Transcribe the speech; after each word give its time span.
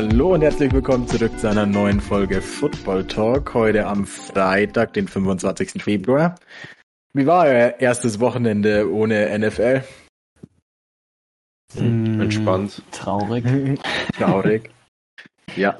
Hallo 0.00 0.34
und 0.34 0.42
herzlich 0.42 0.72
willkommen 0.72 1.06
zurück 1.06 1.38
zu 1.38 1.48
einer 1.48 1.66
neuen 1.66 2.00
Folge 2.00 2.40
Football 2.40 3.06
Talk. 3.06 3.54
Heute 3.54 3.86
am 3.86 4.06
Freitag, 4.06 4.92
den 4.94 5.06
25. 5.06 5.82
Februar. 5.82 6.34
Wie 7.12 7.26
war 7.26 7.44
euer 7.44 7.74
erstes 7.80 8.18
Wochenende 8.18 8.92
ohne 8.92 9.38
NFL? 9.38 9.82
Hm, 11.76 12.20
Entspannt. 12.20 12.82
Traurig. 12.92 13.44
Traurig. 14.16 14.70
ja. 15.56 15.78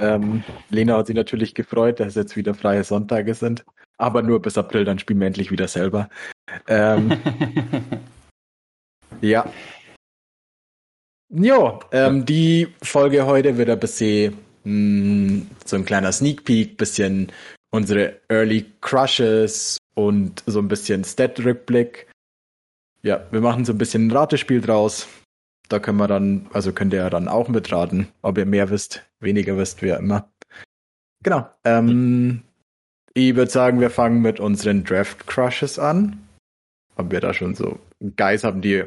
Ähm, 0.00 0.42
Lena 0.70 0.96
hat 0.96 1.06
sich 1.06 1.16
natürlich 1.16 1.54
gefreut, 1.54 2.00
dass 2.00 2.08
es 2.08 2.14
jetzt 2.16 2.36
wieder 2.36 2.54
freie 2.54 2.84
Sonntage 2.84 3.34
sind. 3.34 3.64
Aber 3.98 4.22
nur 4.22 4.40
bis 4.40 4.58
April, 4.58 4.84
dann 4.84 4.98
spielen 4.98 5.20
wir 5.20 5.26
endlich 5.26 5.50
wieder 5.50 5.68
selber. 5.68 6.08
Ähm, 6.66 7.12
ja, 9.20 9.44
Jo, 11.32 11.78
ähm, 11.92 12.26
die 12.26 12.66
Folge 12.82 13.24
heute 13.24 13.56
wird 13.56 13.70
ein 13.70 13.78
bisschen 13.78 14.36
mh, 14.64 14.64
hm, 14.64 15.46
so 15.64 15.76
ein 15.76 15.84
kleiner 15.84 16.10
Sneak 16.10 16.44
Peek, 16.44 16.76
bisschen 16.76 17.30
unsere 17.70 18.20
Early 18.28 18.66
Crushes 18.80 19.78
und 19.94 20.42
so 20.46 20.58
ein 20.58 20.66
bisschen 20.66 21.04
Stat-Rückblick. 21.04 22.10
Ja, 23.02 23.24
wir 23.30 23.40
machen 23.40 23.64
so 23.64 23.72
ein 23.72 23.78
bisschen 23.78 24.08
ein 24.08 24.10
Ratespiel 24.10 24.60
draus. 24.60 25.06
Da 25.70 25.78
können 25.78 25.98
wir 25.98 26.08
dann, 26.08 26.48
also 26.52 26.72
könnt 26.72 26.92
ihr 26.92 26.98
ja 26.98 27.10
dann 27.10 27.28
auch 27.28 27.48
mitraten, 27.48 28.08
ob 28.22 28.36
ihr 28.38 28.44
mehr 28.44 28.70
wisst, 28.70 29.08
weniger 29.20 29.56
wisst, 29.56 29.82
wie 29.82 29.90
immer. 29.90 30.28
Genau. 31.22 31.48
Ähm, 31.64 32.42
ich 33.14 33.36
würde 33.36 33.50
sagen, 33.50 33.80
wir 33.80 33.90
fangen 33.90 34.20
mit 34.20 34.40
unseren 34.40 34.82
Draft 34.84 35.26
Crushes 35.28 35.78
an. 35.78 36.18
Ob 36.96 37.12
wir 37.12 37.20
da 37.20 37.32
schon 37.32 37.54
so 37.54 37.78
Guys 38.16 38.42
haben, 38.42 38.62
die 38.62 38.84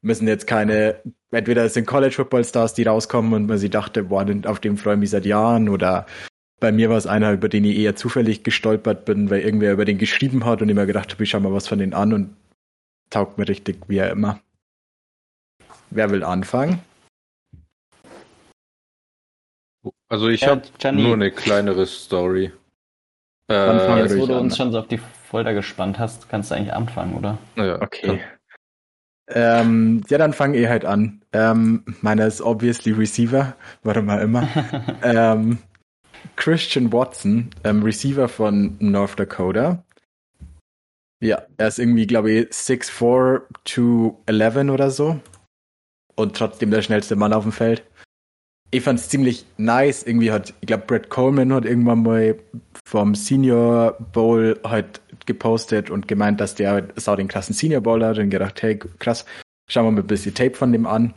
müssen 0.00 0.26
jetzt 0.26 0.46
keine, 0.46 0.96
entweder 1.30 1.64
es 1.64 1.74
sind 1.74 1.86
College 1.86 2.14
Football 2.14 2.44
Stars, 2.44 2.72
die 2.72 2.84
rauskommen 2.84 3.34
und 3.34 3.46
man 3.46 3.58
sie 3.58 3.70
dachte, 3.70 4.04
boah, 4.04 4.26
auf 4.46 4.60
dem 4.60 4.78
freue 4.78 4.94
ich 4.94 5.00
mich 5.00 5.10
seit 5.10 5.26
Jahren 5.26 5.68
oder 5.68 6.06
bei 6.60 6.72
mir 6.72 6.88
war 6.88 6.96
es 6.96 7.06
einer, 7.06 7.32
über 7.32 7.50
den 7.50 7.64
ich 7.64 7.76
eher 7.76 7.96
zufällig 7.96 8.42
gestolpert 8.42 9.04
bin, 9.04 9.28
weil 9.28 9.42
irgendwer 9.42 9.72
über 9.72 9.84
den 9.84 9.98
geschrieben 9.98 10.46
hat 10.46 10.62
und 10.62 10.70
immer 10.70 10.86
gedacht 10.86 11.12
habe, 11.12 11.22
ich 11.22 11.30
schau 11.30 11.40
mal 11.40 11.52
was 11.52 11.68
von 11.68 11.78
denen 11.78 11.92
an 11.92 12.14
und 12.14 12.36
taugt 13.10 13.36
mir 13.36 13.46
richtig, 13.46 13.80
wie 13.88 13.98
er 13.98 14.10
immer. 14.10 14.40
Wer 15.96 16.10
will 16.10 16.24
anfangen? 16.24 16.80
Also 20.10 20.28
ich 20.28 20.46
habe 20.46 20.60
nur 20.92 21.14
eine 21.14 21.30
kleinere 21.30 21.86
Story. 21.86 22.52
Äh, 23.50 24.00
jetzt, 24.00 24.18
wo 24.18 24.26
du 24.26 24.36
uns 24.36 24.58
schon 24.58 24.72
so 24.72 24.80
auf 24.80 24.88
die 24.88 24.98
Folter 24.98 25.54
gespannt 25.54 25.98
hast, 25.98 26.28
kannst 26.28 26.50
du 26.50 26.54
eigentlich 26.54 26.74
anfangen, 26.74 27.14
oder? 27.14 27.38
Ja, 27.56 27.80
okay. 27.80 28.20
Ähm, 29.28 30.02
ja, 30.10 30.18
dann 30.18 30.34
fange 30.34 30.58
ich 30.58 30.68
halt 30.68 30.84
an. 30.84 31.22
Ähm, 31.32 31.84
meiner 32.02 32.26
ist 32.26 32.42
obviously 32.42 32.92
Receiver, 32.92 33.56
warum 33.82 34.10
auch 34.10 34.20
immer. 34.20 34.46
ähm, 35.02 35.60
Christian 36.36 36.92
Watson, 36.92 37.48
ähm, 37.64 37.82
Receiver 37.82 38.28
von 38.28 38.76
North 38.80 39.18
Dakota. 39.18 39.82
Ja, 41.22 41.42
er 41.56 41.68
ist 41.68 41.78
irgendwie, 41.78 42.06
glaube 42.06 42.32
ich, 42.32 42.48
6'4 42.50 43.44
to 43.64 44.22
11 44.26 44.68
oder 44.68 44.90
so. 44.90 45.18
Und 46.16 46.36
trotzdem 46.36 46.70
der 46.70 46.82
schnellste 46.82 47.16
Mann 47.16 47.32
auf 47.32 47.44
dem 47.44 47.52
Feld. 47.52 47.84
Ich 48.70 48.82
fand 48.82 48.98
es 48.98 49.08
ziemlich 49.08 49.46
nice. 49.58 50.02
Irgendwie 50.02 50.32
hat, 50.32 50.54
ich 50.60 50.66
glaube, 50.66 50.84
Brett 50.86 51.08
Coleman 51.08 51.52
hat 51.52 51.64
irgendwann 51.64 52.02
mal 52.02 52.36
vom 52.84 53.14
Senior 53.14 53.96
Bowl 54.12 54.58
halt 54.64 55.00
gepostet 55.26 55.90
und 55.90 56.08
gemeint, 56.08 56.40
dass 56.40 56.54
der 56.54 56.88
sau 56.96 57.16
den 57.16 57.28
krassen 57.28 57.54
Senior 57.54 57.80
Bowl 57.80 58.04
hat 58.04 58.18
und 58.18 58.30
gedacht, 58.30 58.62
hey, 58.62 58.78
krass, 58.98 59.24
schauen 59.68 59.86
wir 59.86 59.92
mal 59.92 60.00
ein 60.00 60.06
bisschen 60.06 60.34
Tape 60.34 60.54
von 60.54 60.72
dem 60.72 60.86
an. 60.86 61.14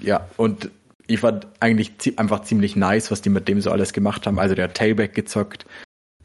Ja, 0.00 0.28
und 0.36 0.70
ich 1.06 1.20
fand 1.20 1.46
eigentlich 1.60 1.92
einfach 2.16 2.42
ziemlich 2.42 2.76
nice, 2.76 3.10
was 3.10 3.20
die 3.20 3.30
mit 3.30 3.48
dem 3.48 3.60
so 3.60 3.70
alles 3.70 3.92
gemacht 3.92 4.26
haben. 4.26 4.38
Also 4.38 4.54
der 4.54 4.64
hat 4.64 4.74
Tailback 4.74 5.14
gezockt, 5.14 5.66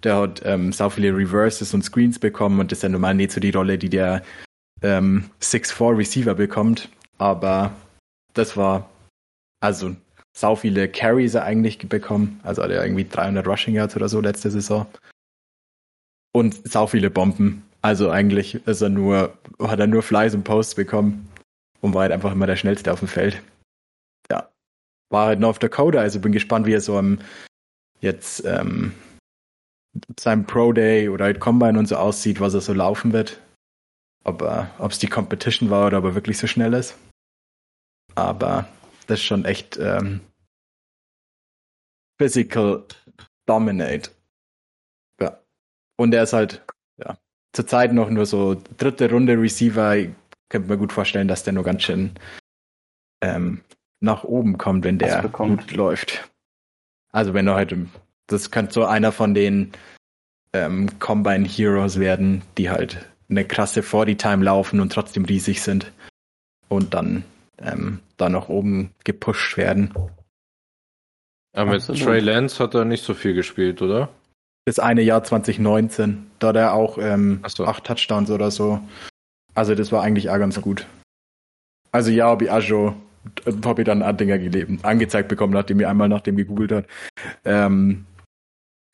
der 0.04 0.18
hat 0.18 0.42
ähm, 0.46 0.72
sau 0.72 0.90
viele 0.90 1.16
Reverses 1.16 1.74
und 1.74 1.84
Screens 1.84 2.20
bekommen 2.20 2.60
und 2.60 2.72
das 2.72 2.80
ist 2.80 2.84
ja 2.84 2.90
normal 2.90 3.16
nicht 3.16 3.32
so 3.32 3.40
die 3.40 3.52
Rolle, 3.52 3.78
die 3.78 3.90
der 3.90 4.24
ähm, 4.82 5.26
6'4 5.42 5.98
Receiver 5.98 6.36
bekommt. 6.36 6.90
Aber 7.20 7.74
das 8.34 8.58
war 8.58 8.90
also 9.62 9.96
sau 10.36 10.56
viele 10.56 10.90
Carries 10.90 11.36
er 11.36 11.44
eigentlich 11.44 11.78
bekommen. 11.90 12.40
Also 12.44 12.64
hat 12.64 12.72
er 12.72 12.84
irgendwie 12.84 13.08
300 13.08 13.46
Rushing 13.46 13.76
Yards 13.76 13.96
oder 13.96 14.10
so 14.10 14.22
letzte 14.22 14.50
Saison. 14.50 14.86
Und 16.32 16.68
sau 16.68 16.88
viele 16.88 17.10
Bomben. 17.10 17.64
Also 17.82 18.10
eigentlich 18.10 18.56
ist 18.68 18.82
er 18.82 18.90
nur, 18.90 19.38
hat 19.60 19.80
er 19.80 19.88
nur 19.88 20.04
Flies 20.04 20.34
und 20.34 20.44
Posts 20.44 20.76
bekommen 20.76 21.30
und 21.82 21.94
war 21.94 22.04
halt 22.04 22.12
einfach 22.12 22.32
immer 22.32 22.48
der 22.48 22.56
schnellste 22.56 22.92
auf 22.92 23.00
dem 23.00 23.08
Feld. 23.08 23.42
Ja. 24.32 24.50
War 25.10 25.28
halt 25.28 25.62
der 25.62 25.70
Coda, 25.70 26.00
also 26.00 26.20
bin 26.20 26.32
gespannt, 26.32 26.66
wie 26.66 26.74
er 26.74 26.82
so 26.82 26.98
am 26.98 27.20
jetzt 28.02 28.46
ähm, 28.46 28.94
seinem 30.20 30.46
Pro 30.46 30.72
Day 30.72 31.10
oder 31.10 31.26
halt 31.26 31.40
Combine 31.40 31.80
und 31.80 31.88
so 31.88 31.96
aussieht, 31.96 32.40
was 32.40 32.54
er 32.54 32.62
so 32.62 32.74
laufen 32.74 33.12
wird. 33.12 33.42
Ob 34.24 34.42
es 34.92 35.00
die 35.00 35.08
Competition 35.08 35.70
war 35.70 35.88
oder 35.88 36.00
ob 36.00 36.06
er 36.06 36.16
wirklich 36.16 36.38
so 36.38 36.48
schnell 36.48 36.74
ist. 36.74 36.96
Aber 38.16 38.68
das 39.08 39.20
ist 39.20 39.26
schon 39.26 39.46
echt 39.46 39.78
ähm, 39.78 40.22
physical 42.20 42.86
dominate. 43.46 44.12
Ja. 45.20 45.40
Und 45.98 46.14
er 46.14 46.24
ist 46.24 46.34
halt, 46.34 46.64
ja, 46.98 47.18
zurzeit 47.54 47.94
noch 47.94 48.10
nur 48.10 48.26
so 48.26 48.62
dritte 48.78 49.10
Runde 49.10 49.34
Receiver. 49.40 49.96
Ich 49.96 50.10
könnte 50.50 50.70
mir 50.70 50.78
gut 50.78 50.94
vorstellen, 50.94 51.28
dass 51.28 51.44
der 51.44 51.54
nur 51.54 51.64
ganz 51.64 51.84
schön 51.84 52.12
ähm, 53.22 53.62
nach 54.02 54.24
oben 54.24 54.58
kommt, 54.58 54.84
wenn 54.84 55.00
der 55.00 55.28
gut 55.30 55.72
läuft. 55.72 56.30
Also 57.12 57.34
wenn 57.34 57.48
er 57.48 57.56
halt, 57.56 57.76
das 58.28 58.52
könnte 58.52 58.74
so 58.74 58.86
einer 58.86 59.12
von 59.12 59.34
den 59.34 59.72
ähm, 60.54 61.00
Combine 61.00 61.48
Heroes 61.48 62.00
werden, 62.00 62.44
die 62.58 62.70
halt 62.70 63.10
eine 63.30 63.46
krasse 63.46 63.82
40-Time 63.82 64.44
laufen 64.44 64.80
und 64.80 64.92
trotzdem 64.92 65.26
riesig 65.26 65.62
sind. 65.62 65.92
Und 66.68 66.94
dann 66.94 67.24
ähm, 67.62 68.00
da 68.18 68.30
nach 68.30 68.50
oben 68.50 68.92
gepusht 69.04 69.58
werden. 69.58 69.94
Aber 71.54 71.72
mit 71.72 71.86
Trey 71.86 72.20
Lance 72.20 72.64
hat 72.64 72.76
er 72.76 72.86
nicht 72.86 73.04
so 73.04 73.14
viel 73.14 73.34
gespielt, 73.34 73.82
oder? 73.82 74.10
Das 74.66 74.80
eine 74.80 75.02
Jahr 75.02 75.24
2019, 75.24 76.28
da 76.40 76.50
hat 76.50 76.56
er 76.56 76.74
auch 76.74 76.98
ähm, 77.00 77.44
so. 77.48 77.66
acht 77.66 77.86
Touchdowns 77.86 78.30
oder 78.30 78.52
so. 78.52 78.80
Also 79.56 79.74
das 79.74 79.92
war 79.92 80.04
eigentlich 80.04 80.30
auch 80.30 80.38
ganz 80.38 80.62
gut. 80.62 80.86
Also 81.92 82.12
ja, 82.12 82.28
habe 82.28 82.46
ich 82.46 82.68
schon, 82.68 82.96
habe 83.66 83.82
ich 83.82 83.86
dann 83.86 84.18
Dinger 84.18 84.38
gelebt, 84.38 84.86
angezeigt 84.86 85.28
bekommen, 85.28 85.54
nachdem 85.54 85.80
ich 85.80 85.88
einmal 85.88 86.08
nach 86.08 86.22
dem 86.22 86.38
gegoogelt 86.38 86.72
hat. 86.72 86.86
Ähm, 87.46 88.06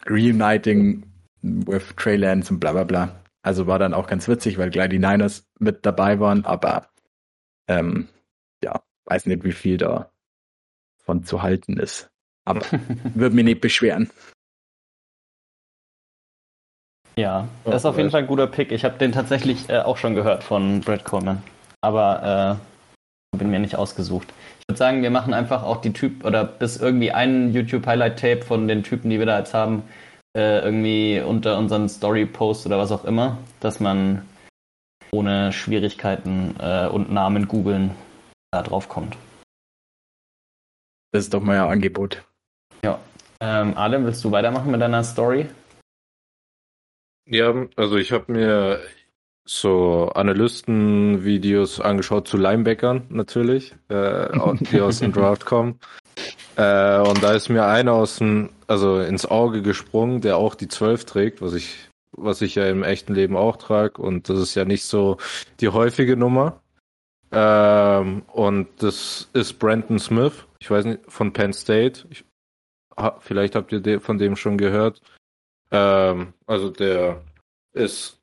Reuniting 0.07 1.03
with 1.41 1.93
Trey 1.97 2.15
Lance 2.15 2.53
und 2.53 2.59
bla 2.59 2.71
bla 2.71 2.83
bla. 2.83 3.19
Also 3.43 3.67
war 3.67 3.79
dann 3.79 3.93
auch 3.93 4.07
ganz 4.07 4.27
witzig, 4.27 4.57
weil 4.57 4.69
gleich 4.69 4.89
die 4.89 4.99
Niners 4.99 5.45
mit 5.59 5.85
dabei 5.85 6.19
waren, 6.19 6.45
aber 6.45 6.89
ähm, 7.67 8.07
weiß 9.05 9.25
nicht, 9.27 9.43
wie 9.43 9.51
viel 9.51 9.77
da 9.77 10.11
von 11.03 11.23
zu 11.23 11.41
halten 11.41 11.77
ist. 11.77 12.09
Aber 12.45 12.61
würde 13.15 13.35
mich 13.35 13.45
nicht 13.45 13.61
beschweren. 13.61 14.09
Ja, 17.17 17.47
das 17.63 17.77
ist 17.77 17.85
auf 17.85 17.97
jeden 17.97 18.11
Fall 18.11 18.21
ein 18.21 18.27
guter 18.27 18.47
Pick. 18.47 18.71
Ich 18.71 18.83
habe 18.83 18.97
den 18.97 19.13
tatsächlich 19.13 19.69
äh, 19.69 19.79
auch 19.79 19.97
schon 19.97 20.15
gehört 20.15 20.43
von 20.43 20.81
Brad 20.81 21.05
Coleman. 21.05 21.41
Aber 21.81 22.59
äh, 23.31 23.37
bin 23.37 23.49
mir 23.49 23.59
nicht 23.59 23.75
ausgesucht. 23.75 24.33
Ich 24.59 24.65
würde 24.69 24.77
sagen, 24.77 25.01
wir 25.01 25.11
machen 25.11 25.33
einfach 25.33 25.63
auch 25.63 25.81
die 25.81 25.93
Typ 25.93 26.25
oder 26.25 26.43
bis 26.43 26.77
irgendwie 26.77 27.11
ein 27.11 27.53
YouTube-Highlight-Tape 27.53 28.41
von 28.41 28.67
den 28.67 28.83
Typen, 28.83 29.09
die 29.09 29.19
wir 29.19 29.25
da 29.25 29.39
jetzt 29.39 29.53
haben, 29.53 29.83
äh, 30.35 30.59
irgendwie 30.59 31.21
unter 31.21 31.57
unseren 31.57 31.87
Story-Post 31.87 32.65
oder 32.65 32.77
was 32.77 32.91
auch 32.91 33.05
immer, 33.05 33.37
dass 33.59 33.79
man 33.79 34.25
ohne 35.11 35.53
Schwierigkeiten 35.53 36.55
äh, 36.59 36.87
und 36.87 37.11
Namen 37.11 37.47
googeln 37.47 37.91
da 38.55 38.63
drauf 38.63 38.89
kommt. 38.89 39.17
Das 41.11 41.25
ist 41.25 41.33
doch 41.33 41.41
mal 41.41 41.59
ein 41.59 41.71
Angebot. 41.71 42.23
Ja. 42.83 42.99
Ähm, 43.41 43.73
Adam, 43.75 44.05
willst 44.05 44.23
du 44.23 44.31
weitermachen 44.31 44.71
mit 44.71 44.81
deiner 44.81 45.03
Story? 45.03 45.47
Ja, 47.27 47.53
also 47.75 47.97
ich 47.97 48.11
habe 48.11 48.31
mir 48.31 48.79
so 49.45 50.09
Analysten-Videos 50.13 51.79
angeschaut 51.79 52.27
zu 52.27 52.37
Linebackern 52.37 53.05
natürlich, 53.09 53.75
äh, 53.89 54.27
die 54.71 54.81
aus 54.81 54.99
dem 54.99 55.11
Draft 55.11 55.45
kommen. 55.45 55.79
Äh, 56.55 56.99
und 56.99 57.21
da 57.21 57.33
ist 57.33 57.49
mir 57.49 57.65
einer 57.65 57.93
aus 57.93 58.17
dem, 58.17 58.49
also 58.67 58.99
ins 58.99 59.25
Auge 59.25 59.61
gesprungen, 59.61 60.21
der 60.21 60.37
auch 60.37 60.55
die 60.55 60.67
12 60.67 61.05
trägt, 61.05 61.41
was 61.41 61.53
ich, 61.53 61.89
was 62.11 62.41
ich 62.41 62.55
ja 62.55 62.67
im 62.67 62.83
echten 62.83 63.13
Leben 63.13 63.35
auch 63.35 63.57
trage. 63.57 64.01
Und 64.01 64.29
das 64.29 64.39
ist 64.39 64.55
ja 64.55 64.65
nicht 64.65 64.85
so 64.85 65.17
die 65.59 65.69
häufige 65.69 66.15
Nummer. 66.15 66.61
Ähm, 67.37 68.21
und 68.31 68.69
das 68.77 69.29
ist 69.33 69.59
Brandon 69.59 69.99
Smith, 69.99 70.45
ich 70.59 70.71
weiß 70.71 70.85
nicht, 70.85 71.01
von 71.09 71.33
Penn 71.33 71.51
State. 71.51 72.07
Ich 72.09 72.23
vielleicht 73.19 73.55
habt 73.55 73.73
ihr 73.73 73.99
von 73.99 74.17
dem 74.17 74.37
schon 74.37 74.57
gehört. 74.57 75.01
Ähm, 75.69 76.33
also 76.45 76.69
der 76.69 77.21
ist 77.73 78.21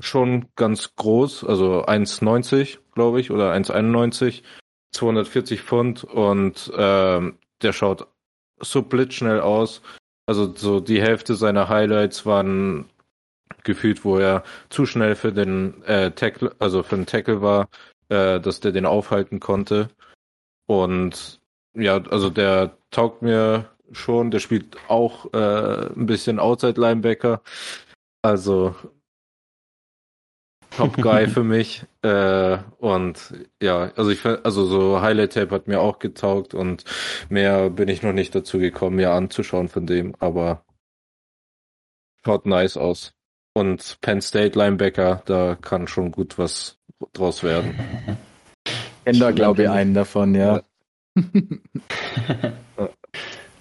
schon 0.00 0.48
ganz 0.56 0.94
groß, 0.96 1.44
also 1.44 1.84
1,90 1.84 2.78
glaube 2.94 3.20
ich 3.20 3.30
oder 3.30 3.52
1,91, 3.52 4.42
240 4.92 5.60
Pfund 5.60 6.04
und 6.04 6.72
ähm, 6.76 7.38
der 7.60 7.74
schaut 7.74 8.06
so 8.58 8.80
blitzschnell 8.80 9.40
aus. 9.40 9.82
Also 10.26 10.54
so 10.54 10.80
die 10.80 11.02
Hälfte 11.02 11.34
seiner 11.34 11.68
Highlights 11.68 12.24
waren 12.24 12.88
gefühlt, 13.64 14.04
wo 14.04 14.16
er 14.16 14.44
zu 14.70 14.86
schnell 14.86 15.14
für 15.14 15.32
den 15.32 15.82
äh, 15.84 16.10
Tackle, 16.12 16.54
also 16.58 16.82
für 16.82 16.96
den 16.96 17.06
Tackle 17.06 17.42
war, 17.42 17.68
äh, 18.08 18.40
dass 18.40 18.60
der 18.60 18.72
den 18.72 18.86
aufhalten 18.86 19.40
konnte. 19.40 19.88
Und 20.66 21.40
ja, 21.74 22.02
also 22.10 22.30
der 22.30 22.76
taugt 22.90 23.22
mir 23.22 23.70
schon. 23.92 24.30
Der 24.30 24.40
spielt 24.40 24.76
auch 24.88 25.32
äh, 25.32 25.86
ein 25.94 26.06
bisschen 26.06 26.38
Outside 26.38 26.80
Linebacker. 26.80 27.42
Also 28.22 28.74
Top 30.76 30.96
Guy 30.96 31.26
für 31.28 31.44
mich. 31.44 31.84
Äh, 32.02 32.58
und 32.78 33.34
ja, 33.62 33.92
also 33.96 34.10
ich 34.10 34.24
also 34.24 34.66
so 34.66 35.00
Highlight 35.00 35.32
Tape 35.34 35.54
hat 35.54 35.68
mir 35.68 35.80
auch 35.80 35.98
getaugt 35.98 36.54
und 36.54 36.84
mehr 37.28 37.70
bin 37.70 37.88
ich 37.88 38.02
noch 38.02 38.12
nicht 38.12 38.34
dazu 38.34 38.58
gekommen, 38.58 38.96
mir 38.96 39.12
anzuschauen 39.12 39.68
von 39.68 39.86
dem, 39.86 40.14
aber 40.18 40.64
schaut 42.24 42.46
nice 42.46 42.76
aus. 42.76 43.12
Und 43.54 43.98
Penn 44.02 44.20
State 44.20 44.58
Linebacker, 44.58 45.22
da 45.24 45.54
kann 45.54 45.88
schon 45.88 46.12
gut 46.12 46.36
was 46.36 46.78
draus 47.12 47.42
werden. 47.42 47.74
Da 49.04 49.30
glaube 49.30 49.62
ich 49.62 49.68
einen 49.68 49.94
davon, 49.94 50.34
ja. 50.34 50.62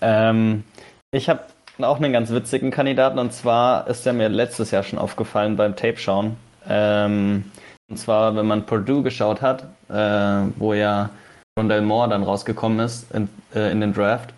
ähm, 0.02 0.64
ich 1.12 1.30
habe 1.30 1.42
auch 1.80 1.98
einen 1.98 2.14
ganz 2.14 2.32
witzigen 2.32 2.72
Kandidaten 2.72 3.20
und 3.20 3.34
zwar 3.34 3.88
ist 3.88 4.06
er 4.08 4.14
mir 4.14 4.30
letztes 4.30 4.72
Jahr 4.72 4.84
schon 4.84 5.00
aufgefallen 5.00 5.56
beim 5.56 5.76
Tape 5.76 5.98
schauen. 5.98 6.38
Ähm, 6.68 7.52
und 7.90 7.98
zwar, 7.98 8.36
wenn 8.36 8.48
man 8.48 8.66
Purdue 8.66 9.04
geschaut 9.04 9.42
hat, 9.42 9.68
äh, 9.90 10.50
wo 10.58 10.74
ja 10.74 11.12
Rondell 11.58 11.82
Moore 11.82 12.10
dann 12.10 12.24
rausgekommen 12.24 12.80
ist 12.80 13.12
in, 13.12 13.30
äh, 13.54 13.72
in 13.72 13.82
den 13.82 13.94
Draft. 13.94 14.34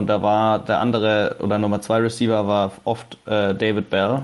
Und 0.00 0.08
da 0.08 0.22
war 0.22 0.58
der 0.58 0.80
andere 0.80 1.36
oder 1.40 1.58
Nummer 1.58 1.80
zwei 1.80 1.98
Receiver 1.98 2.46
war 2.46 2.72
oft 2.84 3.16
äh, 3.26 3.54
David 3.54 3.90
Bell, 3.90 4.22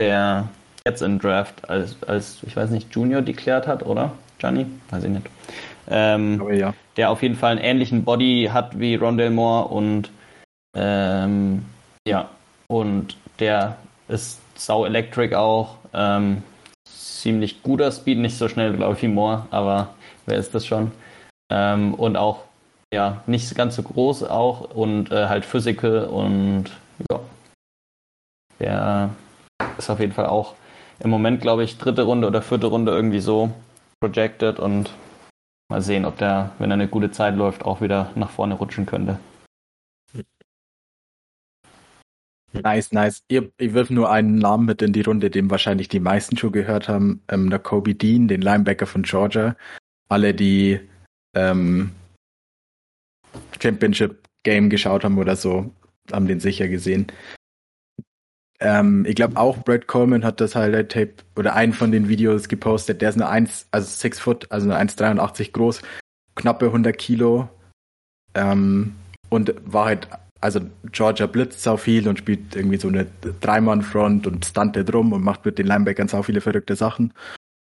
der 0.00 0.48
jetzt 0.86 1.02
im 1.02 1.18
Draft 1.18 1.68
als, 1.68 1.96
als, 2.06 2.38
ich 2.46 2.56
weiß 2.56 2.70
nicht, 2.70 2.94
Junior 2.94 3.20
deklärt 3.20 3.66
hat, 3.66 3.84
oder? 3.84 4.12
Johnny? 4.38 4.66
Weiß 4.90 5.04
ich 5.04 5.10
nicht. 5.10 5.26
Ähm, 5.88 6.38
Aber 6.40 6.54
ja. 6.54 6.74
Der 6.96 7.10
auf 7.10 7.22
jeden 7.22 7.34
Fall 7.34 7.52
einen 7.52 7.60
ähnlichen 7.60 8.04
Body 8.04 8.48
hat 8.52 8.78
wie 8.78 8.94
Rondell 8.94 9.30
Moore 9.30 9.68
und 9.68 10.10
ähm, 10.76 11.64
ja, 12.06 12.30
und 12.68 13.16
der 13.40 13.76
ist 14.08 14.40
sau 14.54 14.84
electric 14.84 15.34
auch. 15.34 15.76
Ähm, 15.92 16.42
ziemlich 16.88 17.62
guter 17.62 17.90
Speed, 17.90 18.18
nicht 18.18 18.38
so 18.38 18.48
schnell, 18.48 18.72
glaube 18.74 18.94
ich, 18.94 19.02
wie 19.02 19.08
Moore, 19.08 19.46
aber 19.50 19.94
wer 20.26 20.38
ist 20.38 20.54
das 20.54 20.64
schon? 20.64 20.92
Ähm, 21.50 21.94
und 21.94 22.16
auch, 22.16 22.44
ja, 22.94 23.22
nicht 23.26 23.52
ganz 23.56 23.74
so 23.74 23.82
groß 23.82 24.22
auch 24.22 24.70
und 24.70 25.10
äh, 25.10 25.26
halt 25.26 25.44
physical 25.44 26.04
und 26.04 26.66
ja. 27.10 27.20
Der 28.60 29.10
ist 29.76 29.90
auf 29.90 30.00
jeden 30.00 30.12
Fall 30.12 30.26
auch 30.26 30.54
im 31.00 31.10
Moment, 31.10 31.40
glaube 31.40 31.64
ich, 31.64 31.78
dritte 31.78 32.02
Runde 32.02 32.26
oder 32.26 32.42
vierte 32.42 32.66
Runde 32.66 32.92
irgendwie 32.92 33.20
so 33.20 33.52
projected 34.00 34.58
und 34.58 34.90
mal 35.68 35.82
sehen, 35.82 36.04
ob 36.04 36.18
der, 36.18 36.52
wenn 36.58 36.70
er 36.70 36.74
eine 36.74 36.88
gute 36.88 37.10
Zeit 37.10 37.36
läuft, 37.36 37.64
auch 37.64 37.80
wieder 37.80 38.10
nach 38.14 38.30
vorne 38.30 38.54
rutschen 38.54 38.86
könnte. 38.86 39.18
Nice, 42.52 42.92
nice. 42.92 43.22
Ihr, 43.28 43.50
ich 43.58 43.74
wirf 43.74 43.90
nur 43.90 44.10
einen 44.10 44.38
Namen 44.38 44.64
mit 44.64 44.80
in 44.80 44.92
die 44.92 45.02
Runde, 45.02 45.30
den 45.30 45.50
wahrscheinlich 45.50 45.88
die 45.88 46.00
meisten 46.00 46.36
schon 46.36 46.52
gehört 46.52 46.88
haben. 46.88 47.22
Ähm, 47.28 47.50
der 47.50 47.58
Kobe 47.58 47.94
Dean, 47.94 48.28
den 48.28 48.40
Linebacker 48.40 48.86
von 48.86 49.02
Georgia. 49.02 49.56
Alle, 50.08 50.32
die 50.32 50.80
ähm, 51.34 51.90
Championship 53.60 54.26
Game 54.42 54.70
geschaut 54.70 55.04
haben 55.04 55.18
oder 55.18 55.36
so, 55.36 55.70
haben 56.12 56.26
den 56.26 56.40
sicher 56.40 56.68
gesehen. 56.68 57.08
Ähm, 58.60 59.04
ich 59.06 59.14
glaube 59.14 59.36
auch 59.36 59.58
Brad 59.58 59.86
Coleman 59.86 60.24
hat 60.24 60.40
das 60.40 60.54
Highlight 60.54 60.92
Tape 60.92 61.14
oder 61.36 61.54
einen 61.54 61.72
von 61.72 61.92
den 61.92 62.08
Videos 62.08 62.48
gepostet. 62.48 63.02
Der 63.02 63.10
ist 63.10 63.16
eine 63.16 63.28
1, 63.28 63.68
also 63.70 63.86
6 63.86 64.18
Foot, 64.20 64.50
also 64.50 64.70
eine 64.70 64.90
1,83 64.90 65.52
groß, 65.52 65.82
knappe 66.34 66.66
100 66.66 66.96
Kilo. 66.96 67.48
Ähm, 68.34 68.94
und 69.28 69.54
war 69.64 69.86
halt 69.86 70.08
also 70.40 70.60
Georgia 70.92 71.26
blitzt 71.26 71.62
sau 71.62 71.76
viel 71.76 72.06
und 72.08 72.18
spielt 72.18 72.54
irgendwie 72.54 72.76
so 72.76 72.88
eine 72.88 73.06
Dreimann-Front 73.40 74.26
und 74.26 74.44
stuntet 74.44 74.92
rum 74.94 75.12
und 75.12 75.22
macht 75.22 75.44
mit 75.44 75.58
den 75.58 75.66
Linebackern 75.66 76.08
sau 76.08 76.22
viele 76.22 76.40
verrückte 76.40 76.76
Sachen. 76.76 77.12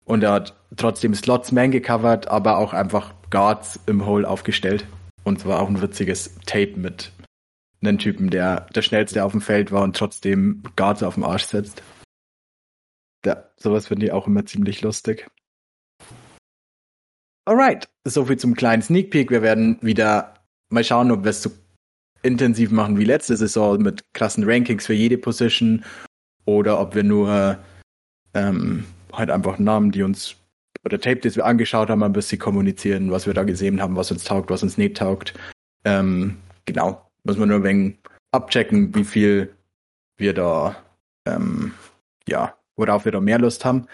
Und 0.05 0.23
er 0.23 0.33
hat 0.33 0.55
trotzdem 0.77 1.15
Slots 1.15 1.53
Man 1.53 1.71
gecovert, 1.71 2.29
aber 2.29 2.59
auch 2.59 2.73
einfach 2.73 3.13
Guards 3.31 3.79
im 3.87 4.07
Hole 4.07 4.29
aufgestellt. 4.29 4.87
Und 5.23 5.41
zwar 5.41 5.61
auch 5.61 5.69
ein 5.69 5.83
witziges 5.83 6.35
Tape 6.47 6.75
mit 6.77 7.13
einem 7.81 7.99
Typen, 7.99 8.31
der 8.31 8.67
der 8.75 8.83
schnellste 8.83 9.25
auf 9.25 9.33
dem 9.33 9.41
Feld 9.41 9.73
war 9.73 9.83
und 9.83 9.97
trotzdem 9.97 10.63
Guards 10.77 11.03
auf 11.03 11.15
dem 11.15 11.25
Arsch 11.25 11.45
setzt. 11.45 11.83
Ja, 13.25 13.45
sowas 13.57 13.89
finde 13.89 14.07
ich 14.07 14.13
auch 14.13 14.27
immer 14.27 14.47
ziemlich 14.47 14.83
lustig. 14.83 15.29
Alright, 17.45 17.89
soviel 18.05 18.37
zum 18.37 18.55
kleinen 18.55 18.83
Sneak 18.83 19.11
Peek. 19.11 19.31
Wir 19.31 19.43
werden 19.43 19.79
wieder 19.81 20.35
mal 20.71 20.85
schauen, 20.85 21.11
ob 21.11 21.25
wir 21.25 21.31
es 21.31 21.43
so 21.43 21.51
intensiv 22.23 22.71
machen 22.71 22.99
wie 22.99 23.05
letzte 23.05 23.37
Saison 23.37 23.81
mit 23.81 24.05
krassen 24.13 24.45
Rankings 24.45 24.87
für 24.87 24.95
jede 24.95 25.19
Position 25.19 25.85
oder 26.45 26.81
ob 26.81 26.95
wir 26.95 27.05
nur 27.05 27.59
ähm, 28.35 28.85
halt 29.13 29.31
einfach 29.31 29.59
Namen, 29.59 29.93
die 29.93 30.03
uns 30.03 30.37
oder 30.85 31.01
Tape, 31.01 31.21
das 31.21 31.37
wir 31.37 31.45
angeschaut 31.45 31.91
haben, 31.91 32.03
ein 32.03 32.13
bisschen 32.13 32.39
kommunizieren, 32.39 33.11
was 33.11 33.27
wir 33.27 33.35
da 33.35 33.43
gesehen 33.43 33.81
haben, 33.81 33.97
was 33.97 34.11
uns 34.11 34.25
taugt, 34.25 34.51
was 34.51 34.63
uns 34.63 34.79
nicht 34.79 34.97
taugt. 34.97 35.35
Ähm, 35.85 36.37
genau, 36.65 37.08
muss 37.29 37.37
man 37.37 37.51
nur 37.51 37.59
ein 37.59 37.65
wenig 37.65 37.99
abchecken, 38.33 38.95
wie 38.95 39.05
viel 39.05 39.55
wir 40.17 40.33
da, 40.33 40.83
ähm, 41.27 41.75
ja, 42.27 42.57
worauf 42.75 43.05
wir 43.05 43.13
da 43.13 43.21
mehr 43.21 43.39
Lust 43.39 43.67
haben. 43.67 43.87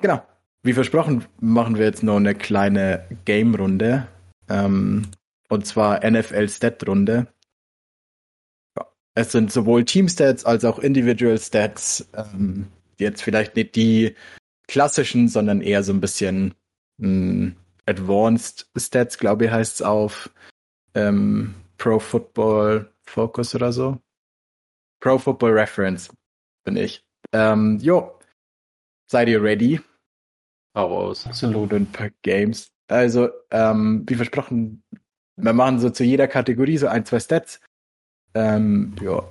Genau, 0.00 0.22
wie 0.62 0.72
versprochen, 0.72 1.24
machen 1.40 1.76
wir 1.76 1.86
jetzt 1.86 2.04
noch 2.04 2.16
eine 2.16 2.36
kleine 2.36 3.04
Game-Runde. 3.24 4.06
Ähm, 4.48 5.08
und 5.48 5.66
zwar 5.66 6.08
NFL-Stat-Runde. 6.08 7.26
Es 9.16 9.32
sind 9.32 9.50
sowohl 9.50 9.84
Team-Stats 9.84 10.44
als 10.44 10.64
auch 10.64 10.78
Individual-Stats. 10.78 12.08
Ähm, 12.14 12.68
jetzt 12.96 13.22
vielleicht 13.22 13.56
nicht 13.56 13.74
die 13.74 14.14
klassischen, 14.68 15.26
sondern 15.26 15.62
eher 15.62 15.82
so 15.82 15.92
ein 15.92 16.00
bisschen 16.00 16.54
mh, 16.98 17.08
hm, 17.08 17.56
Advanced 17.86 18.70
Stats, 18.76 19.18
glaube 19.18 19.46
ich, 19.46 19.50
heißt 19.50 19.80
es 19.80 19.82
auf 19.82 20.30
ähm, 20.94 21.56
Pro 21.78 21.98
Football 21.98 22.92
Focus 23.06 23.54
oder 23.54 23.72
so. 23.72 23.98
Pro 25.00 25.18
Football 25.18 25.52
Reference 25.52 26.10
bin 26.64 26.76
ich. 26.76 27.02
Ähm, 27.32 27.78
jo, 27.80 28.18
seid 29.10 29.28
ihr 29.28 29.42
ready? 29.42 29.80
Hau 30.76 30.96
aus. 30.96 31.26
Absolut 31.26 31.72
ein 31.72 31.90
paar 31.90 32.10
Games. 32.22 32.70
Also, 32.88 33.30
ähm, 33.50 34.04
wie 34.06 34.14
versprochen, 34.14 34.82
wir 35.36 35.52
machen 35.52 35.78
so 35.78 35.90
zu 35.90 36.04
jeder 36.04 36.26
Kategorie 36.26 36.78
so 36.78 36.88
ein, 36.88 37.04
zwei 37.04 37.20
Stats. 37.20 37.60
Ähm, 38.34 38.96
ja. 39.00 39.22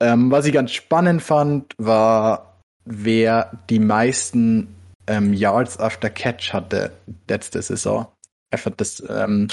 Ähm, 0.00 0.30
was 0.30 0.46
ich 0.46 0.52
ganz 0.52 0.72
spannend 0.72 1.22
fand, 1.22 1.74
war, 1.78 2.62
wer 2.84 3.64
die 3.68 3.80
meisten 3.80 4.74
ähm, 5.06 5.34
Yards 5.34 5.78
after 5.78 6.10
Catch 6.10 6.52
hatte 6.52 6.92
letzte 7.28 7.60
Saison. 7.62 8.06
Fand 8.54 8.80
das, 8.80 9.02
ähm, 9.08 9.48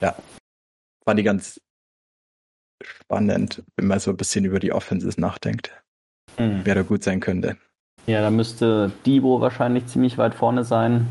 ja, 0.00 0.16
fand 1.04 1.20
ich 1.20 1.26
ganz 1.26 1.60
spannend, 2.82 3.62
wenn 3.76 3.86
man 3.86 4.00
so 4.00 4.10
ein 4.10 4.16
bisschen 4.16 4.44
über 4.44 4.60
die 4.60 4.72
Offenses 4.72 5.18
nachdenkt. 5.18 5.72
Mhm. 6.38 6.60
Wer 6.64 6.74
da 6.74 6.82
gut 6.82 7.02
sein 7.02 7.20
könnte. 7.20 7.56
Ja, 8.06 8.22
da 8.22 8.30
müsste 8.30 8.92
Debo 9.04 9.40
wahrscheinlich 9.40 9.86
ziemlich 9.86 10.16
weit 10.18 10.34
vorne 10.34 10.64
sein. 10.64 11.06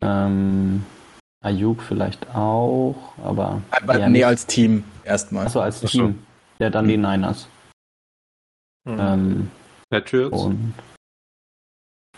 Ähm, 0.00 0.84
Ayuk 1.42 1.82
vielleicht 1.82 2.34
auch, 2.34 3.14
aber. 3.24 3.62
aber 3.70 4.08
nee, 4.08 4.24
als 4.24 4.46
Team 4.46 4.84
erstmal. 5.04 5.46
Achso, 5.46 5.60
als 5.60 5.80
Team. 5.80 5.86
Achso. 6.06 6.14
Ja, 6.58 6.70
dann 6.70 6.86
die 6.86 6.94
hm. 6.94 7.02
Niners. 7.02 7.48
Mhm. 8.84 8.98
Ähm, 9.00 9.50
Patriots. 9.90 10.42
Und 10.42 10.74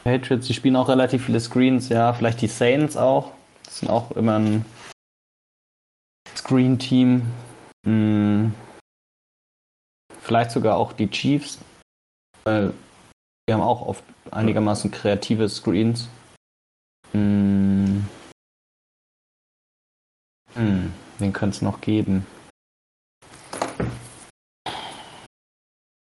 Patriots, 0.03 0.47
die 0.47 0.55
spielen 0.55 0.77
auch 0.77 0.89
relativ 0.89 1.25
viele 1.25 1.41
Screens, 1.41 1.89
ja. 1.89 2.13
Vielleicht 2.13 2.43
die 2.43 2.49
Saints 2.49 2.97
auch. 2.97 3.33
Das 3.65 3.79
sind 3.79 3.89
auch 3.89 4.11
immer 4.13 4.39
ein 4.39 4.65
Screen-Team. 6.45 7.23
Hm. 7.87 8.53
Vielleicht 10.21 10.51
sogar 10.51 10.77
auch 10.77 10.93
die 10.93 11.09
Chiefs. 11.09 11.59
Weil 12.45 12.75
die 13.49 13.55
haben 13.55 13.63
auch 13.63 13.81
oft 13.81 14.05
einigermaßen 14.31 14.91
kreative 14.91 15.49
Screens. 15.49 16.09
Hm. 17.13 18.05
Hm. 20.55 20.93
wen 21.19 21.33
könnte 21.33 21.57
es 21.57 21.63
noch 21.63 21.81
geben? 21.81 22.27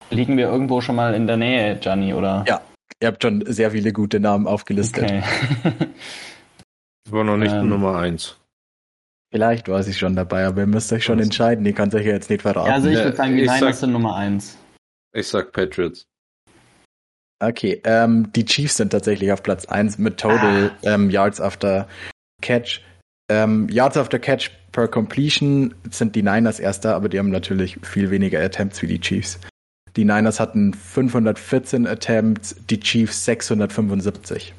Liegen 0.10 0.38
wir 0.38 0.48
irgendwo 0.48 0.82
schon 0.82 0.96
mal 0.96 1.14
in 1.16 1.26
der 1.28 1.38
Nähe, 1.38 1.78
Gianni, 1.78 2.14
oder? 2.14 2.44
Ja, 2.48 2.62
ihr 3.02 3.08
habt 3.08 3.22
schon 3.24 3.44
sehr 3.46 3.72
viele 3.72 3.94
gute 3.94 4.20
Namen 4.20 4.46
aufgelistet. 4.46 5.06
Okay. 5.06 5.24
Das 7.04 7.14
war 7.14 7.24
noch 7.24 7.38
nicht 7.38 7.54
Ähm. 7.54 7.70
Nummer 7.70 7.98
eins. 7.98 8.38
Vielleicht 9.32 9.68
war 9.68 9.84
sie 9.84 9.94
schon 9.94 10.16
dabei, 10.16 10.46
aber 10.46 10.62
ihr 10.62 10.68
müsst 10.68 10.92
euch 10.94 11.04
schon 11.04 11.20
entscheiden. 11.20 11.66
Ihr 11.66 11.74
könnt 11.74 11.94
euch 11.94 12.06
ja 12.06 12.14
jetzt 12.14 12.30
nicht 12.30 12.44
verraten. 12.44 12.68
Ja, 12.70 12.76
also 12.76 12.88
ich 12.90 12.98
würde 12.98 13.16
sagen, 13.16 13.36
die 13.36 13.42
Niners 13.42 13.60
sag- 13.60 13.74
sind 13.76 13.92
Nummer 13.92 14.16
1. 14.16 14.58
Ich 15.14 15.28
sag 15.28 15.52
Patriots. 15.52 16.06
Okay, 17.40 17.82
ähm, 17.84 18.32
die 18.34 18.46
Chiefs 18.46 18.78
sind 18.78 18.92
tatsächlich 18.92 19.32
auf 19.32 19.44
Platz 19.44 19.66
1 19.66 19.98
mit 20.00 20.18
Total 20.20 20.72
ähm, 20.84 21.10
Yards 21.10 21.40
after 21.42 21.88
Catch. 22.42 22.82
Ähm, 23.30 23.68
Yards 23.70 23.98
after 23.98 24.18
Catch 24.18 24.50
per 24.72 24.88
Completion 24.88 25.76
sind 25.92 26.16
die 26.16 26.24
Niners 26.24 26.60
erster, 26.60 26.96
aber 26.96 27.10
die 27.10 27.20
haben 27.20 27.30
natürlich 27.30 27.78
viel 27.84 28.10
weniger 28.10 28.40
Attempts 28.42 28.82
wie 28.82 28.88
die 28.88 29.00
Chiefs. 29.00 29.40
Die 29.98 30.06
Niners 30.06 30.40
hatten 30.40 30.74
514 30.74 31.86
Attempts, 31.86 32.56
die 32.70 32.80
Chiefs 32.80 33.26
675. 33.26 34.54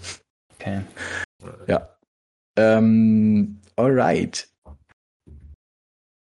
Okay. 0.54 0.80
Ja. 1.66 1.88
Ähm, 2.56 3.60
alright. 3.76 4.48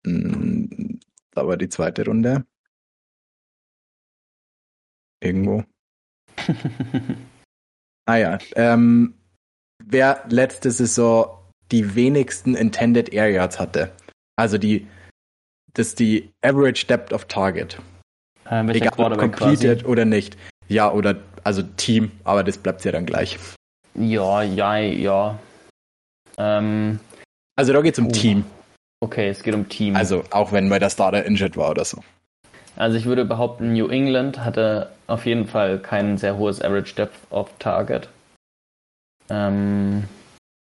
Da 0.04 1.46
war 1.46 1.56
die 1.56 1.68
zweite 1.68 2.04
Runde. 2.04 2.44
Irgendwo. 5.20 5.64
Ah 8.06 8.16
ja, 8.16 8.38
ähm, 8.56 9.12
wer 9.84 10.24
letzte 10.30 10.70
Saison 10.70 11.28
die 11.70 11.94
wenigsten 11.94 12.54
Intended 12.54 13.12
Air 13.12 13.28
Yards 13.28 13.60
hatte. 13.60 13.92
Also 14.34 14.56
die, 14.56 14.86
das 15.74 15.88
ist 15.88 15.98
die 15.98 16.30
Average 16.40 16.86
Depth 16.86 17.12
of 17.12 17.26
Target. 17.26 17.78
Äh, 18.46 18.66
Egal 18.70 19.12
ob 19.12 19.18
completed 19.18 19.84
oder 19.84 20.06
nicht. 20.06 20.38
Ja, 20.68 20.90
oder, 20.90 21.16
also 21.44 21.60
Team, 21.62 22.10
aber 22.24 22.44
das 22.44 22.56
bleibt 22.56 22.82
ja 22.86 22.92
dann 22.92 23.04
gleich. 23.04 23.36
quasi? 23.36 23.56
Ja, 24.14 24.42
ja, 24.42 24.78
ja. 24.78 25.38
Ähm, 26.38 27.00
Also 27.56 27.74
da 27.74 27.82
geht's 27.82 27.98
um 27.98 28.06
Oh. 28.06 28.10
Team. 28.10 28.42
Okay, 29.00 29.28
es 29.28 29.42
geht 29.42 29.54
um 29.54 29.68
Team. 29.68 29.96
Also 29.96 30.24
auch 30.30 30.52
wenn 30.52 30.68
mal 30.68 30.80
der 30.80 30.90
Starter 30.90 31.24
injured 31.24 31.56
war 31.56 31.70
oder 31.70 31.84
so. 31.84 32.02
Also 32.76 32.96
ich 32.96 33.06
würde 33.06 33.24
behaupten, 33.24 33.72
New 33.72 33.88
England 33.88 34.44
hatte 34.44 34.90
auf 35.08 35.26
jeden 35.26 35.46
Fall 35.46 35.80
kein 35.80 36.16
sehr 36.16 36.36
hohes 36.36 36.62
Average 36.62 36.94
Depth 36.94 37.18
of 37.30 37.50
Target. 37.58 38.08
Ähm, 39.28 40.04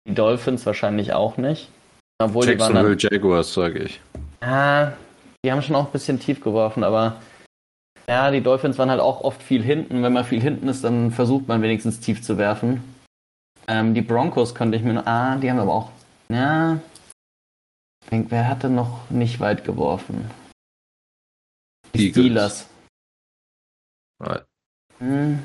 die 0.08 0.14
Dolphins 0.14 0.66
wahrscheinlich 0.66 1.12
auch 1.12 1.36
nicht. 1.36 1.68
Obwohl 2.20 2.44
die 2.44 2.58
waren 2.58 2.74
Jacksonville 2.74 2.96
dann, 2.96 3.12
Jaguars, 3.12 3.54
sage 3.54 3.78
ich. 3.80 4.00
ah, 4.40 4.92
die 5.44 5.52
haben 5.52 5.62
schon 5.62 5.76
auch 5.76 5.86
ein 5.86 5.92
bisschen 5.92 6.18
tief 6.18 6.40
geworfen, 6.40 6.84
aber 6.84 7.20
ja, 8.08 8.30
die 8.30 8.40
Dolphins 8.40 8.78
waren 8.78 8.90
halt 8.90 9.00
auch 9.00 9.22
oft 9.22 9.42
viel 9.42 9.62
hinten. 9.62 10.02
Wenn 10.02 10.12
man 10.12 10.24
viel 10.24 10.40
hinten 10.40 10.68
ist, 10.68 10.82
dann 10.84 11.12
versucht 11.12 11.46
man 11.48 11.62
wenigstens 11.62 12.00
tief 12.00 12.22
zu 12.22 12.36
werfen. 12.36 12.82
Ähm, 13.68 13.94
die 13.94 14.02
Broncos 14.02 14.54
könnte 14.54 14.76
ich 14.76 14.82
mir 14.82 14.94
noch, 14.94 15.06
ah, 15.06 15.36
die 15.36 15.50
haben 15.50 15.60
aber 15.60 15.72
auch, 15.72 15.90
ja, 16.28 16.80
ich 18.02 18.08
denk, 18.10 18.30
wer 18.30 18.48
hatte 18.48 18.68
noch 18.68 19.10
nicht 19.10 19.40
weit 19.40 19.64
geworfen? 19.64 20.30
Die 21.94 22.08
Eagles. 22.08 22.24
Steelers. 22.24 22.66
Nein. 24.18 24.40
Hm. 24.98 25.38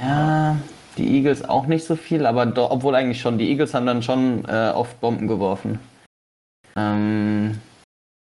Ja, 0.00 0.56
die 0.96 1.16
Eagles 1.16 1.44
auch 1.44 1.66
nicht 1.66 1.84
so 1.84 1.96
viel, 1.96 2.26
aber 2.26 2.46
do, 2.46 2.70
obwohl 2.70 2.94
eigentlich 2.94 3.20
schon. 3.20 3.38
Die 3.38 3.50
Eagles 3.50 3.74
haben 3.74 3.86
dann 3.86 4.02
schon 4.02 4.44
äh, 4.46 4.70
oft 4.74 5.00
Bomben 5.00 5.28
geworfen. 5.28 5.78
Ähm, 6.76 7.60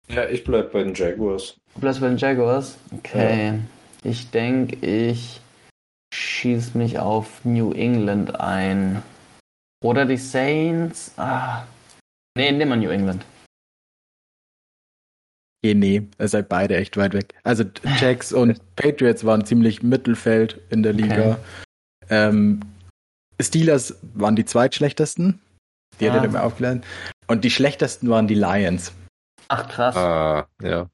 Ja, 0.08 0.26
ich 0.28 0.44
bleib 0.44 0.72
bei 0.72 0.82
den 0.82 0.94
Jaguars. 0.94 1.56
Plus 1.78 2.00
bei 2.00 2.08
den 2.08 2.16
Jaguars? 2.18 2.76
Okay. 2.96 3.60
Ich 4.02 4.30
denke, 4.30 4.76
ich 4.84 5.40
schieße 6.12 6.76
mich 6.76 6.98
auf 6.98 7.44
New 7.44 7.72
England 7.72 8.40
ein. 8.40 9.02
Oder 9.82 10.04
die 10.06 10.16
Saints? 10.16 11.12
Ah. 11.16 11.64
Nee, 12.36 12.52
nimm 12.52 12.68
mal 12.68 12.76
New 12.76 12.90
England. 12.90 13.24
Eh, 15.62 15.74
nee, 15.74 16.08
ihr 16.18 16.28
seid 16.28 16.48
beide 16.48 16.76
echt 16.76 16.96
weit 16.96 17.12
weg. 17.12 17.34
Also 17.42 17.64
Jacks 17.98 18.32
und 18.32 18.60
Patriots 18.76 19.24
waren 19.24 19.44
ziemlich 19.44 19.82
Mittelfeld 19.82 20.60
in 20.70 20.82
der 20.82 20.92
Liga. 20.94 21.38
Ähm, 22.08 22.60
Steelers 23.40 23.98
waren 24.14 24.36
die 24.36 24.44
zweitschlechtesten. 24.44 25.40
Die 26.00 26.08
Ah. 26.08 26.12
hättet 26.14 26.24
ihr 26.30 26.30
mir 26.38 26.42
aufgeladen. 26.44 26.82
Und 27.26 27.44
die 27.44 27.50
schlechtesten 27.50 28.08
waren 28.08 28.26
die 28.26 28.34
Lions. 28.34 28.92
Ach 29.48 29.68
krass. 29.68 29.96
Ah, 29.96 30.46
ja. 30.62 30.88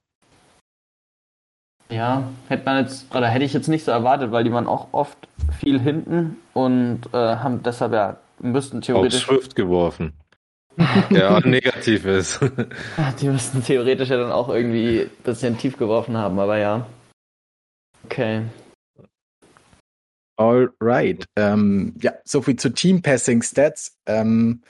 Ja, 1.89 2.29
hätte 2.49 2.65
man 2.65 2.85
jetzt, 2.85 3.15
oder 3.15 3.29
hätte 3.29 3.45
ich 3.45 3.53
jetzt 3.53 3.69
nicht 3.69 3.85
so 3.85 3.93
erwartet, 3.93 4.33
weil 4.33 4.43
die 4.43 4.53
waren 4.53 4.67
auch 4.67 4.89
oft 4.93 5.17
viel 5.61 5.79
hinten 5.79 6.37
und 6.53 7.03
äh, 7.13 7.17
haben 7.37 7.63
deshalb 7.63 7.93
ja, 7.93 8.19
müssten 8.41 8.79
Auf 8.79 8.85
theoretisch, 8.87 9.25
Swift 9.27 9.55
geworfen. 9.55 10.13
Der 11.11 11.41
negativ 11.47 12.05
ist. 12.05 12.41
die 13.21 13.29
müssten 13.29 13.63
theoretisch 13.63 14.11
ja 14.11 14.19
dann 14.19 14.33
auch 14.33 14.49
irgendwie 14.49 15.03
ein 15.03 15.11
bisschen 15.25 15.57
tief 15.59 15.77
geworfen 15.77 16.17
haben, 16.17 16.39
aber 16.39 16.59
ja. 16.59 16.87
Okay. 18.05 18.43
Alright. 20.37 21.25
Ähm, 21.37 21.95
ja, 22.01 22.13
soviel 22.25 22.57
zu 22.57 22.71
Team 22.71 23.01
Passing 23.01 23.43
Stats. 23.43 23.97
Ähm, 24.07 24.63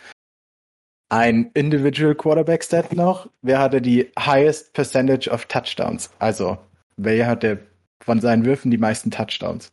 ein 1.09 1.51
Individual 1.55 2.15
Quarterback 2.15 2.65
Stat 2.65 2.93
noch. 2.93 3.29
Wer 3.43 3.59
hatte 3.59 3.81
die 3.81 4.11
highest 4.19 4.73
percentage 4.73 5.31
of 5.31 5.47
Touchdowns? 5.47 6.11
Also, 6.19 6.59
wer 6.97 7.27
hatte 7.27 7.59
von 8.05 8.21
seinen 8.21 8.45
Würfen 8.45 8.71
die 8.71 8.79
meisten 8.79 9.11
Touchdowns? 9.11 9.73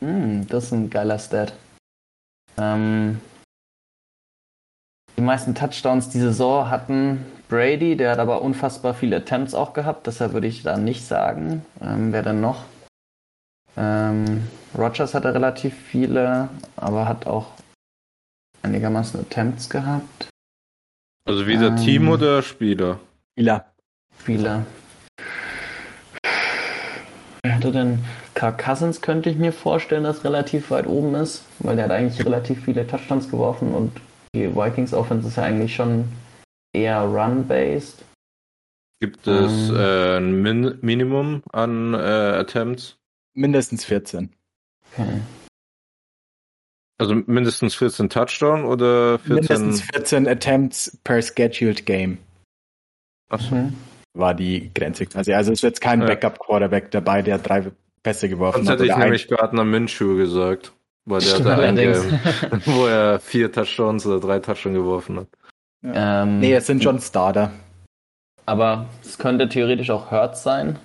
Hm, 0.00 0.46
das 0.48 0.64
ist 0.64 0.72
ein 0.72 0.90
geiler 0.90 1.18
Stat. 1.18 1.52
Ähm, 2.56 3.20
die 5.16 5.22
meisten 5.22 5.54
Touchdowns 5.54 6.08
die 6.08 6.20
Saison 6.20 6.70
hatten 6.70 7.24
Brady, 7.48 7.96
der 7.96 8.12
hat 8.12 8.18
aber 8.18 8.42
unfassbar 8.42 8.94
viele 8.94 9.16
Attempts 9.16 9.54
auch 9.54 9.74
gehabt, 9.74 10.06
deshalb 10.06 10.32
würde 10.32 10.46
ich 10.46 10.62
da 10.62 10.76
nicht 10.76 11.06
sagen. 11.06 11.64
Ähm, 11.80 12.12
wer 12.12 12.22
denn 12.22 12.40
noch? 12.40 12.64
Ähm, 13.76 14.48
Rogers 14.76 15.14
hatte 15.14 15.34
relativ 15.34 15.74
viele, 15.74 16.48
aber 16.76 17.06
hat 17.06 17.26
auch 17.26 17.46
einigermaßen 18.62 19.20
Attempts 19.20 19.68
gehabt. 19.68 20.28
Also 21.28 21.46
wieder 21.46 21.68
Ähm. 21.68 21.76
Team 21.76 22.08
oder 22.08 22.42
Spieler? 22.42 22.98
Spieler. 23.32 23.66
Viele. 24.18 24.66
Wer 27.42 27.54
hatte 27.54 27.72
denn? 27.72 28.04
Kirk 28.34 28.58
Cousins 28.64 29.00
könnte 29.00 29.30
ich 29.30 29.36
mir 29.36 29.52
vorstellen, 29.52 30.04
dass 30.04 30.24
relativ 30.24 30.70
weit 30.70 30.86
oben 30.86 31.14
ist, 31.14 31.44
weil 31.60 31.76
der 31.76 31.84
hat 31.84 31.92
eigentlich 31.92 32.24
relativ 32.24 32.64
viele 32.64 32.86
Touchdowns 32.86 33.30
geworfen 33.30 33.74
und 33.74 33.92
die 34.34 34.54
Vikings 34.54 34.92
Offense 34.92 35.28
ist 35.28 35.36
ja 35.36 35.44
eigentlich 35.44 35.74
schon 35.74 36.04
eher 36.72 37.00
run-based. 37.02 38.04
Gibt 39.00 39.26
es 39.26 39.70
Ähm. 39.70 39.76
äh, 39.76 40.16
ein 40.18 40.42
Min 40.42 40.78
Minimum 40.82 41.42
an 41.52 41.94
äh, 41.94 41.96
Attempts? 41.96 42.96
Mindestens 43.34 43.84
14. 43.84 44.30
Okay. 44.96 45.20
Also 46.98 47.14
mindestens 47.26 47.74
14 47.74 48.08
Touchdown 48.08 48.64
oder 48.64 49.18
14? 49.18 49.34
Mindestens 49.34 49.80
14 49.82 50.28
Attempts 50.28 50.96
per 51.02 51.20
scheduled 51.20 51.86
game 51.86 52.18
Achso. 53.28 53.54
Mhm. 53.56 53.74
war 54.16 54.32
die 54.34 54.70
Grenze 54.74 55.06
quasi. 55.06 55.32
Also 55.34 55.50
es 55.52 55.58
ist 55.58 55.62
jetzt 55.64 55.80
kein 55.80 56.00
Ja. 56.02 56.06
Backup-Quarterback 56.06 56.92
dabei, 56.92 57.22
der 57.22 57.38
drei 57.38 57.72
Pässe 58.04 58.28
geworfen 58.28 58.58
Sonst 58.58 58.68
hat. 58.70 58.78
hätte 58.78 58.86
ich 58.92 58.96
nämlich 58.96 59.26
Gardner 59.28 59.64
Minshew 59.64 60.16
gesagt. 60.16 60.72
Weil 61.06 61.20
der 61.20 61.26
Stimmt 61.28 61.46
einen, 61.48 61.78
allerdings. 61.78 62.66
wo 62.66 62.86
er 62.86 63.20
vier 63.20 63.52
Touchdowns 63.52 64.06
oder 64.06 64.20
drei 64.20 64.38
Touchdowns 64.38 64.74
geworfen 64.76 65.18
hat. 65.20 65.28
Ähm, 65.84 66.40
Nee, 66.40 66.54
es 66.54 66.66
sind 66.66 66.82
schon 66.82 66.98
Starter. 67.00 67.50
Aber 68.46 68.86
es 69.02 69.18
könnte 69.18 69.48
theoretisch 69.48 69.90
auch 69.90 70.10
Hurts 70.10 70.42
sein, 70.42 70.78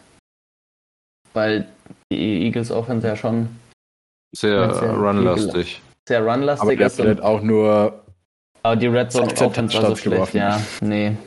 weil 1.33 1.67
die 2.11 2.43
Eagles 2.45 2.71
Offense 2.71 3.07
ja 3.07 3.15
schon 3.15 3.49
Sehr 4.35 4.51
ja, 4.51 4.91
runlastig. 4.93 5.81
sehr 6.07 6.19
Aber 6.19 6.31
runlastig 6.33 6.77
der 6.77 6.87
ist. 6.87 6.99
Hat 6.99 7.21
auch 7.21 7.41
nur 7.41 8.03
aber 8.63 8.75
die 8.75 8.87
Red 8.87 9.11
Zone 9.11 9.27
16 9.29 9.47
Offense 9.47 9.73
war 9.75 9.81
so 9.81 9.87
Touchdowns 9.87 9.99
schlecht, 10.01 10.31
geworfen. 10.33 10.37
ja. 10.37 10.61
Nee. 10.81 11.17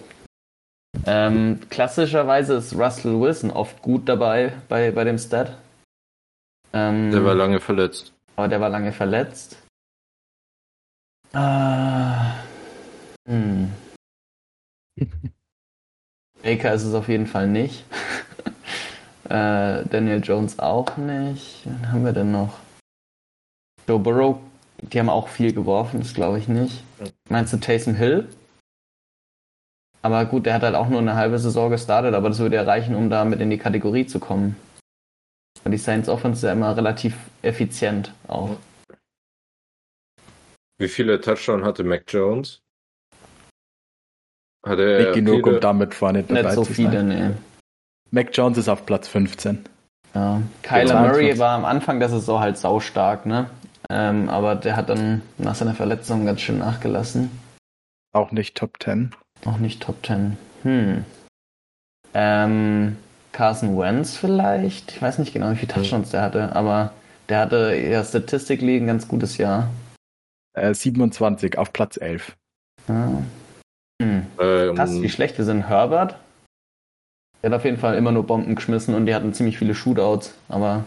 Ähm, 1.06 1.60
klassischerweise 1.70 2.54
ist 2.56 2.74
Russell 2.74 3.18
Wilson 3.18 3.50
oft 3.50 3.80
gut 3.80 4.06
dabei 4.08 4.52
bei, 4.68 4.90
bei 4.90 5.04
dem 5.04 5.16
Stat. 5.18 5.56
Ähm, 6.74 7.10
Der 7.10 7.24
war 7.24 7.34
lange 7.34 7.60
verletzt. 7.60 8.12
Aber 8.36 8.48
der 8.48 8.60
war 8.60 8.68
lange 8.68 8.92
verletzt. 8.92 9.56
Ah, 11.32 12.34
hm. 13.26 13.70
Baker 16.42 16.74
ist 16.74 16.84
es 16.84 16.94
auf 16.94 17.08
jeden 17.08 17.26
Fall 17.26 17.46
nicht. 17.48 17.84
äh, 19.24 19.84
Daniel 19.84 20.20
Jones 20.22 20.58
auch 20.58 20.96
nicht. 20.96 21.62
Wen 21.64 21.92
haben 21.92 22.04
wir 22.04 22.12
denn 22.12 22.32
noch? 22.32 22.58
Joe 23.88 23.98
Burrow, 23.98 24.38
die 24.78 24.98
haben 24.98 25.08
auch 25.08 25.28
viel 25.28 25.52
geworfen, 25.52 26.00
das 26.00 26.14
glaube 26.14 26.38
ich 26.38 26.48
nicht. 26.48 26.84
Meinst 27.28 27.52
du 27.52 27.56
Taysom 27.58 27.94
Hill? 27.94 28.28
Aber 30.02 30.24
gut, 30.24 30.46
der 30.46 30.54
hat 30.54 30.62
halt 30.62 30.74
auch 30.74 30.88
nur 30.88 30.98
eine 30.98 31.14
halbe 31.14 31.38
Saison 31.38 31.70
gestartet, 31.70 32.14
aber 32.14 32.28
das 32.28 32.40
würde 32.40 32.56
ja 32.56 32.62
reichen, 32.62 32.96
um 32.96 33.08
damit 33.08 33.40
in 33.40 33.50
die 33.50 33.58
Kategorie 33.58 34.06
zu 34.06 34.18
kommen. 34.18 34.56
Und 35.64 35.72
die 35.72 35.78
Saints 35.78 36.08
Offense 36.08 36.38
ist 36.38 36.42
ja 36.42 36.52
immer 36.52 36.76
relativ 36.76 37.14
effizient 37.42 38.12
auch. 38.28 38.56
Wie 40.78 40.88
viele 40.88 41.20
Touchdown 41.20 41.64
hatte 41.64 41.84
Mac 41.84 42.04
Jones? 42.08 42.60
Hat 44.66 44.78
er 44.78 44.98
Nicht 45.00 45.14
genug, 45.14 45.44
viele- 45.44 45.56
um 45.56 45.60
damit 45.60 45.94
vorne 45.94 46.22
dabei 46.22 46.42
Nicht 46.42 46.54
so 46.54 46.64
zu 46.64 46.72
viele, 46.74 46.92
sein. 46.98 47.08
nee. 47.08 47.30
Mac 48.10 48.30
Jones 48.36 48.58
ist 48.58 48.68
auf 48.68 48.84
Platz 48.86 49.08
15. 49.08 49.64
Ja. 50.14 50.42
Kyler 50.62 50.86
22. 50.88 51.10
Murray 51.22 51.38
war 51.38 51.50
am 51.56 51.64
Anfang 51.64 51.98
der 52.00 52.08
Saison 52.08 52.40
halt 52.40 52.58
saustark, 52.58 53.24
ne? 53.26 53.48
Ähm, 53.90 54.28
aber 54.28 54.54
der 54.54 54.76
hat 54.76 54.88
dann 54.88 55.22
nach 55.38 55.54
seiner 55.54 55.74
Verletzung 55.74 56.26
ganz 56.26 56.40
schön 56.40 56.58
nachgelassen. 56.58 57.30
Auch 58.12 58.30
nicht 58.30 58.56
Top 58.56 58.82
10. 58.82 59.14
Auch 59.44 59.58
nicht 59.58 59.82
Top 59.82 60.04
10. 60.04 60.36
Hm. 60.62 61.04
Ähm, 62.14 62.96
Carson 63.32 63.78
Wentz 63.78 64.16
vielleicht? 64.16 64.92
Ich 64.92 65.02
weiß 65.02 65.18
nicht 65.18 65.32
genau, 65.32 65.50
wie 65.50 65.56
viele 65.56 65.72
Touchdowns 65.72 66.10
der 66.10 66.22
hatte, 66.22 66.54
aber 66.54 66.92
der 67.28 67.40
hatte 67.40 67.74
ja 67.74 68.04
statistically 68.04 68.76
ein 68.76 68.86
ganz 68.86 69.08
gutes 69.08 69.38
Jahr. 69.38 69.70
Äh, 70.54 70.74
27 70.74 71.58
auf 71.58 71.72
Platz 71.72 71.96
11. 71.96 72.36
Ja. 72.88 73.22
Hm. 74.02 74.26
Ähm, 74.38 74.74
Krass, 74.74 75.00
wie 75.00 75.08
schlecht 75.08 75.38
wir 75.38 75.44
sind. 75.44 75.68
Herbert? 75.68 76.16
Der 77.42 77.50
hat 77.50 77.56
auf 77.56 77.64
jeden 77.64 77.78
Fall 77.78 77.96
immer 77.96 78.12
nur 78.12 78.26
Bomben 78.26 78.54
geschmissen 78.54 78.94
und 78.94 79.06
die 79.06 79.14
hatten 79.14 79.34
ziemlich 79.34 79.58
viele 79.58 79.74
Shootouts, 79.74 80.34
aber 80.48 80.84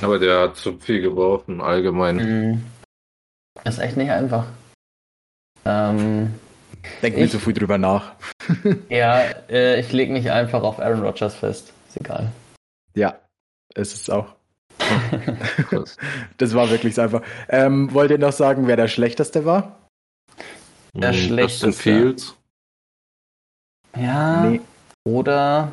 aber 0.00 0.18
der 0.18 0.40
hat 0.40 0.56
zu 0.56 0.78
viel 0.78 1.00
geworfen, 1.00 1.60
allgemein. 1.60 2.18
hm, 2.18 2.62
ist 3.64 3.78
echt 3.78 3.96
nicht 3.96 4.10
einfach. 4.10 4.46
Ähm, 5.64 6.34
Denk 7.02 7.16
nicht 7.16 7.26
Ich- 7.26 7.32
so 7.32 7.38
viel 7.38 7.52
drüber 7.54 7.78
nach. 7.78 8.12
ja, 8.88 9.22
äh, 9.48 9.80
ich 9.80 9.92
lege 9.92 10.12
mich 10.12 10.30
einfach 10.30 10.62
auf 10.62 10.78
Aaron 10.80 11.02
Rodgers 11.02 11.34
fest. 11.34 11.72
Ist 11.88 11.96
egal. 12.00 12.30
Ja, 12.94 13.16
es 13.74 13.92
ist 13.94 14.10
auch. 14.10 14.34
Krass. 14.78 15.96
Das 16.38 16.54
war 16.54 16.70
wirklich 16.70 16.94
so 16.94 17.02
einfach. 17.02 17.22
Ähm, 17.48 17.92
wollt 17.94 18.10
ihr 18.10 18.18
noch 18.18 18.32
sagen, 18.32 18.66
wer 18.66 18.76
der 18.76 18.88
schlechteste 18.88 19.44
war? 19.44 19.78
Der 20.94 21.12
schlechteste. 21.12 21.66
Justin 21.66 21.72
Fields. 21.72 22.36
Ja, 23.96 24.44
Nee. 24.46 24.60
oder 25.04 25.72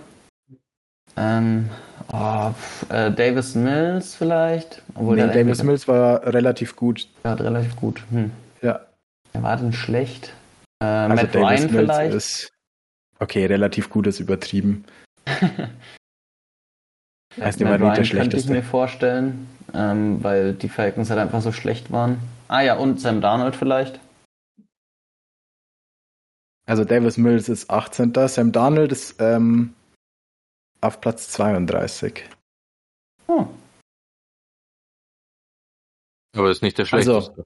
ähm, 1.17 1.69
oh, 2.11 2.51
pf, 2.51 2.89
äh, 2.91 3.11
Davis 3.11 3.55
Mills 3.55 4.15
vielleicht. 4.15 4.81
Obwohl 4.95 5.15
nee, 5.15 5.33
Davis 5.33 5.63
Mills 5.63 5.87
war 5.87 6.23
relativ 6.25 6.75
gut. 6.75 7.07
hat 7.23 7.41
relativ 7.41 7.75
gut. 7.77 8.03
Hm. 8.11 8.31
Ja. 8.61 8.81
Wer 9.33 9.43
war 9.43 9.57
denn 9.57 9.73
schlecht? 9.73 10.33
Äh, 10.81 10.85
Also 10.85 11.15
Matt 11.15 11.35
Davis 11.35 11.35
Ryan 11.35 11.71
Mills 11.71 11.71
vielleicht. 11.71 12.15
ist. 12.15 12.49
Okay, 13.19 13.45
relativ 13.45 13.89
gut 13.89 14.07
ist 14.07 14.19
übertrieben. 14.19 14.85
heißt 17.39 17.61
immer 17.61 17.77
Matt 17.77 17.81
nicht 17.81 17.81
der 17.81 17.81
Ryan 17.81 17.95
könnte 17.95 18.01
ich 18.01 18.09
schlechteste. 18.09 18.51
mir 18.53 18.63
vorstellen, 18.63 19.47
ähm, 19.73 20.23
weil 20.23 20.53
die 20.53 20.69
Falcons 20.69 21.09
halt 21.09 21.19
einfach 21.19 21.41
so 21.41 21.51
schlecht 21.51 21.91
waren. 21.91 22.19
Ah 22.47 22.61
ja, 22.61 22.75
und 22.77 22.99
Sam 23.01 23.21
Darnold 23.21 23.55
vielleicht. 23.55 23.99
Also 26.65 26.83
Davis 26.85 27.17
Mills 27.17 27.49
ist 27.49 27.69
18. 27.69 28.13
Sam 28.27 28.51
Darnold 28.51 28.91
ist 28.91 29.15
ähm, 29.19 29.73
auf 30.81 31.01
Platz 31.01 31.29
32. 31.29 32.23
Oh, 33.27 33.47
Aber 36.37 36.49
ist 36.51 36.61
nicht 36.61 36.77
der 36.77 36.91
Also- 36.93 37.21
schlechteste. 37.21 37.43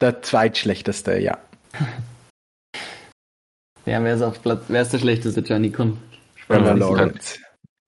Der 0.00 0.20
zweitschlechteste, 0.22 1.18
ja. 1.18 1.38
ja, 3.86 4.02
wer 4.02 4.14
ist 4.14 4.22
auf 4.22 4.42
Platz? 4.42 4.64
Wer 4.68 4.82
ist 4.82 4.92
der 4.92 4.98
schlechteste, 4.98 5.40
Johnny? 5.40 5.70
Komm. 5.70 5.98
Trevor 6.46 6.74
Lawrence. 6.74 7.38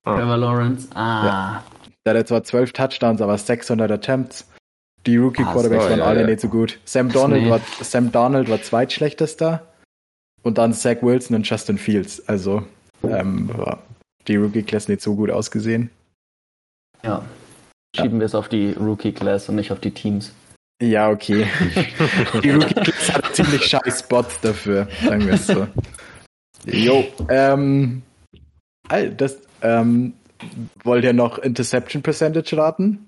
Trevor 0.04 0.36
Lawrence. 0.36 0.88
Ah. 0.94 1.62
Der 2.06 2.14
hatte 2.14 2.24
zwar 2.26 2.44
12 2.44 2.72
Touchdowns, 2.72 3.20
aber 3.20 3.36
600 3.38 3.90
Attempts. 3.90 4.46
Die 5.06 5.16
Rookie-Quarterbacks 5.16 5.84
Ah, 5.86 5.90
waren 5.90 5.98
ja, 5.98 6.04
alle 6.06 6.20
ja. 6.22 6.26
nicht 6.26 6.40
so 6.40 6.48
gut. 6.48 6.78
Sam 6.84 7.10
Donald, 7.10 7.42
Nee. 7.44 7.50
war, 7.50 7.60
Sam 7.82 8.10
Donald 8.12 8.48
war 8.48 8.62
zweitschlechtester. 8.62 9.66
Und 10.42 10.58
dann 10.58 10.72
Zach 10.74 10.96
Wilson 11.02 11.36
und 11.36 11.48
Justin 11.48 11.78
Fields. 11.78 12.26
Also 12.28 12.62
ähm, 13.02 13.48
war 13.56 13.82
die 14.28 14.36
Rookie-Class 14.36 14.88
nicht 14.88 15.00
so 15.02 15.14
gut 15.14 15.30
ausgesehen. 15.30 15.90
Ja. 17.02 17.22
Schieben 17.96 18.18
wir 18.18 18.26
es 18.26 18.34
auf 18.34 18.48
die 18.48 18.72
Rookie-Class 18.72 19.48
und 19.48 19.56
nicht 19.56 19.72
auf 19.72 19.80
die 19.80 19.90
Teams. 19.92 20.32
Ja, 20.82 21.08
okay. 21.10 21.46
die 22.42 22.50
Rookie-Class 22.50 23.12
hat 23.12 23.23
ziemlich 23.34 23.64
scheiß 23.64 24.00
Spots 24.00 24.40
dafür, 24.40 24.88
sagen 25.04 25.26
wir 25.26 25.34
es 25.34 25.46
so. 25.46 25.66
Jo, 26.66 27.04
ähm, 27.28 28.02
all 28.88 29.10
das, 29.10 29.38
ähm, 29.62 30.14
wollt 30.82 31.04
ihr 31.04 31.12
noch 31.12 31.38
Interception 31.38 32.02
Percentage 32.02 32.56
raten? 32.56 33.06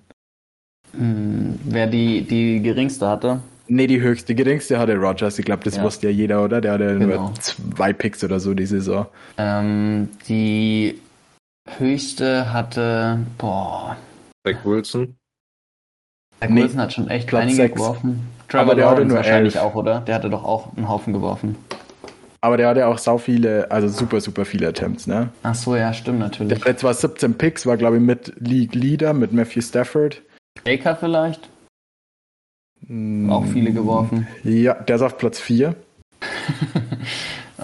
Hm, 0.92 1.58
wer 1.64 1.86
die, 1.86 2.22
die 2.22 2.60
geringste 2.62 3.08
hatte, 3.08 3.40
Nee, 3.68 3.88
die 3.88 4.00
höchste, 4.00 4.36
geringste 4.36 4.78
hatte 4.78 4.94
Rogers. 4.94 5.40
Ich 5.40 5.44
glaube, 5.44 5.64
das 5.64 5.74
Ja. 5.76 5.82
wusste 5.82 6.06
ja 6.06 6.12
jeder, 6.12 6.44
oder? 6.44 6.60
Der 6.60 6.74
hatte 6.74 6.98
Genau. 7.00 7.30
nur 7.30 7.34
zwei 7.40 7.92
Picks 7.92 8.22
oder 8.22 8.38
so 8.38 8.54
die 8.54 8.64
Saison. 8.64 9.06
ähm, 9.38 10.08
die 10.28 11.00
höchste 11.78 12.52
hatte, 12.52 13.18
boah, 13.38 13.96
Zach 14.46 14.64
Wilson. 14.64 15.16
Zach 16.38 16.48
Nee, 16.48 16.62
Wilson 16.62 16.80
hat 16.80 16.92
schon 16.92 17.08
echt 17.08 17.26
Platz 17.26 17.42
einige 17.42 17.56
sechs. 17.56 17.74
geworfen. 17.74 18.28
Aber 18.48 18.60
Trevor 18.62 18.74
der 18.76 18.84
Lawrence 18.86 19.14
wahrscheinlich 19.16 19.56
elf. 19.56 19.64
auch, 19.64 19.74
oder? 19.74 20.00
Der 20.00 20.14
hatte 20.14 20.30
doch 20.30 20.44
auch 20.44 20.76
einen 20.76 20.88
Haufen 20.88 21.12
geworfen. 21.12 21.56
Aber 22.40 22.56
der 22.56 22.68
hatte 22.68 22.86
auch 22.86 22.98
sau 22.98 23.18
viele, 23.18 23.70
also 23.70 23.88
super, 23.88 24.20
super 24.20 24.44
viele 24.44 24.68
Attempts, 24.68 25.06
ne? 25.06 25.30
Ach 25.42 25.54
so, 25.54 25.74
ja, 25.74 25.92
stimmt 25.92 26.20
Der 26.20 26.28
natürlich. 26.28 26.60
hatte 26.64 26.76
zwar 26.76 26.94
17 26.94 27.34
Picks, 27.36 27.66
war 27.66 27.76
glaube 27.76 27.96
ich 27.96 28.02
mit 28.02 28.32
League 28.38 28.74
Leader, 28.74 29.12
mit 29.14 29.32
Matthew 29.32 29.62
Stafford. 29.62 30.22
Baker 30.64 30.94
vielleicht? 30.94 31.48
Mm, 32.86 33.30
Auch 33.30 33.44
viele 33.46 33.72
geworfen. 33.72 34.26
Ja, 34.44 34.74
der 34.74 34.96
ist 34.96 35.02
auf 35.02 35.18
Platz 35.18 35.40
4. 35.40 35.74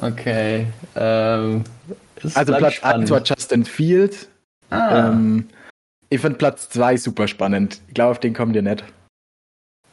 Okay. 0.00 0.66
Ähm, 0.96 1.64
Also 2.34 2.54
Platz 2.54 2.74
spannend. 2.74 3.00
1 3.02 3.10
war 3.10 3.22
Justin 3.22 3.64
Fields. 3.64 4.28
ah, 4.70 5.08
Ähm, 5.10 5.48
ich 6.08 6.20
finde 6.20 6.38
Platz 6.38 6.68
2 6.70 6.96
super 6.96 7.28
spannend. 7.28 7.80
Ich 7.88 7.94
glaube, 7.94 8.10
auf 8.12 8.18
den 8.20 8.34
kommt 8.34 8.56
ihr 8.56 8.62
nicht. 8.62 8.84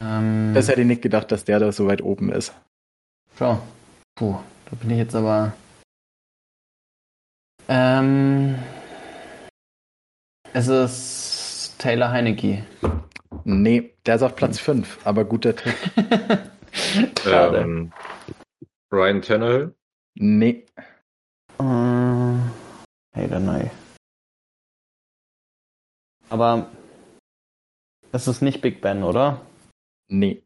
Ähm, 0.01 0.51
Das 0.53 0.67
hätte 0.67 0.81
ich 0.81 0.87
nicht 0.87 1.01
gedacht, 1.01 1.31
dass 1.31 1.45
der 1.45 1.59
da 1.59 1.71
so 1.71 1.87
weit 1.87 2.01
oben 2.01 2.31
ist. 2.31 2.53
Schau. 3.37 3.61
Puh, 4.15 4.37
da 4.69 4.75
bin 4.77 4.91
ich 4.91 4.97
jetzt 4.97 5.15
aber. 5.15 5.53
Ähm, 7.67 8.57
es 10.53 10.67
ist 10.67 11.75
Taylor 11.77 12.11
Heinecke. 12.11 12.65
Nee, 13.43 13.93
der 14.05 14.15
ist 14.15 14.21
auf 14.23 14.35
Platz 14.35 14.59
5, 14.59 15.05
aber 15.05 15.25
guter 15.25 15.55
Tipp. 15.55 15.75
Ähm, 17.25 17.91
Ryan 18.91 19.21
Tannehill. 19.23 19.75
Nee, 20.15 20.65
Äh, 21.59 21.63
hey, 23.13 23.27
dann 23.27 23.45
nein. 23.45 23.71
Aber 26.29 26.69
es 28.11 28.27
ist 28.27 28.41
nicht 28.41 28.61
Big 28.61 28.81
Ben, 28.81 29.03
oder? 29.03 29.41
Nee. 30.09 30.43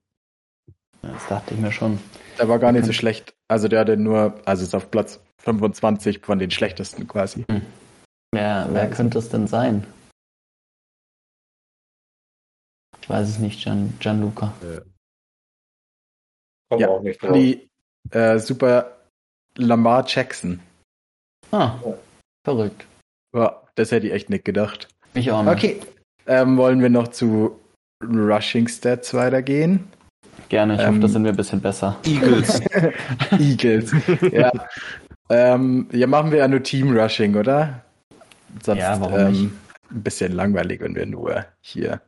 Ja, 1.01 1.11
Das 1.13 1.27
dachte 1.27 1.53
ich 1.53 1.59
mir 1.59 1.71
schon. 1.71 1.99
Der 2.37 2.47
war 2.47 2.59
gar 2.59 2.71
nicht 2.71 2.85
so 2.85 2.93
schlecht. 2.93 3.35
Also 3.47 3.67
der 3.67 3.81
hatte 3.81 3.97
nur, 3.97 4.39
also 4.45 4.63
ist 4.63 4.73
auf 4.75 4.89
Platz 4.91 5.19
25 5.39 6.21
von 6.25 6.39
den 6.39 6.49
schlechtesten 6.51 7.07
quasi. 7.07 7.45
Wer, 7.49 8.67
wer 8.71 8.81
Also. 8.83 8.95
könnte 8.95 9.17
es 9.19 9.29
denn 9.29 9.47
sein? 9.47 9.85
Ich 13.01 13.09
weiß 13.09 13.27
es 13.27 13.39
nicht, 13.39 13.61
Gian, 13.63 13.93
Gianluca. 13.99 14.53
Kommt 16.69 16.81
Ja, 16.81 16.87
auch 16.89 17.01
nicht 17.01 17.21
drauf. 17.21 17.33
Die 17.33 17.69
äh, 18.11 18.39
super 18.39 18.97
Lamar 19.57 20.05
Jackson. 20.07 20.61
Ah, 21.51 21.77
verrückt. 22.45 22.87
Ja, 23.35 23.61
das 23.75 23.91
hätte 23.91 24.07
ich 24.07 24.13
echt 24.13 24.29
nicht 24.29 24.45
gedacht. 24.45 24.87
Ich 25.13 25.29
auch 25.31 25.43
nicht. 25.43 25.53
Okay. 25.53 25.81
Ähm, 26.25 26.57
wollen 26.57 26.81
wir 26.81 26.89
noch 26.89 27.09
zu 27.09 27.59
Rushing 28.09 28.67
Stats 28.67 29.13
weitergehen? 29.13 29.87
Gerne, 30.49 30.75
ich 30.75 30.81
Ähm, 30.81 30.87
hoffe, 30.87 30.99
da 30.99 31.07
sind 31.07 31.23
wir 31.23 31.31
ein 31.31 31.37
bisschen 31.37 31.61
besser. 31.61 31.97
Eagles. 32.05 32.61
Eagles. 33.39 33.91
ja. 34.31 34.51
Ähm, 35.29 35.87
ja, 35.91 36.05
machen 36.07 36.31
wir 36.31 36.39
ja 36.39 36.47
nur 36.47 36.61
Team 36.61 36.95
Rushing, 36.97 37.35
oder? 37.35 37.81
Sonst 38.63 38.79
Ja, 38.79 38.99
warum 38.99 39.19
ähm, 39.19 39.31
nicht? 39.31 39.51
ein 39.91 40.03
bisschen 40.03 40.31
langweilig, 40.33 40.81
wenn 40.81 40.95
wir 40.95 41.05
nur 41.05 41.45
hier. 41.61 42.01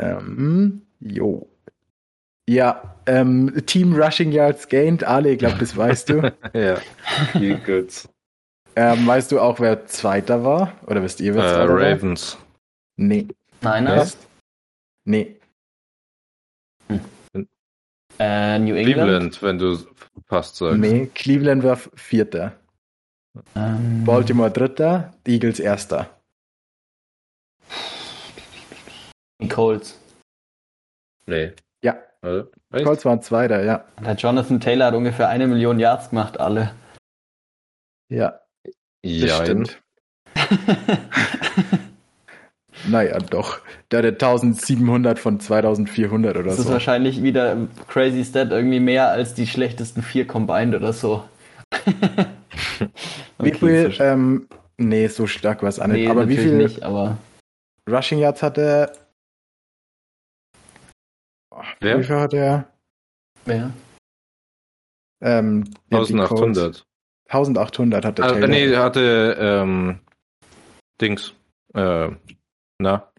Ähm, 0.00 0.82
jo. 1.00 1.46
Ja, 2.48 2.94
ähm, 3.06 3.52
Team 3.66 3.94
Rushing 3.94 4.32
Yards 4.32 4.68
gained, 4.68 5.04
Ale, 5.04 5.30
ich 5.32 5.38
glaube, 5.38 5.58
das 5.58 5.76
weißt 5.76 6.08
du. 6.10 6.32
ja. 6.54 6.78
Eagles. 7.34 8.08
ähm, 8.76 9.06
weißt 9.06 9.30
du 9.32 9.40
auch, 9.40 9.60
wer 9.60 9.86
Zweiter 9.86 10.44
war? 10.44 10.72
Oder 10.86 11.02
wisst 11.02 11.20
ihr, 11.20 11.32
Äh, 11.32 11.36
wer 11.36 11.42
Zweiter 11.54 11.68
war? 11.68 11.80
Ravens. 11.80 12.36
Nee. 12.96 13.28
Niners? 13.62 14.16
Nee. 15.04 15.38
Äh, 18.18 18.58
New 18.58 18.74
England. 18.74 18.84
Cleveland, 18.94 19.42
wenn 19.42 19.58
du 19.58 19.76
fast 20.26 20.56
sagst. 20.56 20.78
Nee, 20.78 21.06
Cleveland 21.14 21.62
war 21.64 21.76
Vierter. 21.76 22.52
Ähm, 23.56 24.04
Baltimore 24.04 24.50
Dritter, 24.50 25.12
die 25.26 25.32
Eagles 25.34 25.58
Erster. 25.58 26.08
die 29.40 29.48
Colts. 29.48 29.98
Nee. 31.26 31.52
Ja. 31.82 31.98
Echt? 32.72 32.84
Colts 32.84 33.04
waren 33.04 33.20
Zweiter, 33.22 33.64
ja. 33.64 33.84
Der 34.00 34.14
Jonathan 34.14 34.60
Taylor 34.60 34.86
hat 34.86 34.94
ungefähr 34.94 35.28
eine 35.28 35.46
Million 35.48 35.80
Yards 35.80 36.10
gemacht, 36.10 36.38
alle. 36.38 36.74
Ja, 38.08 38.40
das 38.64 38.74
Ja, 39.02 39.42
stimmt. 39.42 39.82
Naja, 42.86 43.18
doch. 43.18 43.60
Der 43.90 44.00
hatte 44.00 44.08
1700 44.12 45.18
von 45.18 45.40
2400 45.40 46.36
oder 46.36 46.44
Das 46.50 46.58
ist 46.58 46.66
so. 46.66 46.72
wahrscheinlich 46.72 47.22
wieder 47.22 47.56
crazy 47.88 48.24
Stat, 48.24 48.50
irgendwie 48.50 48.80
mehr 48.80 49.08
als 49.08 49.34
die 49.34 49.46
schlechtesten 49.46 50.02
vier 50.02 50.26
combined 50.26 50.74
oder 50.74 50.92
so. 50.92 51.24
Wie 53.38 53.48
Okay, 53.52 53.52
viel, 53.52 53.92
so 53.92 54.02
ähm, 54.02 54.48
nee, 54.76 55.06
so 55.08 55.26
stark 55.26 55.62
war 55.62 55.68
es 55.68 55.78
nicht. 55.78 55.88
nee, 55.88 56.08
aber 56.08 56.28
wie 56.28 56.36
viel 56.36 56.52
nicht, 56.54 56.82
aber 56.82 57.18
Rushing 57.90 58.18
Yards 58.18 58.42
hatte 58.42 58.60
er? 58.62 58.92
Oh, 61.50 61.62
Wer? 61.80 61.98
Wie 61.98 62.04
viel 62.04 62.16
hat 62.16 62.34
er? 62.34 62.68
wer? 63.44 63.70
Ähm, 65.22 65.64
ja, 65.90 66.04
die 66.04 66.14
Colts. 66.14 66.58
1800. 66.58 66.86
1800 67.28 68.04
hat 68.04 68.18
der 68.18 68.24
Ah, 68.26 68.46
nee, 68.46 68.66
er 68.70 68.82
hatte 68.82 69.36
ähm, 69.38 69.98
Dings. 71.00 71.32
Äh, 71.74 72.10
na, 72.78 73.10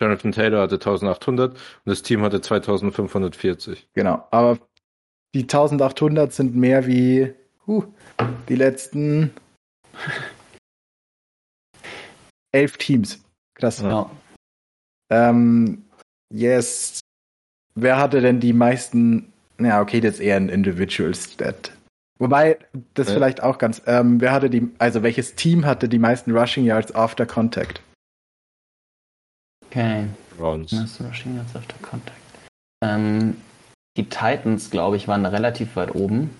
Jonathan 0.00 0.32
Taylor 0.32 0.62
hatte 0.62 0.76
1800 0.76 1.52
und 1.52 1.58
das 1.84 2.02
Team 2.02 2.22
hatte 2.22 2.40
2540. 2.40 3.88
Genau, 3.94 4.26
aber 4.30 4.58
die 5.34 5.42
1800 5.42 6.32
sind 6.32 6.54
mehr 6.56 6.86
wie 6.86 7.32
huh, 7.66 7.84
die 8.48 8.56
letzten 8.56 9.32
elf 12.52 12.76
Teams. 12.76 13.22
Krass. 13.54 13.80
Ja. 13.80 14.10
Ähm, 15.10 15.84
yes. 16.32 17.00
Wer 17.74 17.98
hatte 17.98 18.20
denn 18.20 18.40
die 18.40 18.52
meisten? 18.52 19.32
Ja, 19.60 19.80
okay, 19.80 20.00
das 20.00 20.14
ist 20.14 20.20
eher 20.20 20.36
ein 20.36 20.48
Individual 20.48 21.14
Stat. 21.14 21.72
Wobei, 22.18 22.58
das 22.94 23.08
Ja. 23.08 23.14
vielleicht 23.14 23.42
auch 23.42 23.58
ganz. 23.58 23.82
Ähm, 23.86 24.20
wer 24.20 24.32
hatte 24.32 24.50
die, 24.50 24.70
also 24.78 25.02
welches 25.02 25.34
Team 25.34 25.66
hatte 25.66 25.88
die 25.88 25.98
meisten 25.98 26.36
Rushing 26.36 26.64
Yards 26.64 26.94
after 26.94 27.26
Contact? 27.26 27.82
Okay. 29.74 30.06
Browns. 30.38 30.70
Nice 30.70 31.00
Rushing 31.00 31.34
Yards 31.34 31.56
after 31.56 31.74
Contact. 31.82 32.16
Ähm, 32.80 33.36
die 33.96 34.08
Titans, 34.08 34.70
glaube 34.70 34.96
ich, 34.96 35.08
waren 35.08 35.26
relativ 35.26 35.74
weit 35.74 35.96
oben, 35.96 36.30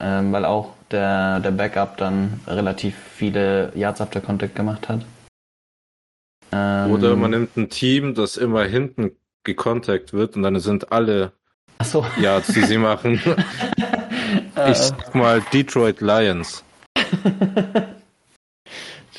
ähm, 0.00 0.32
weil 0.32 0.44
auch 0.44 0.74
der, 0.92 1.40
der 1.40 1.50
Backup 1.50 1.96
dann 1.96 2.40
relativ 2.46 2.94
viele 2.96 3.72
Yards 3.74 4.00
after 4.00 4.20
Contact 4.20 4.54
gemacht 4.54 4.88
hat. 4.88 5.04
Ähm, 6.52 6.92
Oder 6.92 7.16
man 7.16 7.32
nimmt 7.32 7.56
ein 7.56 7.68
Team, 7.68 8.14
das 8.14 8.36
immer 8.36 8.64
hinten 8.64 9.10
gecontact 9.42 10.12
wird 10.12 10.36
und 10.36 10.44
dann 10.44 10.60
sind 10.60 10.92
alle 10.92 11.32
Achso. 11.78 12.06
Yards, 12.20 12.52
die 12.52 12.62
sie 12.62 12.78
machen. 12.78 13.20
Ich 14.68 14.78
sag 14.78 15.14
mal 15.16 15.42
Detroit 15.52 16.00
Lions. 16.00 16.62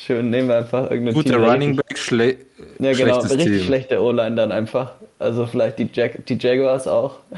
Schön, 0.06 0.30
nehmen 0.30 0.48
wir 0.48 0.58
einfach 0.58 0.88
irgendein 0.90 1.14
Guter 1.14 1.30
Team, 1.30 1.40
der 1.42 1.50
Running 1.52 1.76
Back, 1.76 1.98
schle 1.98 2.36
Ja, 2.78 2.92
genau, 2.92 2.94
schlechtes 3.20 3.30
richtig 3.32 3.46
Team. 3.58 3.62
schlechte 3.66 4.00
O-Line 4.00 4.36
dann 4.36 4.52
einfach. 4.52 4.94
Also 5.18 5.46
vielleicht 5.46 5.78
die, 5.80 5.88
Jag 5.92 6.24
die 6.26 6.38
Jaguars 6.38 6.86
auch. 6.86 7.18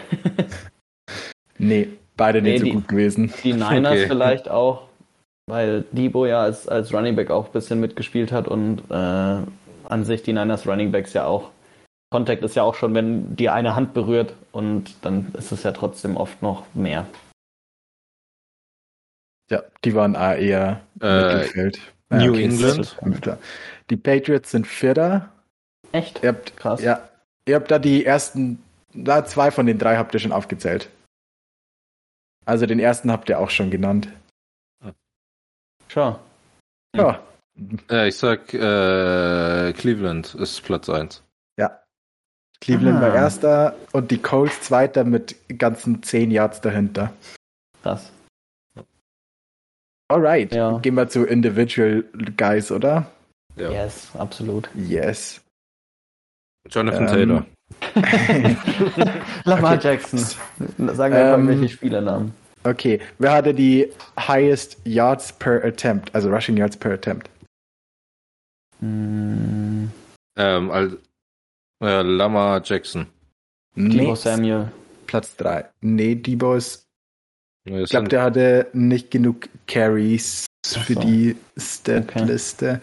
Nee, 1.60 1.88
beide 2.16 2.40
Nee, 2.40 2.50
nicht 2.52 2.58
so 2.60 2.64
die- 2.66 2.72
gut 2.72 2.86
gewesen. 2.88 3.32
Die 3.42 3.52
Niners 3.52 3.92
Okay. 3.94 4.06
vielleicht 4.06 4.48
auch, 4.48 4.82
weil 5.50 5.84
Debo 5.90 6.24
ja 6.26 6.42
als, 6.42 6.68
als 6.68 6.94
Running 6.94 7.16
Back 7.16 7.30
auch 7.32 7.46
ein 7.46 7.52
bisschen 7.52 7.80
mitgespielt 7.80 8.30
hat 8.30 8.46
und 8.46 8.82
äh, 8.90 8.94
an 8.94 10.04
sich 10.04 10.22
die 10.22 10.32
Niners 10.32 10.68
Running 10.68 10.92
Backs 10.92 11.14
ja 11.14 11.24
auch. 11.24 11.50
Contact 12.12 12.44
ist 12.44 12.54
ja 12.54 12.62
auch 12.62 12.74
schon, 12.76 12.94
wenn 12.94 13.34
die 13.34 13.48
eine 13.48 13.74
Hand 13.74 13.92
berührt 13.92 14.34
und 14.52 14.94
dann 15.02 15.32
ist 15.36 15.50
es 15.50 15.64
ja 15.64 15.72
trotzdem 15.72 16.16
oft 16.16 16.42
noch 16.42 16.62
mehr. 16.74 17.06
Ja, 19.50 19.62
die 19.84 19.94
waren 19.94 20.14
eher 20.14 20.80
Äh, 21.00 21.22
Mittelfeld. 21.22 21.80
New 22.10 22.32
okay, 22.32 22.44
England? 22.44 22.96
Die 23.90 23.96
Patriots 23.96 24.50
sind 24.50 24.66
Vierter. 24.66 25.28
Echt? 25.92 26.22
Ihr 26.22 26.30
habt, 26.30 26.56
Krass. 26.56 26.82
Ja, 26.82 27.08
ihr 27.46 27.56
habt 27.56 27.70
da 27.70 27.78
die 27.78 28.04
ersten, 28.04 28.62
da 28.94 29.24
zwei 29.24 29.50
von 29.50 29.66
den 29.66 29.78
drei 29.78 29.96
habt 29.96 30.14
ihr 30.14 30.20
schon 30.20 30.32
aufgezählt. 30.32 30.88
Also 32.44 32.66
den 32.66 32.78
ersten 32.78 33.12
habt 33.12 33.28
ihr 33.28 33.38
auch 33.38 33.50
schon 33.50 33.70
genannt. 33.70 34.08
Sure. 35.90 36.18
Ja, 36.94 37.22
äh, 37.90 38.08
ich 38.08 38.16
sag 38.16 38.52
äh, 38.54 39.72
Cleveland 39.72 40.34
ist 40.34 40.62
Platz 40.62 40.88
1. 40.88 41.22
Cleveland 42.60 42.98
Ah. 42.98 43.02
war 43.02 43.14
erster 43.14 43.76
und 43.92 44.10
die 44.10 44.18
Colts 44.18 44.62
zweiter 44.62 45.04
mit 45.04 45.36
ganzen 45.58 46.02
zehn 46.02 46.30
Yards 46.30 46.60
dahinter. 46.60 47.12
Krass. 47.82 48.10
Alright, 50.10 50.54
Ja. 50.54 50.78
gehen 50.78 50.94
wir 50.94 51.08
zu 51.08 51.24
Individual 51.24 52.04
Guys, 52.36 52.70
oder? 52.72 53.10
Ja. 53.56 53.70
Yes, 53.70 54.08
absolut. 54.16 54.68
Yes. 54.74 55.40
Jonathan 56.70 57.02
Ähm, 57.08 57.08
Taylor. 57.08 57.46
Lamar 59.44 59.74
Okay. 59.74 59.88
Jackson. 59.88 60.18
Sagen 60.18 61.14
wir 61.14 61.20
Ähm, 61.34 61.44
mal 61.44 61.48
welche 61.60 61.74
Spielernamen. 61.74 62.32
Okay, 62.64 63.00
wer 63.18 63.32
hatte 63.32 63.52
die 63.54 63.90
highest 64.18 64.78
Yards 64.84 65.32
per 65.32 65.64
Attempt, 65.64 66.14
also 66.14 66.30
Rushing 66.30 66.56
Yards 66.56 66.76
per 66.76 66.92
Attempt? 66.94 67.28
Hm, 68.80 69.90
Ähm, 70.36 70.70
al- 70.70 70.98
äh, 71.82 72.02
Lamar 72.02 72.62
Jackson. 72.64 73.06
Debo 73.74 74.10
Nee, 74.10 74.14
Samuel. 74.14 74.70
Platz 75.06 75.36
3. 75.36 75.68
Nee, 75.80 76.14
Debo 76.14 76.54
ist 76.54 76.84
Nee, 77.68 77.82
Ich 77.82 77.90
glaube, 77.90 78.08
der 78.08 78.22
hatte 78.22 78.66
nicht 78.72 79.10
genug 79.10 79.48
Carries 79.66 80.46
für 80.66 80.94
so. 80.94 81.00
die 81.00 81.36
Statliste. 81.56 82.80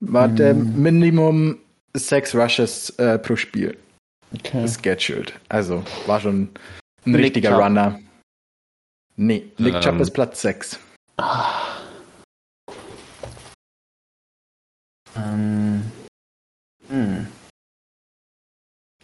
Warte, 0.00 0.50
Hm. 0.50 0.82
Minimum 0.82 1.58
sechs 1.94 2.34
Rushes 2.34 2.90
äh, 2.98 3.18
pro 3.18 3.36
Spiel 3.36 3.76
Okay. 4.34 4.66
scheduled. 4.66 5.38
Also 5.50 5.84
war 6.06 6.18
schon 6.20 6.48
ein 7.04 7.12
Nick 7.12 7.24
richtiger 7.24 7.50
Chubb. 7.50 7.60
Runner. 7.62 8.00
Nee, 9.16 9.50
Nick 9.58 9.74
Ähm. 9.74 9.80
Chubb 9.82 10.00
ist 10.00 10.10
Platz 10.12 10.40
6. 10.40 10.78
Ah. 11.18 11.76
Ähm. 15.16 15.82
Hm. 16.88 17.26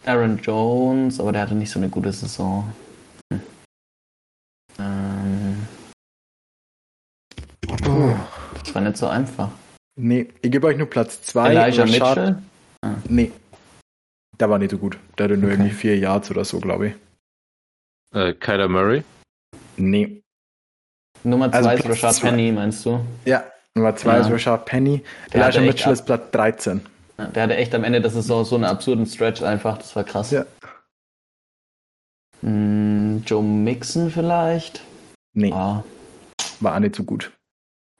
Aaron 0.05 0.37
Jones, 0.39 1.19
aber 1.19 1.31
der 1.31 1.41
hatte 1.43 1.53
nicht 1.55 1.69
so 1.69 1.77
eine 1.79 1.89
gute 1.89 2.11
Saison. 2.11 2.73
Hm. 3.31 3.41
Ähm. 4.79 5.67
Das 8.63 8.73
war 8.75 8.81
nicht 8.81 8.97
so 8.97 9.07
einfach. 9.07 9.49
Nee, 9.95 10.29
ich 10.41 10.51
gebe 10.51 10.67
euch 10.67 10.77
nur 10.77 10.89
Platz 10.89 11.21
2. 11.23 11.49
Elijah 11.51 11.85
Mitchell? 11.85 12.41
Nee. 13.07 13.31
Der 14.39 14.49
war 14.49 14.57
nicht 14.59 14.71
so 14.71 14.77
gut. 14.77 14.97
Der 15.17 15.25
hatte 15.25 15.35
nur 15.37 15.51
Okay. 15.51 15.59
irgendwie 15.61 15.75
vier 15.75 15.97
Yards 15.97 16.31
oder 16.31 16.45
so, 16.45 16.59
glaube 16.59 16.87
ich. 16.87 16.93
äh, 18.15 18.33
Kyler 18.33 18.67
Murray. 18.69 19.03
Nee. 19.77 20.21
Nummer 21.23 21.51
2 21.51 21.57
Also 21.57 21.69
ist 21.69 21.75
Platz 21.81 21.91
Rashad 21.97 22.15
zwei. 22.15 22.29
Penny, 22.29 22.51
meinst 22.51 22.85
du? 22.85 23.05
Ja, 23.25 23.43
Nummer 23.75 23.95
2 23.95 24.13
Ja. 24.15 24.21
ist 24.21 24.31
Rashad 24.31 24.65
Penny. 24.65 25.03
Der 25.33 25.43
Elijah 25.43 25.61
Mitchell 25.61 25.93
ist 25.93 26.05
Platz 26.05 26.31
13. 26.31 26.81
Ja, 27.17 27.25
Der 27.27 27.43
hatte 27.43 27.55
echt 27.57 27.75
am 27.75 27.83
Ende 27.83 27.99
der 28.01 28.09
Saison 28.09 28.45
so 28.45 28.55
einen 28.55 28.63
absurden 28.63 29.05
Stretch 29.05 29.41
einfach. 29.43 29.77
Das 29.77 29.95
war 29.95 30.05
krass. 30.05 30.31
Ja. 30.31 30.45
Hm, 32.41 33.23
Joe 33.25 33.43
Mixon 33.43 34.09
vielleicht? 34.09 34.81
Nee, 35.33 35.51
Ah, 35.51 35.83
war 36.61 36.75
auch 36.75 36.79
nicht 36.79 36.95
so 36.95 37.03
gut. 37.03 37.31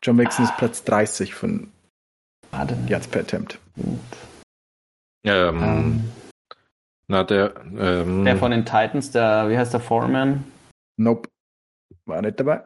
John 0.04 0.16
Mixon 0.16 0.46
ist 0.46 0.56
Platz 0.58 0.84
30 0.84 1.34
von 1.34 1.72
warte. 2.52 2.78
Yards 2.88 3.08
per 3.08 3.22
Attempt. 3.22 3.60
Gut. 3.76 4.00
Ähm, 5.26 5.62
Ähm, 5.62 6.12
na, 7.08 7.24
der, 7.24 7.56
ähm, 7.78 8.24
der 8.26 8.38
von 8.38 8.52
den 8.52 8.66
Titans, 8.66 9.12
der, 9.12 9.50
wie 9.50 9.58
heißt 9.58 9.74
der 9.74 9.80
Foreman? 9.82 10.44
Nope. 10.98 11.30
War 12.06 12.22
nicht 12.22 12.40
dabei. 12.40 12.66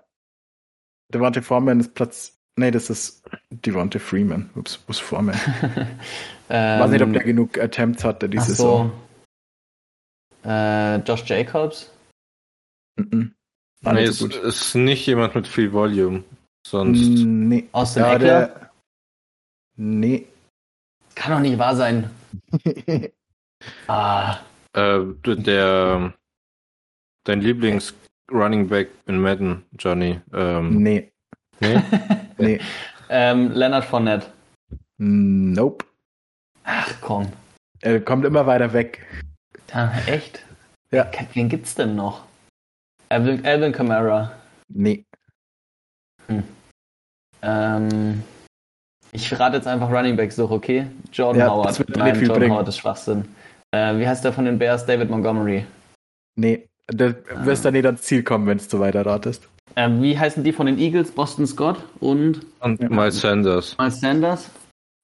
Devontae 1.13 1.41
Foreman 1.41 1.79
ist 1.79 1.93
Platz. 1.93 2.37
Nee, 2.55 2.71
das 2.71 2.89
ist 2.89 3.23
Devontae 3.49 3.99
Freeman. 3.99 4.49
Ups, 4.55 4.79
wo 4.85 4.91
ist 4.91 4.99
Foreman? 4.99 5.35
ähm, 6.49 6.79
Weiß 6.79 6.91
nicht, 6.91 7.01
ob 7.01 7.13
der 7.13 7.23
genug 7.23 7.57
Attempts 7.57 8.03
hatte 8.03 8.29
diese 8.29 8.43
ach 8.43 8.47
Saison. 8.47 8.91
so. 10.43 10.49
Äh, 10.49 10.97
Josh 10.97 11.23
Jacobs? 11.25 11.91
Mhm. 12.97 13.33
War 13.81 13.93
nee, 13.93 14.05
so 14.07 14.25
gut. 14.25 14.35
ist 14.35 14.75
nicht 14.75 15.05
jemand 15.07 15.35
mit 15.35 15.47
viel 15.47 15.71
Volume. 15.73 16.23
Sonst. 16.65 16.99
Mm, 16.99 17.47
Nee. 17.49 17.69
Austin 17.71 18.03
Ja, 18.03 18.13
Eckler? 18.13 18.27
der, 18.27 18.69
nee. 19.75 20.25
Kann 21.15 21.31
doch 21.33 21.39
nicht 21.39 21.57
wahr 21.59 21.75
sein. 21.75 22.09
Ah, 23.87 24.39
Äh, 24.73 24.99
der 25.23 26.13
dein 27.23 27.39
Lieblings-Running 27.41 28.67
Back 28.67 28.89
in 29.05 29.21
Madden, 29.21 29.63
Johnny? 29.79 30.19
Ähm, 30.33 30.83
Nee, 30.83 31.11
nee? 31.61 31.81
nee. 32.37 32.59
Ähm, 33.07 33.51
Leonard 33.51 33.85
Fournette. 33.85 34.27
Nope. 34.97 35.85
Ach 36.65 36.91
komm. 36.99 37.31
Er 37.81 38.01
kommt 38.01 38.25
immer 38.25 38.45
weiter 38.45 38.73
weg. 38.73 39.05
Ah, 39.71 39.91
echt? 40.07 40.43
Ja. 40.91 41.09
Wen 41.33 41.47
gibt's 41.47 41.75
denn 41.75 41.95
noch? 41.95 42.25
Alvin, 43.09 43.45
Alvin 43.45 43.71
Kamara. 43.71 44.35
Nee. 44.67 45.05
Ähm, 47.41 48.23
ich 49.11 49.37
rate 49.39 49.57
jetzt 49.57 49.67
einfach 49.67 49.89
Running 49.91 50.15
Back 50.15 50.31
suche, 50.31 50.53
okay? 50.53 50.87
Jordan 51.11 51.39
Ja, 51.41 51.49
Howard. 51.51 51.69
das 51.69 51.79
wird 51.79 51.89
nicht 51.89 51.97
Nein, 51.99 52.15
viel 52.15 52.27
Jordan 52.27 52.39
bringen. 52.41 52.53
Howard 52.53 52.67
ist 52.67 52.77
Schwachsinn. 52.77 53.25
Äh, 53.71 53.97
wie 53.97 54.07
heißt 54.07 54.23
der 54.23 54.33
von 54.33 54.45
den 54.45 54.57
Bears? 54.59 54.85
David 54.85 55.09
Montgomery. 55.09 55.65
Nee. 56.35 56.67
Du 56.87 57.15
wirst 57.45 57.63
dann 57.65 57.73
nicht 57.73 57.85
ans 57.85 58.01
Ziel 58.01 58.23
kommen, 58.23 58.45
wenn 58.47 58.57
du 58.57 58.79
weiter 58.79 59.05
ratest. 59.05 59.47
Ähm, 59.75 60.01
wie 60.01 60.17
heißen 60.19 60.43
die 60.43 60.51
von 60.51 60.65
den 60.65 60.77
Eagles? 60.77 61.11
Boston 61.11 61.47
Scott 61.47 61.77
und 61.99 62.41
Und 62.59 62.79
Miles 62.89 63.21
Sanders. 63.21 63.77
Miles 63.77 63.99
Sanders? 64.01 64.49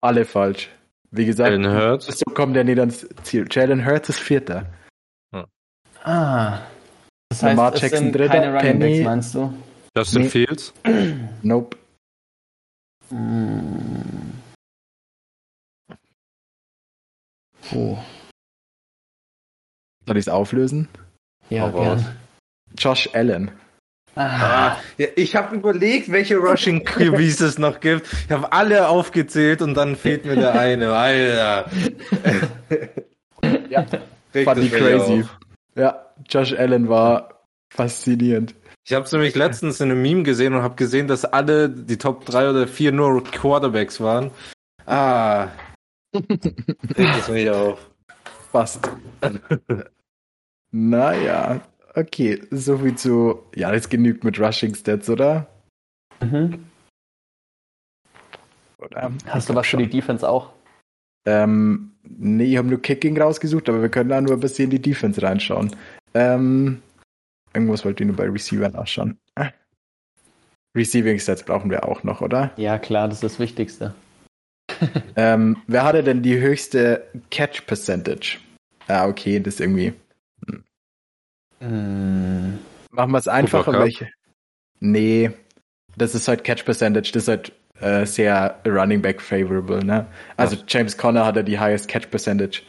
Alle 0.02 0.26
falsch. 0.26 0.70
Wie 1.12 1.26
gesagt, 1.26 1.50
Jalen 1.50 1.72
Hurts. 1.74 2.06
so 2.08 2.26
kommt 2.34 2.56
er 2.58 2.64
nicht 2.64 2.80
ans 2.80 3.08
Ziel. 3.24 3.48
Jalen 3.50 3.86
Hurts 3.86 4.10
ist 4.10 4.20
Vierter. 4.20 4.66
Ah. 6.04 6.60
Das 7.30 7.44
heißt, 7.44 7.56
Lamar 7.58 7.74
es 7.74 7.82
Jackson 7.82 8.00
sind 8.06 8.16
Dritter, 8.16 8.34
keine 8.40 8.58
Running 8.58 8.80
Backs, 8.80 9.00
meinst 9.04 9.36
du? 9.36 9.54
Justin 10.00 10.22
Nee. 10.24 10.30
Fields. 10.30 10.74
Nope. 11.44 11.76
Hm. 13.10 14.34
Oh. 17.74 17.98
Soll 20.06 20.18
ich 20.18 20.24
es 20.26 20.30
auflösen? 20.30 20.88
Ja, 21.50 21.64
Hau 21.64 21.78
raus. 21.78 22.02
gern. 22.02 22.16
Josh 22.78 23.10
Allen. 23.14 23.52
Ah. 24.16 24.78
Ja, 24.98 25.08
ich 25.16 25.36
habe 25.36 25.56
überlegt, 25.56 26.12
welche 26.12 26.38
Rushing 26.38 26.84
QBs 26.86 27.42
es 27.42 27.58
noch 27.58 27.80
gibt. 27.80 28.08
Ich 28.26 28.32
habe 28.32 28.52
alle 28.54 28.88
aufgezählt 28.88 29.62
und 29.62 29.76
dann 29.76 29.96
fehlt 29.96 30.26
mir 30.26 30.36
der 30.36 30.54
eine. 30.60 30.94
Alter. 30.94 31.70
Ja. 33.70 33.86
Regt 34.34 34.46
Fand 34.46 34.62
ich 34.64 34.72
crazy. 34.72 35.22
auf. 35.22 35.40
Ja, 35.76 36.12
Josh 36.28 36.54
Allen 36.54 36.90
war 36.90 37.46
faszinierend. 37.74 38.54
Ich 38.89 38.95
habe 38.95 39.06
es 39.06 39.12
nämlich 39.12 39.36
letztens 39.36 39.80
in 39.82 39.91
einem 39.91 40.02
Meme 40.02 40.23
gesehen 40.23 40.56
und 40.56 40.63
habe 40.63 40.73
gesehen, 40.73 41.08
dass 41.08 41.23
alle 41.23 41.69
die 41.69 41.99
Top 41.99 42.25
3 42.25 42.49
oder 42.49 42.67
4 42.67 42.91
nur 42.91 43.23
Quarterbacks 43.23 44.02
waren. 44.02 44.32
Ah. 44.88 45.49
Regt 46.15 47.19
es 47.19 47.30
mich 47.30 47.47
auf. 47.52 47.88
Fast. 48.52 48.89
naja, 50.71 51.62
okay. 51.93 52.41
So 52.49 52.80
viel 52.80 52.95
zu. 52.95 53.43
Ja, 53.54 53.71
das 53.71 53.89
genügt 53.89 54.23
mit 54.23 54.39
Rushing 54.39 54.73
Stats, 54.73 55.08
oder? 55.08 55.45
Mhm. 56.19 56.65
oder? 58.80 59.12
Hast 59.28 59.49
du 59.49 59.54
was 59.54 59.67
für 59.67 59.78
die 59.78 59.88
Defense 59.88 60.28
auch? 60.28 60.49
Ähm, 61.28 61.91
nee, 62.02 62.45
ich 62.45 62.58
habe 62.58 62.69
nur 62.69 62.82
Kicking 62.82 63.21
rausgesucht, 63.21 63.69
aber 63.69 63.84
wir 63.84 63.89
können 63.89 64.10
da 64.10 64.19
nur 64.19 64.34
ein 64.34 64.39
bisschen 64.39 64.63
in 64.63 64.71
die 64.71 64.82
Defense 64.82 65.21
reinschauen. 65.21 65.75
Ähm, 66.15 66.82
irgendwas 67.54 67.86
wollte 67.86 68.04
ich 68.04 68.08
nur 68.08 68.16
bei 68.16 68.30
Receiver 68.30 68.70
nachschauen. 68.70 69.18
Receiving 70.76 71.20
Stats 71.20 71.44
brauchen 71.44 71.72
wir 71.72 71.88
auch 71.88 72.04
noch, 72.04 72.22
oder? 72.22 72.52
Ja, 72.56 72.78
klar, 72.78 73.08
das 73.08 73.18
ist 73.18 73.24
das 73.24 73.40
Wichtigste. 73.40 73.94
Ähm, 75.16 75.58
wer 75.68 75.84
hatte 75.84 76.04
denn 76.04 76.22
die 76.22 76.40
höchste 76.40 77.04
Catch 77.32 77.66
Percentage? 77.66 78.38
Ah, 78.88 79.08
okay, 79.08 79.40
das 79.40 79.56
ist 79.56 79.60
irgendwie. 79.60 79.94
Hm. 81.60 82.60
Machen 82.92 83.12
wir 83.12 83.18
es 83.18 83.28
einfacher, 83.28 83.74
welche? 83.74 84.10
Nee, 84.80 85.32
das 85.98 86.16
ist 86.16 86.28
halt 86.28 86.44
Catch 86.44 86.64
Percentage, 86.64 87.12
das 87.12 87.24
ist 87.24 87.28
halt 87.28 87.52
äh, 87.82 88.06
sehr 88.06 88.60
Running 88.66 89.02
Back 89.02 89.22
favorable, 89.22 89.84
ne? 89.84 90.06
Also 90.38 90.58
James 90.68 90.98
Conner 90.98 91.26
hatte 91.26 91.44
die 91.44 91.60
highest 91.60 91.88
Catch 91.88 92.10
Percentage, 92.10 92.62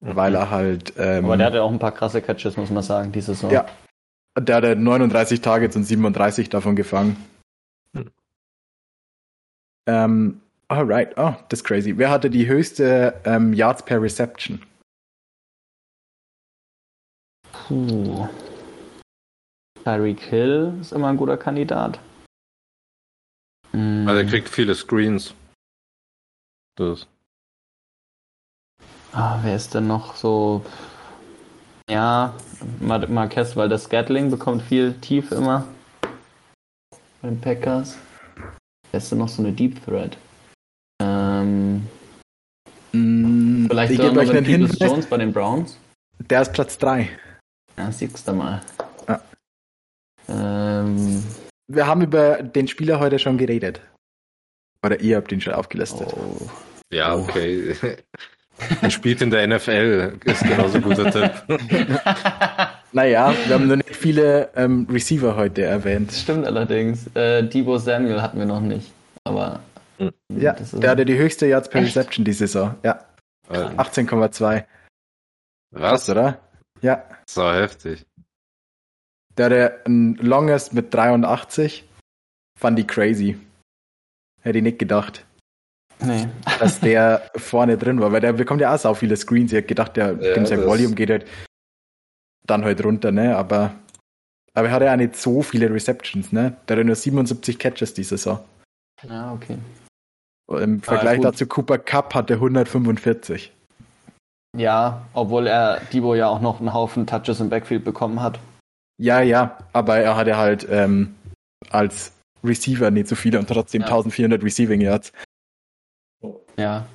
weil 0.00 0.34
er 0.34 0.50
halt. 0.50 0.92
Ähm, 0.96 1.24
Aber 1.24 1.36
der 1.36 1.46
hatte 1.46 1.62
auch 1.62 1.72
ein 1.72 1.78
paar 1.78 1.92
krasse 1.92 2.22
Catches, 2.22 2.56
muss 2.56 2.70
man 2.70 2.82
sagen, 2.82 3.10
diese 3.10 3.34
Saison. 3.34 3.50
Ja. 3.50 3.66
Der 4.40 4.56
hatte 4.56 4.76
39 4.76 5.40
Targets 5.40 5.76
und 5.76 5.84
37 5.84 6.48
davon 6.48 6.76
gefangen. 6.76 7.16
Hm. 7.94 8.10
Ähm, 9.86 10.40
alright, 10.68 11.16
oh, 11.16 11.34
das 11.48 11.60
ist 11.60 11.64
crazy. 11.64 11.96
Wer 11.96 12.10
hatte 12.10 12.30
die 12.30 12.46
höchste 12.46 13.20
ähm, 13.24 13.52
Yards 13.52 13.84
per 13.84 14.00
Reception? 14.00 14.62
Puh. 17.52 18.28
Tyreek 19.84 20.20
Hill 20.20 20.74
ist 20.80 20.92
immer 20.92 21.08
ein 21.08 21.16
guter 21.16 21.36
Kandidat. 21.36 21.98
Hm. 23.72 24.06
Also 24.06 24.20
er 24.20 24.26
kriegt 24.26 24.48
viele 24.48 24.74
Screens. 24.74 25.34
Das. 26.76 27.06
Ah, 29.12 29.38
wer 29.42 29.56
ist 29.56 29.74
denn 29.74 29.86
noch 29.86 30.14
so? 30.14 30.64
Ja, 31.88 32.34
Mar 32.80 33.08
Marquez, 33.08 33.56
weil 33.56 33.68
der 33.68 33.78
Scatling 33.78 34.30
bekommt 34.30 34.62
viel 34.62 34.94
Tiefe 35.00 35.34
immer. 35.36 35.66
Bei 37.22 37.28
den 37.28 37.40
Packers. 37.40 37.96
Wer 38.90 38.98
ist 38.98 39.10
denn 39.10 39.18
noch 39.18 39.28
so 39.28 39.42
eine 39.42 39.52
Deep 39.52 39.84
Thread? 39.84 40.16
Ähm, 41.00 41.86
Mm, 42.92 43.66
vielleicht 43.68 43.92
ich 43.92 44.00
gebe 44.00 44.18
euch 44.18 44.30
einen 44.30 44.46
Hinweis. 44.46 44.78
Jones 44.78 45.06
bei 45.06 45.18
den 45.18 45.32
Browns. 45.32 45.78
Der 46.30 46.40
ist 46.42 46.52
Platz 46.54 46.78
3. 46.78 47.08
Ja, 47.76 47.92
siehst 47.92 48.26
du 48.26 48.32
mal. 48.32 48.62
Ja. 49.06 49.20
Ähm, 50.28 51.22
Wir 51.68 51.86
haben 51.86 52.00
über 52.02 52.42
den 52.42 52.66
Spieler 52.66 52.98
heute 52.98 53.18
schon 53.18 53.36
geredet. 53.36 53.82
Oder 54.84 55.00
ihr 55.00 55.16
habt 55.16 55.30
ihn 55.32 55.40
schon 55.40 55.52
aufgelistet. 55.52 56.12
oh. 56.14 56.48
Ja, 56.90 57.14
okay. 57.14 57.76
er 58.82 58.90
spielt 58.90 59.22
in 59.22 59.30
der 59.30 59.46
NFL. 59.46 60.18
Ist 60.24 60.42
genauso 60.42 60.76
ein 60.78 60.82
guter 60.82 61.10
Tipp. 61.10 61.32
Naja, 62.92 63.34
wir 63.46 63.54
haben 63.54 63.66
nur 63.66 63.76
nicht 63.76 63.94
viele 63.94 64.48
ähm, 64.56 64.86
Receiver 64.90 65.36
heute 65.36 65.62
erwähnt. 65.62 66.10
Stimmt 66.10 66.46
allerdings. 66.46 67.06
Äh, 67.14 67.42
Debo 67.46 67.76
Samuel 67.76 68.22
hatten 68.22 68.38
wir 68.38 68.46
noch 68.46 68.60
nicht. 68.62 68.90
Aber. 69.24 69.60
Hm. 69.98 70.10
Ja, 70.34 70.54
das 70.54 70.72
ist- 70.72 70.82
der 70.82 70.90
hatte 70.92 71.04
die 71.04 71.18
höchste 71.18 71.46
Yards 71.46 71.68
per 71.68 71.82
Echt? 71.82 71.94
Reception 71.96 72.24
die 72.24 72.32
Saison. 72.32 72.74
Ja, 72.82 73.04
Alter, 73.46 73.78
18,2. 73.78 74.64
Was? 75.72 76.08
oder? 76.08 76.38
Ja. 76.80 77.04
So 77.28 77.52
heftig. 77.52 78.06
Der 79.36 79.46
hatte 79.46 79.80
ein 79.86 80.14
Longest 80.14 80.72
mit 80.72 80.92
83. 80.94 81.84
Fand 82.58 82.78
die 82.78 82.86
crazy. 82.86 83.36
Hätte 84.40 84.58
ich 84.58 84.64
nicht 84.64 84.78
gedacht, 84.78 85.26
Nee. 86.00 86.28
dass 86.60 86.80
der 86.80 87.22
vorne 87.36 87.76
drin 87.76 88.00
war, 88.00 88.12
weil 88.12 88.20
der 88.20 88.32
bekommt 88.32 88.60
ja 88.60 88.74
auch 88.74 88.78
so 88.78 88.94
viele 88.94 89.16
Screens. 89.16 89.52
Ich 89.52 89.58
hätte 89.58 89.68
gedacht, 89.68 89.96
der 89.96 90.12
Ja, 90.12 90.34
dem 90.34 90.46
sein 90.46 90.64
Volume 90.64 90.94
geht 90.94 91.10
halt 91.10 91.26
dann 92.46 92.64
halt 92.64 92.84
runter, 92.84 93.12
ne? 93.12 93.36
Aber, 93.36 93.74
aber 94.54 94.68
er 94.68 94.72
hatte 94.72 94.84
ja 94.86 94.96
nicht 94.96 95.16
so 95.16 95.42
viele 95.42 95.72
Receptions, 95.72 96.32
ne? 96.32 96.56
Der 96.66 96.76
hatte 96.76 96.84
nur 96.84 96.94
77 96.94 97.58
Catches 97.58 97.94
die 97.94 98.04
Saison. 98.04 98.40
Ja, 99.02 99.32
okay. 99.32 99.58
Im 100.50 100.80
Vergleich 100.80 101.16
gut. 101.16 101.26
dazu 101.26 101.46
Cooper 101.46 101.78
Cup 101.78 102.14
hatte 102.14 102.34
145. 102.34 103.52
Ja, 104.56 105.02
obwohl 105.12 105.46
er 105.46 105.80
Debo 105.92 106.14
ja 106.14 106.28
auch 106.28 106.40
noch 106.40 106.58
einen 106.60 106.72
Haufen 106.72 107.06
Touches 107.06 107.40
im 107.40 107.50
Backfield 107.50 107.84
bekommen 107.84 108.22
hat. 108.22 108.40
Ja, 109.00 109.20
ja, 109.20 109.58
aber 109.72 109.98
er 109.98 110.16
hatte 110.16 110.36
halt 110.36 110.66
ähm, 110.70 111.14
als 111.70 112.12
Receiver 112.42 112.90
nicht 112.90 113.08
so 113.08 113.14
viele 113.14 113.38
und 113.38 113.48
trotzdem 113.48 113.82
Ja. 113.82 113.88
1400 113.88 114.42
Receiving 114.42 114.80
Yards. 114.80 115.12
Ja, 116.58 116.86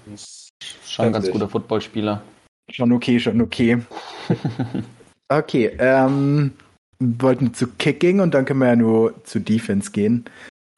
schon 0.86 1.06
ein 1.06 1.14
ganz 1.14 1.32
guter 1.32 1.48
Footballspieler. 1.50 2.22
Schon 2.70 2.92
okay, 2.92 3.20
schon 3.20 3.42
okay. 3.42 3.82
Okay, 5.30 5.76
ähm, 5.80 6.54
wollten 7.00 7.54
zu 7.56 7.68
Kicking 7.68 8.20
und 8.20 8.34
dann 8.34 8.46
können 8.46 8.60
wir 8.60 8.68
ja 8.68 8.76
nur 8.76 9.24
zu 9.24 9.40
Defense 9.40 9.90
gehen. 9.90 10.26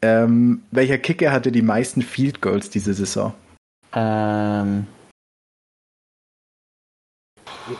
Ähm, 0.01 0.63
welcher 0.71 0.97
Kicker 0.97 1.31
hatte 1.31 1.51
die 1.51 1.63
meisten 1.63 2.01
Field 2.01 2.41
Goals 2.41 2.69
diese 2.69 2.93
Saison? 2.93 3.33
Ähm, 3.91 4.87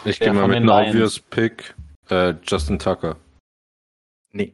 Ich 0.04 0.20
gehe 0.20 0.34
mal 0.34 0.48
mit 0.48 0.58
einem 0.58 0.70
obvious 0.70 1.20
Pick. 1.20 1.76
Äh, 2.10 2.34
Justin 2.44 2.80
Tucker. 2.80 3.16
Nee. 4.34 4.54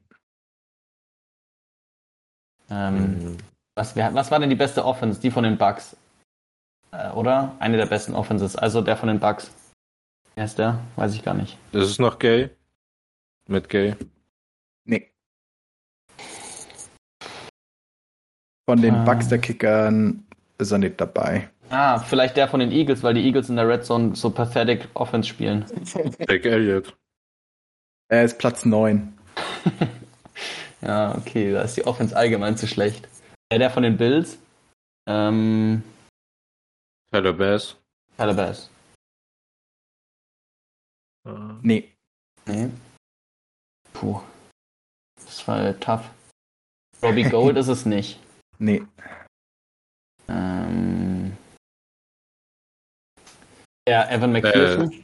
ähm, 2.70 3.38
was, 3.76 3.96
wer, 3.96 4.14
was 4.14 4.30
war 4.30 4.40
denn 4.40 4.50
die 4.50 4.56
beste 4.56 4.86
Offense? 4.86 5.20
Die 5.20 5.32
von 5.32 5.44
den 5.44 5.58
Bucks. 5.58 5.96
Äh, 6.92 7.10
oder? 7.12 7.56
Eine 7.60 7.78
der 7.78 7.86
besten 7.86 8.14
Offenses. 8.14 8.56
Also 8.56 8.82
der 8.82 8.98
von 8.98 9.08
den 9.08 9.20
Bucks. 9.20 9.52
Wer 10.36 10.46
ist 10.46 10.58
der? 10.60 10.80
Weiß 10.96 11.14
ich 11.14 11.24
gar 11.24 11.34
nicht. 11.34 11.58
Ist 11.72 11.84
es 11.84 12.00
noch 12.00 12.20
gay? 12.20 12.50
Mit 13.48 13.70
gay? 13.70 13.96
Nee. 14.86 15.12
Von 18.70 18.82
den 18.82 18.96
Ah. 18.96 19.04
Bucks 19.04 19.28
der 19.28 19.40
Kickern 19.40 20.26
ist 20.58 20.72
er 20.72 20.78
nicht 20.78 21.00
dabei. 21.02 21.50
Ah, 21.70 22.00
vielleicht 22.00 22.36
der 22.38 22.48
von 22.48 22.60
den 22.60 22.72
Eagles, 22.72 23.02
weil 23.02 23.14
die 23.14 23.26
Eagles 23.26 23.50
in 23.50 23.56
der 23.56 23.68
Red 23.68 23.86
Zone 23.86 24.16
so 24.16 24.30
pathetic 24.30 24.88
Offense 24.94 25.30
spielen. 25.30 25.66
Jack 26.20 26.46
Elliott. 26.46 26.96
Er 28.10 28.26
ist 28.26 28.38
Platz 28.38 28.66
9. 28.66 29.18
ja, 30.82 31.16
okay, 31.18 31.54
da 31.54 31.62
ist 31.62 31.78
die 31.78 31.88
Offense 31.88 32.16
allgemein 32.16 32.58
zu 32.58 32.68
schlecht. 32.68 33.08
Ja, 33.52 33.58
der 33.58 33.70
von 33.70 33.84
den 33.84 33.96
Bills. 33.98 34.38
Ähm, 35.08 35.82
Bass. 37.12 37.76
Tyler 38.18 38.34
Bass. 38.34 38.70
Nee. 41.62 41.94
Nee. 42.46 42.70
Puh. 43.94 44.22
Das 45.16 45.48
war 45.48 45.80
tough. 45.80 46.10
Robbie 47.04 47.24
Gold 47.24 47.58
ist 47.58 47.68
es 47.68 47.86
nicht. 47.86 48.20
Nee. 48.64 48.86
Ähm, 50.28 51.36
ja, 53.90 54.08
Evan 54.08 54.32
McPherson. 54.32 54.92
Äh. 54.92 55.04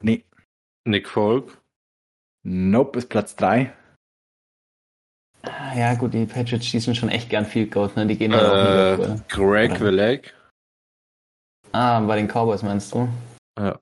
Nee. 0.00 0.24
Nick 0.84 1.08
Folk. 1.08 1.62
Nope, 2.44 2.98
ist 2.98 3.08
Platz 3.08 3.36
3. 3.36 3.72
Ah, 5.70 5.76
Ja, 5.76 5.94
gut, 5.94 6.14
die 6.14 6.24
Patriots 6.26 6.66
schießen 6.66 6.94
schon 6.94 7.08
echt 7.08 7.28
gern 7.30 7.44
Field 7.44 7.70
Goals, 7.72 7.94
ne? 7.96 8.06
Die 8.06 8.16
gehen 8.16 8.32
auch 8.34 8.38
Äh, 8.40 8.42
nie 8.96 8.98
dafür. 8.98 9.16
Greg 9.28 9.70
Oder? 9.72 9.80
Willeg. 9.80 10.34
Ah, 11.72 12.00
bei 12.00 12.16
den 12.16 12.28
Cowboys 12.28 12.62
meinst 12.62 12.94
du? 12.94 13.08
Ja. 13.58 13.78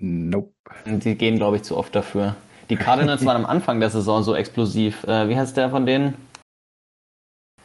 Nope. 0.00 0.52
Die 0.86 1.14
gehen, 1.16 1.36
glaube 1.36 1.56
ich, 1.56 1.62
zu 1.62 1.76
oft 1.76 1.94
dafür. 1.94 2.34
Die 2.70 2.76
Cardinals 2.76 3.24
waren 3.26 3.36
am 3.36 3.46
Anfang 3.46 3.78
der 3.80 3.90
Saison 3.90 4.22
so 4.22 4.34
explosiv. 4.34 5.04
Äh, 5.04 5.28
wie 5.28 5.36
heißt 5.36 5.56
der 5.56 5.70
von 5.70 5.86
denen? 5.86 6.14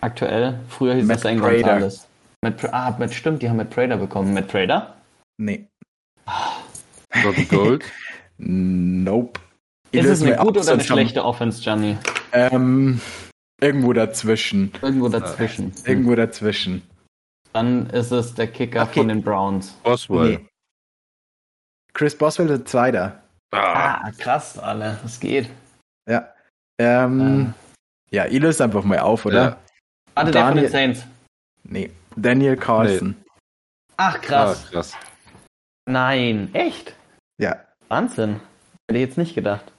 Aktuell? 0.01 0.59
Früher 0.69 0.93
hieß 0.95 1.05
Matt 1.07 1.17
es 1.17 1.23
Zane 1.23 1.39
Prater. 1.39 1.53
Gonzalez. 1.55 2.07
Matt, 2.43 2.59
Pra- 2.59 2.69
ah, 2.71 2.95
Matt, 2.99 3.13
stimmt, 3.13 3.41
die 3.41 3.49
haben 3.49 3.57
Matt 3.57 3.71
Prater 3.71 3.97
bekommen. 3.97 4.33
Matt 4.33 4.47
Prater? 4.47 4.95
Nee. 5.37 5.67
Robbie 7.23 7.45
Gold. 7.45 7.83
Nope. 8.39 9.39
Ist 9.91 10.05
es 10.05 10.21
eine 10.21 10.35
gute 10.35 10.59
oder 10.59 10.73
eine 10.73 10.83
schlechte 10.83 11.25
Offense, 11.25 11.59
Gianni? 11.63 11.97
Ähm, 12.33 13.01
irgendwo 13.61 13.93
dazwischen. 13.93 14.71
Irgendwo 14.81 15.09
dazwischen. 15.09 15.73
Irgendwo 15.85 16.15
dazwischen. 16.15 16.81
Dann 17.53 17.89
ist 17.89 18.11
es 18.11 18.33
der 18.35 18.47
Kicker 18.47 18.83
Okay. 18.83 18.99
von 18.99 19.07
den 19.07 19.21
Browns. 19.23 19.71
Boswell. 19.83 20.29
Nee. 20.39 20.47
Chris 21.93 22.15
Boswell 22.17 22.49
ist 22.51 22.67
Zweiter. 22.67 23.23
Ah, 23.51 24.01
Ah, 24.05 24.11
krass, 24.11 24.59
alle. 24.59 24.99
Das 25.01 25.19
geht. 25.19 25.49
Ja. 26.07 26.31
Ähm, 26.79 27.53
Äh, 28.11 28.15
ja, 28.15 28.25
ich 28.27 28.39
löse 28.39 28.63
einfach 28.63 28.83
mal 28.83 28.99
auf, 28.99 29.25
oder? 29.25 29.43
Ja. 29.43 29.57
warte, 30.15 30.31
der 30.31 30.41
von 30.41 30.49
Daniel- 30.55 30.65
den 30.65 30.71
Saints. 30.71 31.03
Nee. 31.63 31.91
Daniel 32.15 32.55
Carlson. 32.57 33.15
Ach, 33.97 34.21
krass. 34.21 34.65
Ah, 34.67 34.71
krass. 34.71 34.93
Nein, 35.89 36.49
echt? 36.53 36.93
Ja. 37.39 37.63
Wahnsinn. 37.87 38.39
Hätte 38.87 38.99
ich 38.99 39.07
jetzt 39.07 39.17
nicht 39.17 39.33
gedacht. 39.35 39.71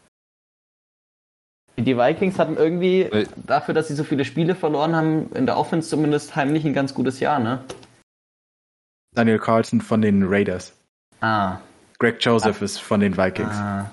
Die 1.79 1.97
Vikings 1.97 2.39
hatten 2.39 2.57
irgendwie, 2.57 3.09
dafür, 3.37 3.73
dass 3.73 3.89
sie 3.89 3.95
so 3.95 4.03
viele 4.05 4.25
Spiele 4.25 4.55
verloren 4.57 4.97
haben, 4.97 5.31
in 5.35 5.47
der 5.47 5.57
Offense 5.57 5.89
zumindest 5.89 6.35
heimlich 6.37 6.65
ein 6.65 6.75
ganz 6.75 6.93
gutes 6.93 7.21
Jahr, 7.21 7.39
ne? 7.39 7.65
Daniel 9.15 9.39
Carlson 9.39 9.81
von 9.81 10.03
den 10.03 10.25
Raiders. 10.25 10.75
Ah. 11.21 11.59
Greg 11.99 12.17
Joseph 12.25 12.63
ist 12.63 12.79
von 12.79 13.01
den 13.01 13.17
Vikings. 13.17 13.55
ah. 13.55 13.91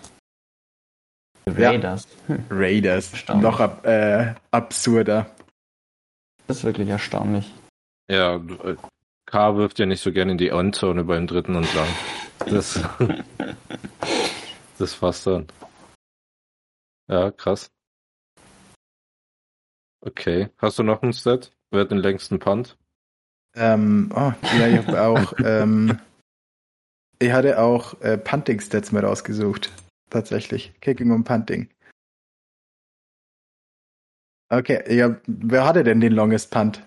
Ja. 1.58 1.70
Raiders. 1.70 2.08
Hm, 2.26 2.44
Raiders. 2.50 3.12
Erstaunlich. 3.14 3.44
Noch 3.44 3.60
ab, 3.60 3.86
äh, 3.86 4.34
absurder. 4.50 5.28
das 6.48 6.58
ist 6.58 6.64
wirklich 6.64 6.90
erstaunlich. 6.90 7.54
Ja, 8.10 8.40
du- 8.40 8.56
äh, 8.56 8.76
K 9.28 9.56
wirft 9.56 9.78
ja 9.80 9.86
nicht 9.86 10.02
so 10.02 10.12
gerne 10.12 10.32
in 10.34 10.38
die 10.40 10.50
Endzone 10.50 11.04
beim 11.04 11.28
dritten 11.28 11.56
und 11.56 11.72
lang. 11.76 11.88
Das, 12.50 12.80
das 14.80 14.94
fasst 14.96 15.28
dann. 15.28 15.48
Ja, 17.08 17.32
krass. 17.32 17.72
Okay. 20.02 20.50
Hast 20.58 20.80
du 20.80 20.84
noch 20.84 21.02
einen 21.02 21.14
Stat? 21.14 21.52
Wer 21.72 21.82
hat 21.82 21.92
den 21.92 21.98
längsten 21.98 22.40
Punt? 22.40 22.78
Ähm, 23.56 24.12
oh, 24.16 24.34
ja, 24.58 24.68
ich 24.68 24.86
habe 24.86 25.02
auch, 25.02 25.34
ähm, 25.44 26.00
ich 27.20 27.32
hatte 27.32 27.60
auch 27.60 28.00
äh, 28.02 28.18
Punting-Stats 28.18 28.92
mal 28.92 29.06
rausgesucht. 29.06 29.72
Tatsächlich. 30.10 30.74
Kicking 30.82 31.12
und 31.12 31.24
Punting. 31.24 31.70
Okay, 34.50 34.84
ja, 34.96 35.16
wer 35.26 35.66
hatte 35.66 35.84
denn 35.84 36.02
den 36.02 36.14
longest 36.14 36.52
Punt? 36.52 36.84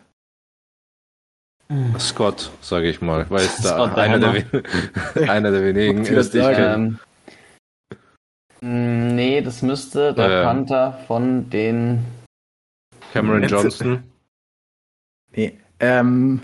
Scott, 1.99 2.51
sage 2.63 2.89
ich 2.89 3.03
mal, 3.03 3.29
weil 3.29 3.45
es 3.45 3.59
da 3.59 3.85
einer, 3.95 4.19
der, 4.19 4.45
einer 5.29 5.51
der 5.51 5.63
wenigen 5.63 6.05
ist, 6.05 6.33
die 6.33 6.39
ich 6.39 6.45
kenne. 6.45 6.99
Nee, 9.29 9.43
das 9.43 9.61
müsste 9.61 10.15
der 10.15 10.31
Ähm. 10.41 10.45
Panther 10.47 10.93
von 11.07 11.51
den. 11.51 12.03
Cameron 13.13 13.43
Jetzt- 13.43 13.51
Johnson. 13.51 14.03
Nee. 15.37 15.59
Ähm, 15.81 16.41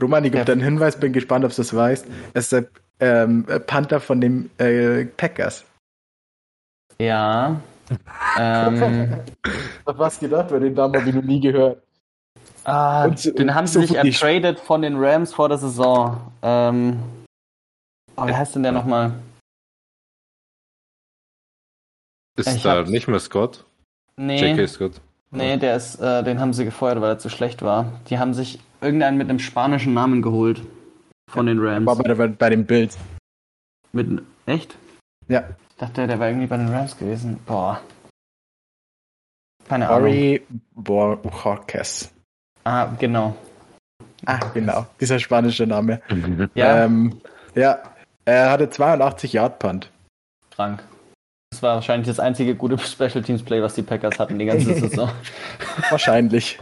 Roman, 0.00 0.24
ich 0.24 0.30
gebe 0.30 0.38
Ja. 0.38 0.44
dir 0.44 0.52
einen 0.52 0.60
Hinweis, 0.62 1.00
bin 1.00 1.12
gespannt, 1.12 1.44
ob 1.44 1.50
du 1.50 1.56
das 1.56 1.74
weißt. 1.74 2.06
Es 2.34 2.44
ist 2.44 2.52
der 2.52 2.66
ähm, 3.00 3.44
Panther 3.66 3.98
von 3.98 4.20
den 4.20 4.50
äh, 4.58 5.06
Packers. 5.06 5.64
Ja. 7.00 7.60
ähm, 8.38 9.18
was 9.84 10.20
gedacht? 10.20 10.52
Weil 10.52 10.60
den 10.60 10.74
Namen 10.74 10.94
habe 10.94 11.08
ich 11.08 11.14
noch 11.16 11.22
nie 11.22 11.40
gehört. 11.40 11.82
ah, 12.64 13.04
Und 13.06 13.36
den 13.38 13.52
haben 13.52 13.66
so 13.66 13.80
sie 13.80 13.86
sich 13.88 13.96
ertradet 13.96 14.60
von 14.60 14.82
den 14.82 14.94
Rams 14.96 15.34
vor 15.34 15.48
der 15.48 15.58
Saison. 15.58 16.20
Ähm, 16.42 17.00
oh, 18.16 18.26
wie 18.28 18.34
heißt 18.34 18.54
denn 18.54 18.62
der 18.62 18.72
nochmal? 18.72 19.12
Ist 22.38 22.56
Ich 22.56 22.62
da 22.62 22.82
nicht 22.82 23.08
mehr 23.08 23.18
Scott? 23.18 23.64
Nee. 24.16 24.40
J.K. 24.50 24.66
Scott. 24.68 25.00
Nee, 25.30 25.56
der 25.56 25.76
ist, 25.76 25.96
äh, 25.96 26.22
den 26.22 26.40
haben 26.40 26.52
sie 26.52 26.64
gefeuert, 26.64 27.00
weil 27.00 27.10
er 27.10 27.18
zu 27.18 27.28
schlecht 27.28 27.62
war. 27.62 27.92
Die 28.08 28.18
haben 28.18 28.32
sich 28.32 28.60
irgendeinen 28.80 29.18
mit 29.18 29.28
einem 29.28 29.38
spanischen 29.38 29.92
Namen 29.92 30.22
geholt. 30.22 30.62
Von 31.30 31.46
den 31.46 31.58
Rams. 31.58 31.86
War 31.86 31.96
bei, 31.96 32.14
der, 32.14 32.28
bei 32.28 32.50
den 32.50 32.64
Bills. 32.64 32.96
Mit, 33.92 34.22
echt? 34.46 34.78
Ja. 35.28 35.44
Ich 35.70 35.76
dachte, 35.76 36.06
der 36.06 36.18
war 36.18 36.28
irgendwie 36.28 36.46
bei 36.46 36.56
den 36.56 36.68
Rams 36.68 36.96
gewesen. 36.96 37.38
Boah. 37.44 37.80
Keine 39.68 39.88
Ahnung. 39.88 40.02
Ori 40.04 40.42
Borges. 40.74 42.10
Ah, 42.64 42.86
genau. 42.98 43.36
Ah, 44.26 44.40
genau. 44.54 44.86
Dieser 45.00 45.18
spanische 45.18 45.66
Name. 45.66 46.00
Ja, 46.54 46.84
Ähm, 46.84 47.20
ja. 47.54 47.78
Er 48.24 48.50
hatte 48.50 48.68
82 48.68 49.32
Yard 49.34 49.58
Punt. 49.58 49.90
krank. 50.50 50.82
Das 51.58 51.62
war 51.64 51.74
wahrscheinlich 51.74 52.06
das 52.06 52.20
einzige 52.20 52.54
gute 52.54 52.78
Special 52.86 53.20
Teams 53.20 53.42
Play, 53.42 53.60
was 53.60 53.74
die 53.74 53.82
Packers 53.82 54.20
hatten 54.20 54.38
die 54.38 54.44
ganze 54.44 54.74
Saison. 54.78 55.10
Wahrscheinlich. 55.90 56.56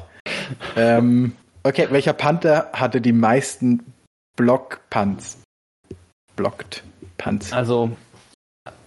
ähm, 0.75 1.37
okay, 1.65 1.89
welcher 1.91 2.15
Panther 2.15 2.71
hatte 2.73 3.03
die 3.03 3.13
meisten 3.13 3.93
Block-Punts? 4.37 5.43
Blockt 6.35 6.83
Punts. 7.19 7.53
Also 7.53 7.95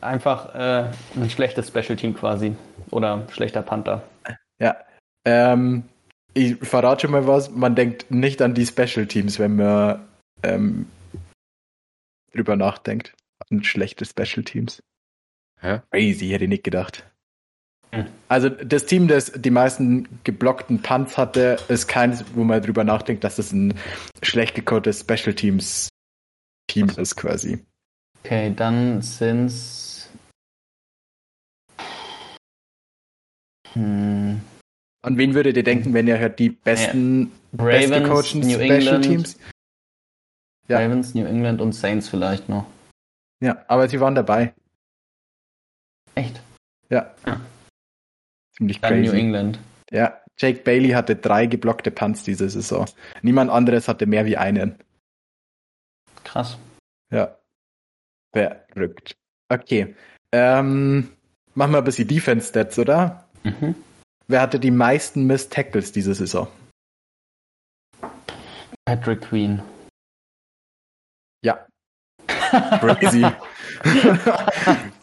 einfach 0.01 0.55
äh, 0.55 0.89
ein 1.15 1.29
schlechtes 1.29 1.67
Special 1.67 1.95
Team 1.95 2.15
quasi. 2.15 2.55
Oder 2.89 3.27
schlechter 3.29 3.61
Panther. 3.61 4.01
Ja. 4.59 4.77
Ähm, 5.25 5.83
ich 6.33 6.55
verrate 6.55 7.01
schon 7.01 7.11
mal 7.11 7.27
was. 7.27 7.51
Man 7.51 7.75
denkt 7.75 8.09
nicht 8.09 8.41
an 8.41 8.55
die 8.55 8.65
Special 8.65 9.05
Teams, 9.05 9.37
wenn 9.37 9.57
man 9.57 10.07
ähm, 10.41 10.87
drüber 12.33 12.55
nachdenkt. 12.55 13.13
An 13.51 13.63
schlechte 13.63 14.05
Special 14.05 14.43
Teams. 14.43 14.81
Hä? 15.61 15.81
Crazy, 15.91 16.29
hätte 16.29 16.45
ich 16.45 16.49
nicht 16.49 16.63
gedacht. 16.63 17.05
Hm. 17.91 18.05
Also 18.27 18.49
das 18.49 18.85
Team, 18.85 19.07
das 19.07 19.31
die 19.31 19.49
meisten 19.49 20.07
geblockten 20.23 20.81
Punts 20.81 21.17
hatte, 21.17 21.57
ist 21.67 21.87
keins, 21.87 22.23
wo 22.35 22.43
man 22.43 22.61
drüber 22.61 22.83
nachdenkt, 22.83 23.23
dass 23.23 23.39
es 23.39 23.51
ein 23.51 23.73
schlecht 24.21 24.55
gecodetes 24.55 25.01
Special 25.01 25.33
Teams 25.33 25.89
Team 26.69 26.87
ist 26.89 27.15
quasi. 27.15 27.65
Okay, 28.23 28.53
dann 28.55 29.01
sind's. 29.01 30.09
Hm, 33.73 34.41
An 35.01 35.17
wen 35.17 35.33
würdet 35.33 35.57
ihr 35.57 35.63
denken, 35.63 35.93
wenn 35.93 36.07
ihr 36.07 36.19
hört 36.19 36.39
die 36.39 36.49
besten, 36.49 37.31
Ravens, 37.57 37.89
bestgecoachten 37.89 38.39
New 38.41 38.53
Special 38.53 38.71
England, 38.71 39.05
Teams? 39.05 39.39
Ja. 40.67 40.79
Ravens, 40.79 41.15
New 41.15 41.25
England 41.25 41.61
und 41.61 41.73
Saints 41.73 42.09
vielleicht 42.09 42.49
noch. 42.49 42.65
Ja, 43.43 43.63
aber 43.67 43.87
sie 43.87 43.99
waren 43.99 44.15
dabei. 44.15 44.53
Echt? 46.15 46.41
Ja. 46.89 47.13
Ja. 47.25 47.41
Ziemlich 48.55 48.81
Dann 48.81 49.01
New 49.01 49.05
crazy. 49.05 49.19
England. 49.19 49.59
Ja, 49.91 50.21
Jake 50.37 50.61
Bailey 50.61 50.89
hatte 50.89 51.15
drei 51.15 51.45
geblockte 51.45 51.91
Punts 51.91 52.23
diese 52.23 52.49
Saison. 52.49 52.85
Niemand 53.21 53.51
anderes 53.51 53.87
hatte 53.87 54.05
mehr 54.05 54.25
wie 54.25 54.37
einen. 54.37 54.77
Krass. 56.23 56.57
Ja. 57.11 57.35
Verrückt. 58.31 59.15
Okay. 59.49 59.95
Ähm, 60.31 61.09
machen 61.55 61.71
wir 61.71 61.79
ein 61.79 61.83
bisschen 61.83 62.07
Defense-Stats, 62.07 62.77
oder? 62.77 63.27
Mhm. 63.43 63.75
Wer 64.27 64.41
hatte 64.41 64.59
die 64.59 64.71
meisten 64.71 65.25
Missed 65.25 65.51
Tackles 65.51 65.91
diese 65.91 66.13
Saison? 66.13 66.47
Patrick 68.85 69.21
Queen. 69.21 69.61
Ja. 71.43 71.65
Crazy. 72.27 73.25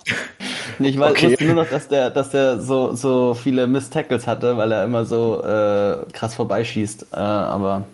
ich 0.78 0.98
weiß, 0.98 1.12
okay. 1.12 1.30
wusste 1.30 1.44
nur 1.44 1.54
noch, 1.54 1.70
dass 1.70 1.88
der, 1.88 2.10
dass 2.10 2.30
der 2.30 2.60
so, 2.60 2.94
so 2.94 3.34
viele 3.34 3.66
Miss-Tackles 3.66 4.26
hatte, 4.26 4.56
weil 4.56 4.72
er 4.72 4.84
immer 4.84 5.04
so 5.04 5.42
äh, 5.42 5.98
krass 6.12 6.34
vorbeischießt. 6.34 7.08
Äh, 7.12 7.16
aber 7.16 7.86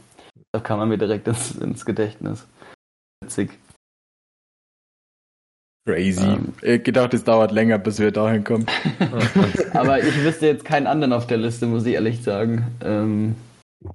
da 0.53 0.61
kam 0.61 0.80
er 0.80 0.87
mir 0.87 0.99
direkt 0.99 1.28
ins, 1.28 1.53
ins 1.53 1.85
Gedächtnis. 1.85 2.47
Witzig. 3.22 3.51
Crazy. 5.87 6.24
Ähm, 6.24 6.55
ich 6.62 6.85
gedacht, 6.85 7.12
es 7.12 7.24
dauert 7.24 7.51
länger, 7.51 7.78
bis 7.78 7.99
wir 7.99 8.12
dahin 8.12 8.45
kommen. 8.45 8.66
aber 9.72 10.01
ich 10.01 10.22
wüsste 10.22 10.47
jetzt 10.47 10.64
keinen 10.64 10.87
anderen 10.87 11.12
auf 11.12 11.26
der 11.26 11.39
Liste, 11.39 11.66
muss 11.66 11.87
ich 11.87 11.95
ehrlich 11.95 12.22
sagen. 12.22 12.66
Ähm, 12.85 13.35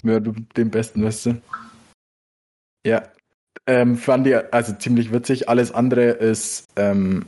ja, 0.04 0.20
du 0.20 0.34
den 0.56 0.70
besten 0.70 1.02
wüsste. 1.02 1.42
Ja. 2.86 3.04
Ähm, 3.66 3.98
fand 3.98 4.28
ich 4.28 4.36
also 4.54 4.74
ziemlich 4.74 5.12
witzig. 5.12 5.50
Alles 5.50 5.72
andere 5.72 6.06
ist, 6.06 6.68
ähm, 6.76 7.26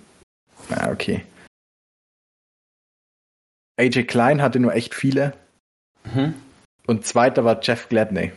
na, 0.70 0.92
okay. 0.92 1.24
AJ 3.80 4.04
Klein 4.08 4.42
hatte 4.42 4.60
nur 4.60 4.74
echt 4.74 4.94
viele. 4.94 5.34
Mhm. 6.04 6.34
Und 6.86 7.06
zweiter 7.06 7.46
war 7.46 7.62
Jeff 7.62 7.88
Gladney. 7.88 8.34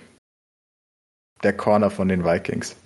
Der 1.42 1.56
Corner 1.56 1.90
von 1.90 2.06
den 2.06 2.24
Vikings. 2.24 2.76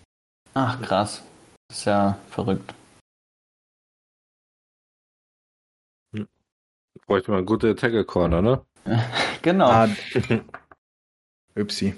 Ach, 0.54 0.80
krass. 0.80 1.22
ist 1.70 1.84
ja 1.84 2.18
verrückt. 2.30 2.74
Bräuchte 7.06 7.30
mal 7.30 7.36
eine 7.36 7.46
gute 7.46 7.76
Tackle 7.76 8.06
Corner, 8.06 8.40
ne? 8.40 8.64
genau. 9.42 9.68
Ah, 9.68 9.88
Upsi. 11.54 11.94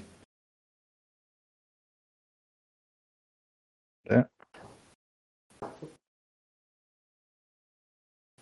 Ja. 4.11 4.29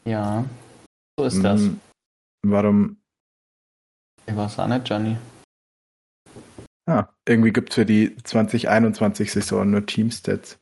Ja, 0.06 0.44
so 1.18 1.24
ist 1.26 1.42
das. 1.42 1.60
Hm, 1.60 1.80
warum? 2.50 2.98
Ich 4.26 4.36
weiß 4.36 4.58
auch 4.58 4.66
nicht, 4.66 4.88
Johnny. 4.88 5.16
Ah, 6.86 7.08
irgendwie 7.26 7.52
gibt 7.52 7.70
es 7.70 7.74
für 7.74 7.86
die 7.86 8.10
2021-Saison 8.10 9.68
nur 9.68 9.86
Teamstats. 9.86 10.58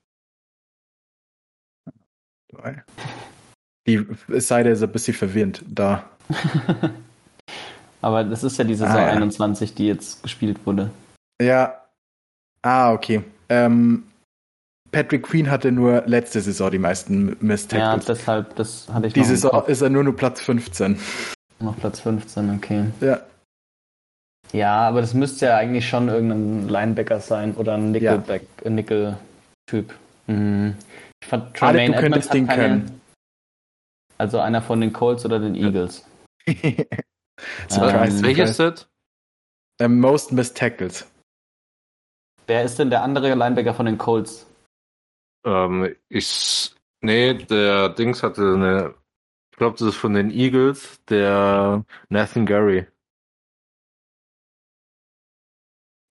Die 3.86 4.06
Seite 4.28 4.70
ist 4.70 4.82
ein 4.82 4.92
bisschen 4.92 5.14
verwirrend 5.14 5.62
da. 5.68 6.08
Aber 8.00 8.24
das 8.24 8.44
ist 8.44 8.58
ja 8.58 8.64
die 8.64 8.74
Saison 8.74 8.96
ah, 8.96 9.06
ja. 9.06 9.12
21, 9.12 9.74
die 9.74 9.86
jetzt 9.86 10.22
gespielt 10.22 10.66
wurde. 10.66 10.90
Ja. 11.40 11.82
Ah, 12.62 12.92
okay. 12.92 13.22
Ähm, 13.48 14.04
Patrick 14.90 15.24
Queen 15.24 15.50
hatte 15.50 15.72
nur 15.72 16.04
letzte 16.06 16.40
Saison 16.40 16.70
die 16.70 16.78
meisten 16.78 17.36
Miss 17.40 17.66
Ja, 17.72 17.96
deshalb, 17.96 18.54
das 18.56 18.88
hatte 18.92 19.08
ich 19.08 19.12
Die 19.12 19.24
Saison 19.24 19.66
ist 19.66 19.82
er 19.82 19.90
nur 19.90 20.04
nur 20.04 20.16
Platz 20.16 20.40
15. 20.40 20.98
Noch 21.64 21.78
Platz 21.78 22.00
15, 22.00 22.56
okay. 22.56 22.84
Ja. 23.00 23.20
Ja, 24.52 24.88
aber 24.88 25.00
das 25.00 25.14
müsste 25.14 25.46
ja 25.46 25.56
eigentlich 25.56 25.88
schon 25.88 26.08
irgendein 26.08 26.68
Linebacker 26.68 27.20
sein 27.20 27.54
oder 27.54 27.74
ein 27.74 27.90
Nickelback, 27.90 28.46
ja. 28.62 28.70
Nickel-Typ. 28.70 29.94
Mhm. 30.26 30.76
Ich 31.22 31.28
fand 31.28 31.56
Tremaine 31.56 31.94
du 31.94 32.00
könntest 32.00 32.34
den 32.34 32.46
können. 32.46 33.00
Also 34.18 34.38
einer 34.38 34.62
von 34.62 34.80
den 34.80 34.92
Colts 34.92 35.24
oder 35.24 35.40
den 35.40 35.54
Eagles. 35.54 36.06
ähm, 36.46 36.86
Welches 37.70 38.50
ist 38.50 38.60
das? 38.60 38.86
most 39.88 40.32
missed 40.32 40.56
tackles. 40.56 41.06
Wer 42.46 42.62
ist 42.62 42.78
denn 42.78 42.90
der 42.90 43.02
andere 43.02 43.34
Linebacker 43.34 43.74
von 43.74 43.86
den 43.86 43.98
Colts? 43.98 44.46
Ähm, 45.44 45.96
ich. 46.08 46.74
Nee, 47.00 47.34
der 47.34 47.88
Dings 47.88 48.22
hatte 48.22 48.54
eine. 48.54 48.94
Ich 49.54 49.58
glaube, 49.58 49.76
das 49.78 49.86
ist 49.86 49.94
von 49.94 50.14
den 50.14 50.32
Eagles, 50.32 50.98
der 51.08 51.84
Nathan 52.08 52.44
Gary. 52.44 52.88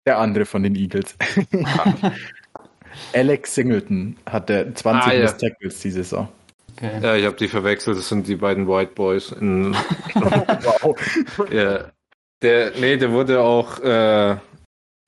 Der 0.05 0.17
andere 0.19 0.45
von 0.45 0.63
den 0.63 0.77
Eagles. 0.77 1.17
Alex 3.13 3.53
Singleton 3.53 4.15
hatte 4.25 4.73
20 4.73 5.11
ah, 5.11 5.13
ja. 5.13 5.29
Tackles 5.33 5.81
diese 5.81 6.03
Saison. 6.03 6.29
Okay. 6.77 6.99
Ja, 7.03 7.17
ich 7.17 7.25
habe 7.25 7.35
die 7.35 7.49
verwechselt. 7.49 7.97
Das 7.97 8.07
sind 8.07 8.29
die 8.29 8.37
beiden 8.37 8.65
White 8.65 8.93
Boys. 8.95 9.33
In... 9.33 9.73
wow. 10.13 10.95
ja. 11.51 11.91
Der, 12.41 12.71
nee, 12.79 12.95
der 12.95 13.11
wurde 13.11 13.41
auch. 13.41 13.77
Äh, 13.81 14.37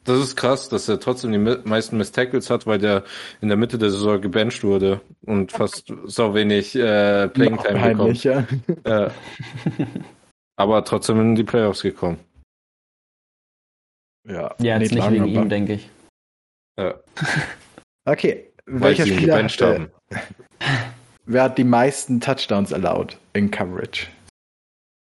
das 0.06 0.20
ist 0.20 0.36
krass, 0.36 0.70
dass 0.70 0.88
er 0.88 1.00
trotzdem 1.00 1.32
die 1.32 1.38
meisten 1.38 1.98
Miss 1.98 2.12
Tackles 2.12 2.50
hat, 2.50 2.66
weil 2.66 2.78
der 2.78 3.04
in 3.42 3.50
der 3.50 3.58
Mitte 3.58 3.78
der 3.78 3.90
Saison 3.90 4.22
gebencht 4.22 4.64
wurde 4.64 5.02
und 5.26 5.52
fast 5.52 5.92
so 6.06 6.34
wenig 6.34 6.76
äh, 6.76 7.28
Playing 7.28 7.58
Time 7.58 7.90
bekommen. 7.90 8.16
Ja. 8.16 8.46
Äh, 8.84 9.10
aber 10.56 10.86
trotzdem 10.86 11.20
in 11.20 11.36
die 11.36 11.44
Playoffs 11.44 11.82
gekommen. 11.82 12.20
Ja, 14.28 14.56
ja 14.60 14.80
jetzt 14.80 14.94
nicht 14.94 15.12
wegen 15.12 15.26
ihm, 15.26 15.50
denke 15.50 15.74
ich. 15.74 15.90
Ja. 16.78 16.96
okay, 18.06 18.52
weil 18.66 18.98
welcher 18.98 19.08
Spieler 19.08 19.44
hat, 19.44 19.62
haben. 19.62 19.92
Wer 21.26 21.44
hat 21.44 21.58
die 21.58 21.64
meisten 21.64 22.22
Touchdowns 22.22 22.72
allowed 22.72 23.18
in 23.34 23.50
Coverage? 23.50 24.08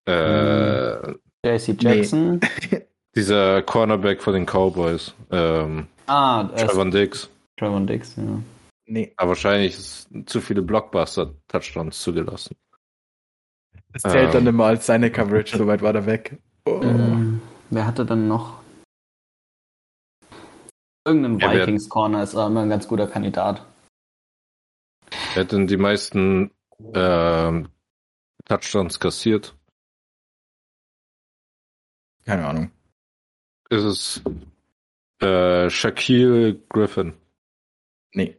Äh, 0.06 1.14
JC 1.44 1.80
Jackson. 1.80 2.40
Nee. 2.70 2.82
Dieser 3.14 3.62
Cornerback 3.62 4.22
von 4.22 4.34
den 4.34 4.46
Cowboys. 4.46 5.14
Ähm, 5.30 5.86
ah, 6.06 6.44
Trevor 6.44 6.90
Dix. 6.90 7.30
Trevor 7.56 7.80
Dix, 7.80 8.16
ja. 8.16 8.42
Nee. 8.86 9.12
Aber 9.16 9.30
wahrscheinlich 9.30 9.78
ist 9.78 10.08
zu 10.26 10.40
viele 10.40 10.62
Blockbuster-Touchdowns 10.62 12.00
zugelassen. 12.00 12.56
Es 13.92 14.02
zählt 14.02 14.26
ähm, 14.26 14.32
dann 14.32 14.46
immer 14.48 14.66
als 14.66 14.86
seine 14.86 15.10
Coverage, 15.10 15.56
so 15.56 15.66
weit 15.66 15.80
war 15.80 15.94
er 15.94 16.06
weg. 16.06 16.38
Oh. 16.66 16.80
Ähm, 16.82 17.40
wer 17.70 17.86
hatte 17.86 18.04
dann 18.04 18.26
noch? 18.28 18.60
Irgendein 21.06 21.38
ja, 21.38 21.52
Vikings 21.52 21.88
Corner 21.88 22.22
ist 22.22 22.34
immer 22.34 22.62
ein 22.62 22.70
ganz 22.70 22.88
guter 22.88 23.06
Kandidat. 23.06 23.64
Wer 25.34 25.44
hat 25.44 25.52
denn 25.52 25.66
die 25.66 25.76
meisten 25.76 26.50
äh, 26.92 27.62
Touchdowns 28.46 28.98
kassiert? 28.98 29.54
Keine 32.24 32.46
Ahnung. 32.46 32.70
Ist 33.70 33.84
es 33.84 34.22
äh, 35.20 35.70
Shaquille 35.70 36.54
Griffin? 36.68 37.14
Nee. 38.12 38.36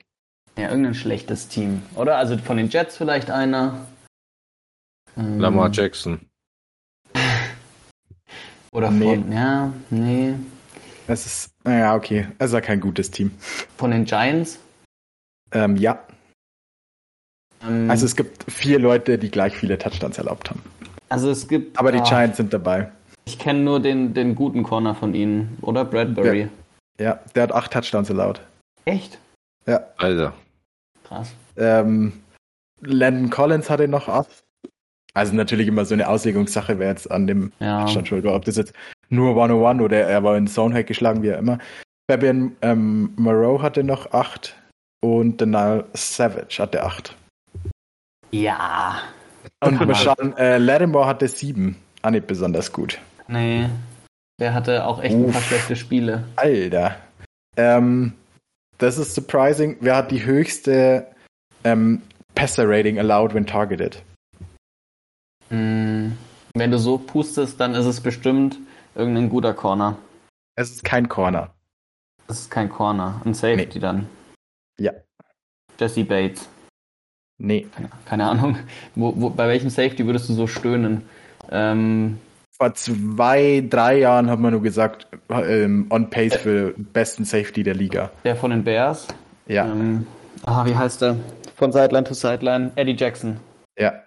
Ja, 0.58 0.70
irgendein 0.70 0.94
schlechtes 0.94 1.48
Team. 1.48 1.82
Oder? 1.96 2.18
Also 2.18 2.38
von 2.38 2.58
den 2.58 2.70
Jets 2.70 2.98
vielleicht 2.98 3.30
einer. 3.30 3.86
Ähm, 5.18 5.40
Lamar 5.40 5.70
Jackson. 5.72 6.22
Oder 8.72 8.88
von, 8.88 9.00
nee. 9.00 9.36
ja, 9.36 9.74
nee. 9.90 10.36
Es 11.08 11.26
ist, 11.26 11.52
naja, 11.64 11.96
okay. 11.96 12.28
Es 12.40 12.48
ist 12.48 12.54
ja 12.54 12.62
kein 12.62 12.80
gutes 12.80 13.12
Team. 13.12 13.32
Von 13.78 13.92
den 13.92 14.06
Giants? 14.06 14.60
Ähm, 15.52 15.76
ja. 15.78 16.00
Ähm, 17.64 17.90
also 17.90 18.06
es 18.06 18.16
gibt 18.16 18.52
vier 18.52 18.80
Leute, 18.80 19.18
die 19.18 19.30
gleich 19.30 19.56
viele 19.56 19.78
Touchdowns 19.78 20.18
erlaubt 20.18 20.50
haben. 20.50 20.62
Also 21.10 21.30
es 21.30 21.48
gibt. 21.48 21.78
Aber 21.78 21.92
die 21.92 22.00
oh, 22.00 22.04
Giants 22.04 22.38
sind 22.38 22.54
dabei. 22.54 22.92
Ich 23.26 23.40
kenne 23.40 23.60
nur 23.60 23.80
den, 23.80 24.14
den 24.14 24.36
guten 24.36 24.64
Corner 24.64 24.96
von 24.96 25.14
ihnen, 25.14 25.58
oder? 25.62 25.84
Bradbury. 25.84 26.50
Der, 27.00 27.06
ja, 27.06 27.20
der 27.34 27.44
hat 27.44 27.52
acht 27.52 27.74
Touchdowns 27.74 28.10
erlaubt. 28.10 28.42
Echt? 28.86 29.20
Ja. 29.66 29.82
Alter. 29.98 30.34
Krass. 31.04 31.34
Ähm, 31.58 32.14
Landon 32.82 33.30
Collins 33.30 33.70
hatte 33.70 33.88
noch 33.88 34.08
acht. 34.08 34.44
Also 35.14 35.34
natürlich 35.34 35.68
immer 35.68 35.86
so 35.86 35.94
eine 35.94 36.10
Auslegungssache, 36.10 36.78
wer 36.78 36.90
jetzt 36.90 37.10
an 37.10 37.26
dem 37.26 37.52
ja. 37.60 37.88
Stand 37.88 38.08
schuld 38.08 38.26
war. 38.26 38.36
Ob 38.36 38.46
das 38.46 38.58
jetzt 38.58 38.74
nur 39.10 39.30
101 39.30 39.82
oder 39.82 40.02
er 40.02 40.24
war 40.24 40.38
in 40.38 40.48
Zonehack 40.48 40.88
geschlagen, 40.88 41.24
wie 41.24 41.30
er 41.30 41.40
immer. 41.40 41.58
Fabian 42.10 42.56
ähm, 42.62 43.14
Moreau 43.16 43.62
hatte 43.62 43.84
noch 43.84 44.12
acht 44.12 44.56
und 45.02 45.42
Daniel 45.42 45.86
Savage 45.94 46.58
hatte 46.60 46.84
acht. 46.84 47.16
Ja. 48.32 49.00
Und 49.64 49.80
wir 49.88 49.96
schauen, 49.96 50.36
äh, 50.38 50.58
Lattimore 50.58 51.08
hatte 51.08 51.28
sieben. 51.28 51.78
Auch 52.02 52.12
nicht 52.12 52.28
besonders 52.28 52.72
gut. 52.72 53.00
Nee. 53.28 53.70
Der 54.40 54.54
hatte 54.54 54.86
auch 54.86 55.02
echt 55.02 55.16
Uff. 55.16 55.28
ein 55.28 55.32
paar 55.32 55.42
schlechte 55.42 55.76
Spiele. 55.76 56.26
Alter. 56.36 56.98
Ähm, 57.58 58.14
das 58.78 58.98
ist 58.98 59.16
surprising. 59.16 59.78
Wer 59.80 59.96
hat 59.96 60.12
die 60.12 60.26
höchste 60.26 61.08
ähm, 61.64 62.02
Passer-Rating 62.36 63.00
allowed 63.00 63.34
when 63.34 63.46
targeted? 63.46 64.04
Mm, 65.50 66.12
wenn 66.54 66.72
du 66.72 66.78
so 66.78 66.98
pustest, 66.98 67.60
dann 67.60 67.76
ist 67.76 67.86
es 67.86 68.02
bestimmt 68.02 68.58
irgendein 68.94 69.30
guter 69.30 69.54
Corner. 69.54 69.98
Es 70.56 70.72
ist 70.72 70.84
kein 70.84 71.08
Corner. 71.08 71.54
Es 72.28 72.42
ist 72.42 72.52
kein 72.52 72.70
Corner. 72.70 73.22
Ein 73.24 73.34
Safety 73.34 73.76
nee. 73.76 73.80
dann. 73.80 74.10
Ja. 74.80 74.92
Jesse 75.80 76.04
Bates. 76.04 76.50
Nee. 77.38 77.68
Keine, 77.74 77.90
keine 78.06 78.26
Ahnung. 78.28 78.58
Wo, 78.96 79.14
wo, 79.16 79.30
bei 79.30 79.48
welchem 79.48 79.70
Safety 79.70 80.06
würdest 80.06 80.30
du 80.30 80.34
so 80.34 80.48
stöhnen? 80.48 81.08
Ähm, 81.52 82.20
Vor 82.58 82.74
zwei, 82.74 83.66
drei 83.70 84.00
Jahren 84.00 84.30
hat 84.30 84.40
man 84.40 84.54
nur 84.54 84.62
gesagt, 84.62 85.08
ähm, 85.30 85.88
on 85.90 86.10
pace 86.10 86.36
für 86.36 86.74
besten 86.78 87.26
Safety 87.26 87.64
der 87.64 87.76
Liga. 87.76 88.12
Der 88.24 88.36
von 88.36 88.52
den 88.52 88.64
Bears? 88.64 89.08
Ja. 89.48 89.66
Ähm, 89.66 90.08
ah, 90.46 90.66
wie 90.66 90.76
heißt 90.76 91.02
der? 91.02 91.18
von 91.56 91.72
Sideline 91.72 92.04
to 92.04 92.14
Sideline. 92.14 92.72
Eddie 92.76 92.96
Jackson. 92.96 93.40
Ja. 93.78 94.04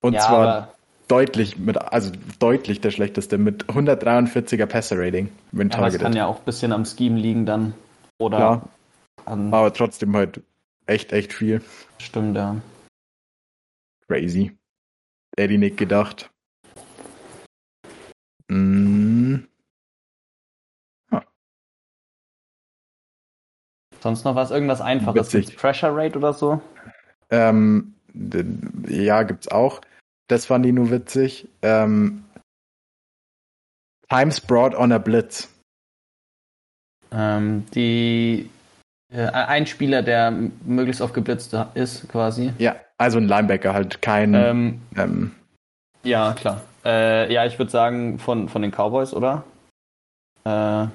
Und 0.00 0.14
ja, 0.14 0.20
zwar 0.20 0.74
deutlich 1.08 1.58
mit, 1.58 1.78
also 1.78 2.12
deutlich 2.38 2.80
der 2.80 2.90
schlechteste 2.90 3.38
mit 3.38 3.64
143er 3.66 4.66
Passer 4.66 4.96
Rating, 4.98 5.30
wenn 5.52 5.72
aber 5.72 5.88
es 5.88 5.98
kann 5.98 6.12
ja 6.12 6.26
auch 6.26 6.38
ein 6.38 6.44
bisschen 6.44 6.72
am 6.72 6.84
Scheme 6.84 7.18
liegen 7.18 7.46
dann. 7.46 7.74
Oder 8.18 8.36
Klar. 8.36 8.68
an, 9.24 9.52
Aber 9.52 9.72
trotzdem 9.72 10.14
halt 10.14 10.42
echt, 10.86 11.12
echt 11.12 11.32
viel. 11.32 11.62
stimmt, 11.98 12.36
ja. 12.36 12.56
Crazy. 14.06 14.56
Hätte 15.36 15.54
ich 15.54 15.58
nicht 15.58 15.76
gedacht. 18.48 18.58
Mm, 18.60 19.36
Sonst 24.00 24.24
noch 24.24 24.34
was? 24.36 24.50
Irgendwas 24.50 24.80
Einfaches? 24.80 25.32
Witzig. 25.34 25.56
Pressure 25.56 25.90
Rate 25.94 26.18
oder 26.18 26.32
so? 26.32 26.60
ähm, 27.30 27.94
ja, 28.88 29.22
gibt's 29.24 29.48
auch. 29.48 29.80
Das 30.28 30.46
fand 30.46 30.64
ich 30.66 30.72
nur 30.72 30.90
witzig. 30.90 31.48
Ähm, 31.62 32.24
Times 34.08 34.40
brought 34.40 34.74
on 34.74 34.92
a 34.92 34.98
Blitz. 34.98 35.48
Ähm, 37.10 37.66
die 37.74 38.48
äh, 39.12 39.26
ein 39.26 39.66
Spieler, 39.66 40.02
der 40.02 40.30
möglichst 40.64 41.00
oft 41.02 41.14
geblitzt 41.14 41.56
ist, 41.74 42.08
quasi. 42.08 42.52
Ja, 42.58 42.76
also 42.98 43.18
ein 43.18 43.26
Linebacker, 43.26 43.74
halt 43.74 44.00
kein. 44.02 44.34
Ähm, 44.34 44.80
Ähm, 44.96 45.34
ja, 46.04 46.34
klar. 46.34 46.62
Äh, 46.88 47.30
ja, 47.30 47.44
ich 47.44 47.58
würde 47.58 47.70
sagen 47.70 48.18
von, 48.18 48.48
von 48.48 48.62
den 48.62 48.70
Cowboys, 48.70 49.12
oder? 49.12 49.44
Äh, 50.44 50.86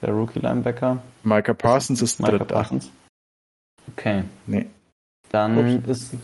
der 0.00 0.12
Rookie-Linebacker, 0.12 1.02
Micah 1.22 1.52
Parsons 1.52 2.00
ist 2.00 2.18
Michael 2.18 2.38
dritter. 2.38 2.54
Parsons. 2.54 2.90
Okay. 3.92 4.24
Nee. 4.46 4.70
Dann 5.30 5.58
Ups. 5.58 5.88
ist 5.88 6.14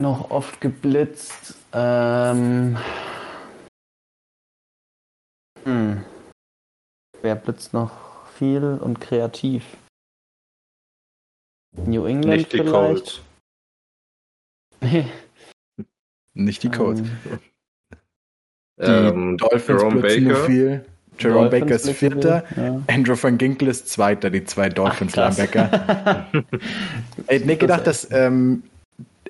noch 0.00 0.32
oft 0.32 0.60
geblitzt. 0.60 1.54
Ähm, 1.72 2.76
hm. 5.62 6.04
Wer 7.22 7.36
blitzt 7.36 7.72
noch 7.74 8.26
viel 8.32 8.78
und 8.82 9.00
kreativ? 9.00 9.76
New 11.76 12.06
England 12.06 12.38
Nicht 12.38 12.52
die 12.52 12.58
vielleicht? 12.58 12.72
Colts. 12.72 13.20
Nee. 14.80 15.08
Nicht 16.34 16.62
die 16.62 16.68
Colts. 16.70 17.00
Ähm, 17.00 17.08
Die 18.78 18.84
Ähm, 18.84 19.36
Dolphins 19.38 19.80
Jerome 19.82 19.94
nur 20.00 20.02
Baker. 20.34 20.46
viel. 20.46 20.84
Jerome 21.18 21.48
Dolphins 21.48 21.60
Baker 21.60 21.74
ist 21.76 21.90
Vierter. 21.90 22.44
Ja. 22.56 22.82
Andrew 22.88 23.16
van 23.20 23.38
Ginkel 23.38 23.68
ist 23.68 23.88
Zweiter, 23.88 24.30
die 24.30 24.44
zwei 24.44 24.68
Dolphins. 24.68 25.14
Linebacker. 25.14 26.26
Ich 26.32 27.24
hätte 27.28 27.46
nicht 27.46 27.60
gedacht, 27.60 27.86
dass 27.86 28.10
ähm, 28.10 28.64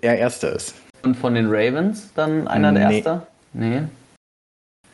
er 0.01 0.17
Erster 0.19 0.53
ist. 0.53 0.75
Und 1.03 1.15
von 1.17 1.35
den 1.35 1.47
Ravens 1.49 2.11
dann 2.15 2.49
einer 2.49 2.73
der 2.73 2.89
Nee. 2.89 2.95
Erster? 2.97 3.27
Nee. 3.53 3.83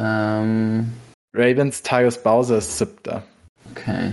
Ähm, 0.00 0.92
Ravens, 1.32 1.82
Tyus 1.82 2.20
Bowser 2.20 2.58
ist 2.58 2.76
Siebter. 2.78 3.22
okay. 3.70 4.12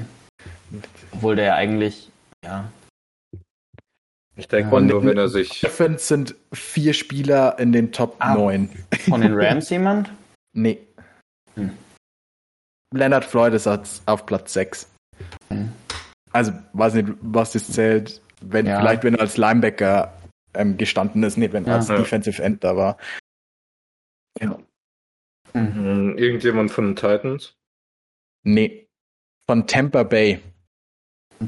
Obwohl 1.13 1.35
der 1.35 1.45
ja 1.45 1.55
eigentlich, 1.55 2.11
ja. 2.45 2.65
Ich 4.37 4.47
denke 4.47 4.71
mal 4.71 4.81
nur, 4.81 5.03
wenn 5.03 5.17
er 5.17 5.29
sich. 5.29 5.61
Dolphins 5.61 6.07
sind 6.07 6.35
vier 6.53 6.93
Spieler 6.93 7.57
in 7.59 7.71
den 7.71 7.91
Top 7.91 8.15
Ah. 8.19 8.35
9. 8.35 8.69
Von 9.09 9.21
den 9.21 9.33
Rams 9.37 9.69
jemand? 9.69 10.11
Nee. 10.53 10.79
Hm. 11.55 11.71
Leonard 12.93 13.25
Floyd 13.25 13.53
ist 13.53 13.67
auf 13.67 14.25
Platz 14.25 14.53
6. 14.53 14.89
Hm. 15.49 15.71
Also, 16.31 16.51
weiß 16.73 16.93
nicht, 16.95 17.09
was 17.21 17.53
das 17.53 17.71
zählt. 17.71 18.21
Wenn, 18.41 18.67
Ja. 18.67 18.79
Vielleicht, 18.79 19.03
wenn 19.03 19.15
er 19.15 19.21
als 19.21 19.37
Linebacker 19.37 20.13
ähm, 20.53 20.77
gestanden 20.77 21.23
ist, 21.23 21.37
nicht 21.37 21.53
wenn 21.53 21.65
er 21.65 21.71
Ja. 21.71 21.75
als 21.77 21.87
Ja. 21.87 21.97
Defensive 21.97 22.41
End 22.43 22.63
da 22.63 22.75
war. 22.77 22.97
Ja. 24.39 24.59
Hm, 25.53 26.15
Irgendjemand 26.17 26.69
von 26.71 26.85
den 26.85 26.95
Titans? 26.95 27.53
Nee. 28.43 28.87
Von 29.49 29.65
Tampa 29.65 30.03
Bay. 30.03 30.39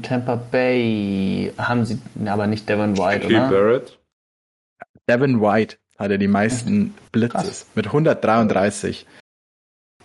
Tampa 0.02 0.36
Bay 0.36 1.52
haben 1.58 1.84
sie, 1.84 1.98
aber 2.26 2.46
nicht 2.46 2.68
Devin 2.68 2.96
White, 2.96 3.22
Shaquille 3.22 3.38
oder? 3.40 3.50
Barrett? 3.50 3.98
Devin 5.08 5.40
White 5.40 5.76
hatte 5.98 6.18
die 6.18 6.28
meisten 6.28 6.94
Blitzes 7.12 7.66
mit 7.74 7.86
133. 7.86 9.06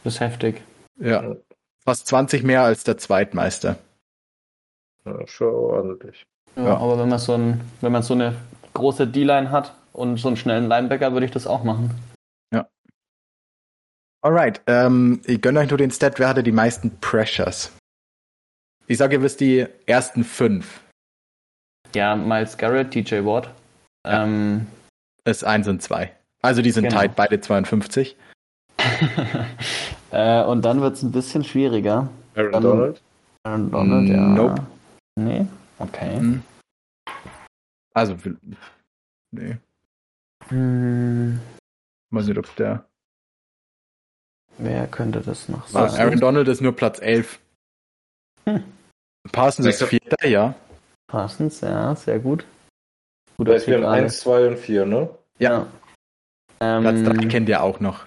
Das 0.04 0.16
ist 0.16 0.20
heftig. 0.20 0.62
Ja. 1.00 1.36
Fast 1.84 2.08
20 2.08 2.44
mehr 2.44 2.64
als 2.64 2.84
der 2.84 2.98
Zweitmeister. 2.98 3.78
Ja, 5.06 5.26
schon 5.28 5.54
ordentlich. 5.54 6.26
Ja, 6.56 6.64
Ja. 6.64 6.78
aber 6.78 6.98
wenn 7.00 7.10
man 7.10 7.20
so 7.20 7.34
ein, 7.34 7.62
wenn 7.82 7.92
man 7.92 8.02
so 8.04 8.14
eine 8.16 8.36
große 8.74 9.08
D-Line 9.08 9.52
hat 9.52 9.76
und 9.94 10.18
so 10.18 10.28
einen 10.30 10.38
schnellen 10.38 10.68
Linebacker, 10.68 11.14
würde 11.14 11.26
ich 11.28 11.32
das 11.32 11.48
auch 11.48 11.64
machen. 11.64 11.92
Alright, 14.22 14.60
ähm, 14.66 15.22
ich 15.26 15.40
gönne 15.40 15.60
euch 15.60 15.70
nur 15.70 15.78
den 15.78 15.92
Stat, 15.92 16.18
wer 16.18 16.28
hatte 16.30 16.42
die 16.42 16.52
meisten 16.52 17.00
Pressures? 17.00 17.72
Ich 18.88 18.98
sage, 18.98 19.16
ihr 19.16 19.22
wisst 19.22 19.40
die 19.40 19.66
ersten 19.86 20.24
fünf. 20.24 20.82
Ja, 21.96 22.16
Miles 22.16 22.58
Garrett, 22.58 22.92
TJ 22.92 23.24
Watt. 23.26 23.50
Ähm, 24.06 24.68
Ist 25.24 25.44
eins 25.44 25.68
und 25.68 25.82
zwei. 25.82 26.16
Also 26.42 26.62
die 26.62 26.72
sind 26.72 26.84
Genau. 26.84 26.98
tight, 27.00 27.16
beide 27.16 27.40
52. 27.42 28.16
äh, 30.12 30.44
und 30.44 30.64
dann 30.64 30.82
wird 30.82 30.96
es 30.96 31.04
ein 31.04 31.12
bisschen 31.12 31.44
schwieriger. 31.44 32.10
Aaron 32.36 32.52
Dann- 32.52 32.64
Donald? 32.64 33.02
Aaron 33.44 33.72
Donald, 33.72 34.10
ja. 34.10 34.22
Nope. 34.28 34.68
Nee? 35.16 35.46
Okay. 35.80 36.20
Mhm. 36.20 36.44
Also, 37.94 38.18
nee, 39.32 39.58
Hm, 40.50 41.40
weiß 42.12 42.28
nicht, 42.28 42.38
ob 42.38 42.54
der. 42.58 42.86
wer 44.58 44.86
könnte 44.88 45.22
das 45.22 45.48
noch 45.50 45.74
Ah, 45.74 45.90
sein? 45.90 46.02
Aaron 46.02 46.20
Donald 46.20 46.48
ist 46.50 46.62
nur 46.62 46.76
Platz 46.76 47.00
11. 47.02 47.40
Hm. 48.48 48.64
Parsons 49.32 49.68
ist 49.68 49.84
Vierter, 49.84 50.28
ja. 50.28 50.54
Parsons, 51.08 51.62
ja, 51.62 51.96
sehr 51.96 52.20
gut. 52.20 52.46
Guter 53.38 53.52
Da 53.52 53.58
ist 53.58 53.68
wir 53.68 53.76
haben 53.78 53.86
Alex. 53.86 54.14
1, 54.14 54.20
2 54.22 54.48
und 54.48 54.58
4, 54.58 54.86
ne? 54.86 55.10
Ja, 55.40 55.68
Ähm, 56.62 56.82
Platz 56.84 57.04
3 57.04 57.28
kennt 57.28 57.50
ihr 57.50 57.62
auch 57.62 57.80
noch. 57.80 58.06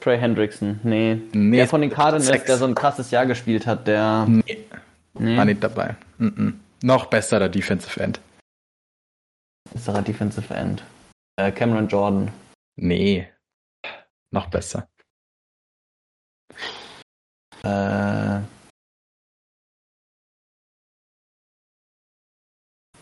Trey 0.00 0.18
Hendrickson, 0.18 0.78
nee. 0.84 1.20
Nee, 1.32 1.56
Der 1.56 1.66
von 1.68 1.80
den 1.80 1.90
Cardinals, 1.90 2.44
der 2.44 2.56
so 2.56 2.66
ein 2.66 2.74
krasses 2.74 3.10
Jahr 3.10 3.26
gespielt 3.26 3.66
hat, 3.66 3.86
der. 3.86 4.26
nee, 4.28 4.64
Nee, 5.18 5.36
war 5.36 5.44
nicht 5.44 5.62
dabei. 5.64 5.96
Mhm. 6.18 6.60
Noch 6.82 7.06
besserer 7.06 7.48
Defensive 7.48 8.00
End. 8.00 8.20
ist 9.74 9.88
er 9.88 10.00
Defensive 10.02 10.54
End. 10.54 10.84
Äh, 11.36 11.50
Cameron 11.50 11.88
Jordan. 11.88 12.30
Nee, 12.76 13.28
noch 14.30 14.46
besser. 14.48 14.86
Äh. 17.62 18.40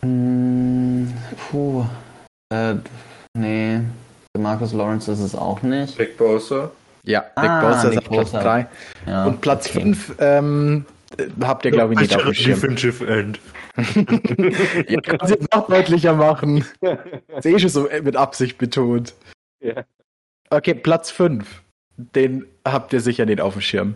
Hm, 0.01 1.13
puh. 1.49 1.85
Äh, 2.53 2.75
nee. 3.37 3.81
Marcus 4.37 4.73
Lawrence 4.73 5.11
ist 5.11 5.19
es 5.19 5.35
auch 5.35 5.61
nicht. 5.63 5.97
Nick 5.97 6.17
Bosa? 6.17 6.71
Ja, 7.03 7.21
Nick 7.37 7.49
Ah, 7.49 7.61
Bosa 7.61 7.89
ist 7.89 7.97
auf 7.97 8.03
Platz 8.05 8.31
Bosa. 8.31 8.43
3. 8.43 8.67
Ja, 9.05 9.25
Und 9.25 9.41
Platz 9.41 9.67
okay. 9.69 9.79
5 9.81 10.15
ähm, 10.19 10.85
äh, 11.17 11.25
habt 11.41 11.65
ihr, 11.65 11.71
glaube 11.71 11.93
ich, 11.93 11.99
nicht 11.99 12.15
auf 12.15 12.23
dem 12.23 12.33
Schirm. 12.33 12.59
Defensive 12.59 13.07
End. 13.07 13.39
Ihr 14.89 15.01
könnt 15.01 15.23
es 15.23 15.29
jetzt 15.29 15.53
noch 15.53 15.67
deutlicher 15.67 16.13
machen. 16.13 16.65
Das 16.81 16.99
ist 17.39 17.45
eh 17.45 17.59
schon 17.59 17.69
so 17.69 17.89
mit 18.03 18.15
Absicht 18.15 18.57
betont. 18.57 19.13
Ja. 19.59 19.83
Okay, 20.49 20.73
Platz 20.73 21.11
5. 21.11 21.61
Den 21.97 22.45
habt 22.65 22.93
ihr 22.93 23.01
sicher 23.01 23.25
nicht 23.25 23.41
auf 23.41 23.53
dem 23.53 23.61
Schirm. 23.61 23.95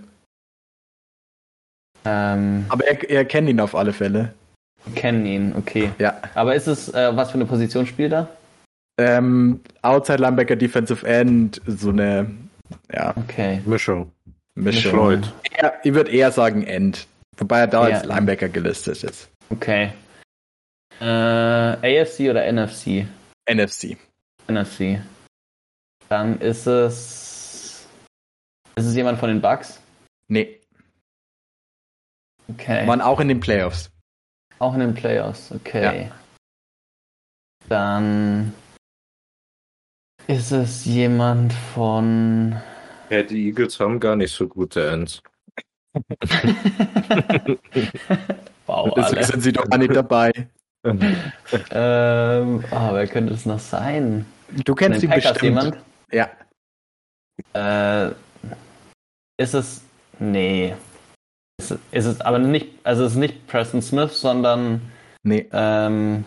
Ähm, 2.05 2.65
Aber 2.69 2.89
ihr, 2.89 3.09
ihr 3.09 3.25
kennt 3.25 3.47
ihn 3.49 3.59
auf 3.59 3.75
alle 3.75 3.93
Fälle. 3.93 4.33
kennen 4.95 5.25
ihn, 5.25 5.53
okay. 5.55 5.91
Ja. 5.99 6.19
Aber 6.33 6.55
ist 6.55 6.67
es, 6.67 6.89
äh, 6.93 7.15
was 7.15 7.29
für 7.29 7.35
eine 7.35 7.45
Position 7.45 7.85
spielt 7.85 8.11
er? 8.13 8.27
Ähm, 8.99 9.61
Outside 9.83 10.17
Linebacker, 10.21 10.55
Defensive 10.55 11.05
End, 11.07 11.61
so 11.67 11.89
eine 11.89 12.29
ja, 12.91 13.13
Okay. 13.17 13.61
Mischung. 13.65 14.11
Mischung. 14.55 14.91
Floyd. 14.91 15.33
Ja, 15.61 15.73
ich 15.83 15.93
würde 15.93 16.11
eher 16.11 16.31
sagen 16.31 16.63
End. 16.63 17.07
Wobei 17.37 17.59
er 17.59 17.67
da 17.67 17.87
Ja. 17.87 17.97
als 17.97 18.05
Linebacker 18.05 18.49
gelistet 18.49 19.03
ist. 19.03 19.29
Okay. 19.49 19.93
Äh, 20.99 21.05
AFC 21.05 22.29
oder 22.29 22.45
NFC? 22.51 23.05
NFC. 23.49 23.97
NFC. 24.47 25.01
Dann 26.09 26.39
ist 26.39 26.67
es. 26.67 27.30
Ist 28.81 28.87
es 28.87 28.95
jemand 28.95 29.19
von 29.19 29.29
den 29.29 29.41
Bucks? 29.41 29.79
Nee, 30.27 30.59
Okay. 32.49 32.87
waren 32.87 33.01
auch 33.01 33.19
in 33.19 33.27
den 33.27 33.39
Playoffs. 33.39 33.91
Auch 34.59 34.73
in 34.73 34.79
den 34.79 34.93
Playoffs, 34.95 35.51
okay. 35.51 36.05
Ja. 36.05 36.11
Dann 37.69 38.53
ist 40.27 40.51
es 40.51 40.85
jemand 40.85 41.53
von. 41.53 42.59
Ja, 43.09 43.23
die 43.23 43.47
Eagles 43.47 43.79
haben 43.79 43.99
gar 43.99 44.15
nicht 44.15 44.33
so 44.33 44.47
gute 44.47 44.89
Ends. 44.89 45.21
wow, 48.65 48.93
Deswegen 48.95 49.17
alle. 49.17 49.23
sind 49.25 49.41
sie 49.41 49.51
doch 49.53 49.69
gar 49.69 49.77
nicht 49.77 49.95
dabei. 49.95 50.31
Ähm, 51.69 52.63
ah, 52.71 52.91
wer 52.91 53.05
könnte 53.05 53.35
es 53.35 53.45
noch 53.45 53.59
sein? 53.59 54.25
Du 54.65 54.73
kennst 54.73 55.03
ihn 55.03 55.11
bestimmt. 55.11 55.43
jemand? 55.43 55.77
Ja. 56.11 56.31
Äh, 57.53 58.15
ist 59.37 59.53
es. 59.53 59.81
Nee. 60.19 60.75
Ist, 61.59 61.71
es- 61.71 61.79
ist 61.91 62.05
es 62.05 62.21
aber 62.21 62.39
nicht. 62.39 62.67
Also 62.83 63.05
es 63.05 63.13
ist 63.13 63.17
nicht 63.19 63.47
Preston 63.47 63.81
Smith, 63.81 64.19
sondern. 64.19 64.81
Nee. 65.23 65.47
Ähm, 65.51 66.25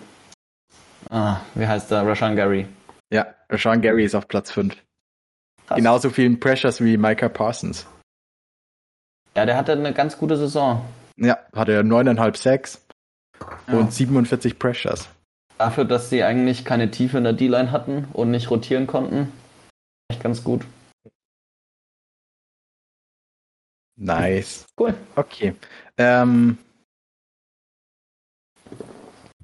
ah, 1.10 1.40
wie 1.54 1.66
heißt 1.66 1.90
der? 1.90 2.06
Rashan 2.06 2.36
Gary. 2.36 2.66
Ja. 3.12 3.26
Sean 3.52 3.80
Gary 3.82 4.04
ist 4.04 4.14
auf 4.14 4.26
Platz 4.28 4.50
5. 4.50 4.74
Krass. 5.66 5.76
Genauso 5.76 6.10
vielen 6.10 6.40
Pressures 6.40 6.80
wie 6.82 6.96
Micah 6.96 7.28
Parsons. 7.28 7.86
Ja, 9.36 9.46
der 9.46 9.56
hatte 9.56 9.72
eine 9.72 9.92
ganz 9.92 10.16
gute 10.18 10.36
Saison. 10.36 10.84
Ja, 11.16 11.38
hatte 11.54 11.72
er 11.72 11.82
9,5 11.82 12.36
Sacks 12.36 12.86
Ja. 13.68 13.74
und 13.78 13.92
47 13.92 14.58
Pressures. 14.58 15.08
Dafür, 15.58 15.84
dass 15.84 16.10
sie 16.10 16.22
eigentlich 16.24 16.64
keine 16.64 16.90
Tiefe 16.90 17.18
in 17.18 17.24
der 17.24 17.32
D-Line 17.32 17.70
hatten 17.70 18.08
und 18.12 18.30
nicht 18.32 18.50
rotieren 18.50 18.86
konnten. 18.88 19.32
Echt 20.10 20.22
ganz 20.22 20.42
gut. 20.42 20.64
Nice. 23.96 24.66
Cool. 24.78 24.94
Okay. 25.16 25.54
Ähm, 25.98 26.58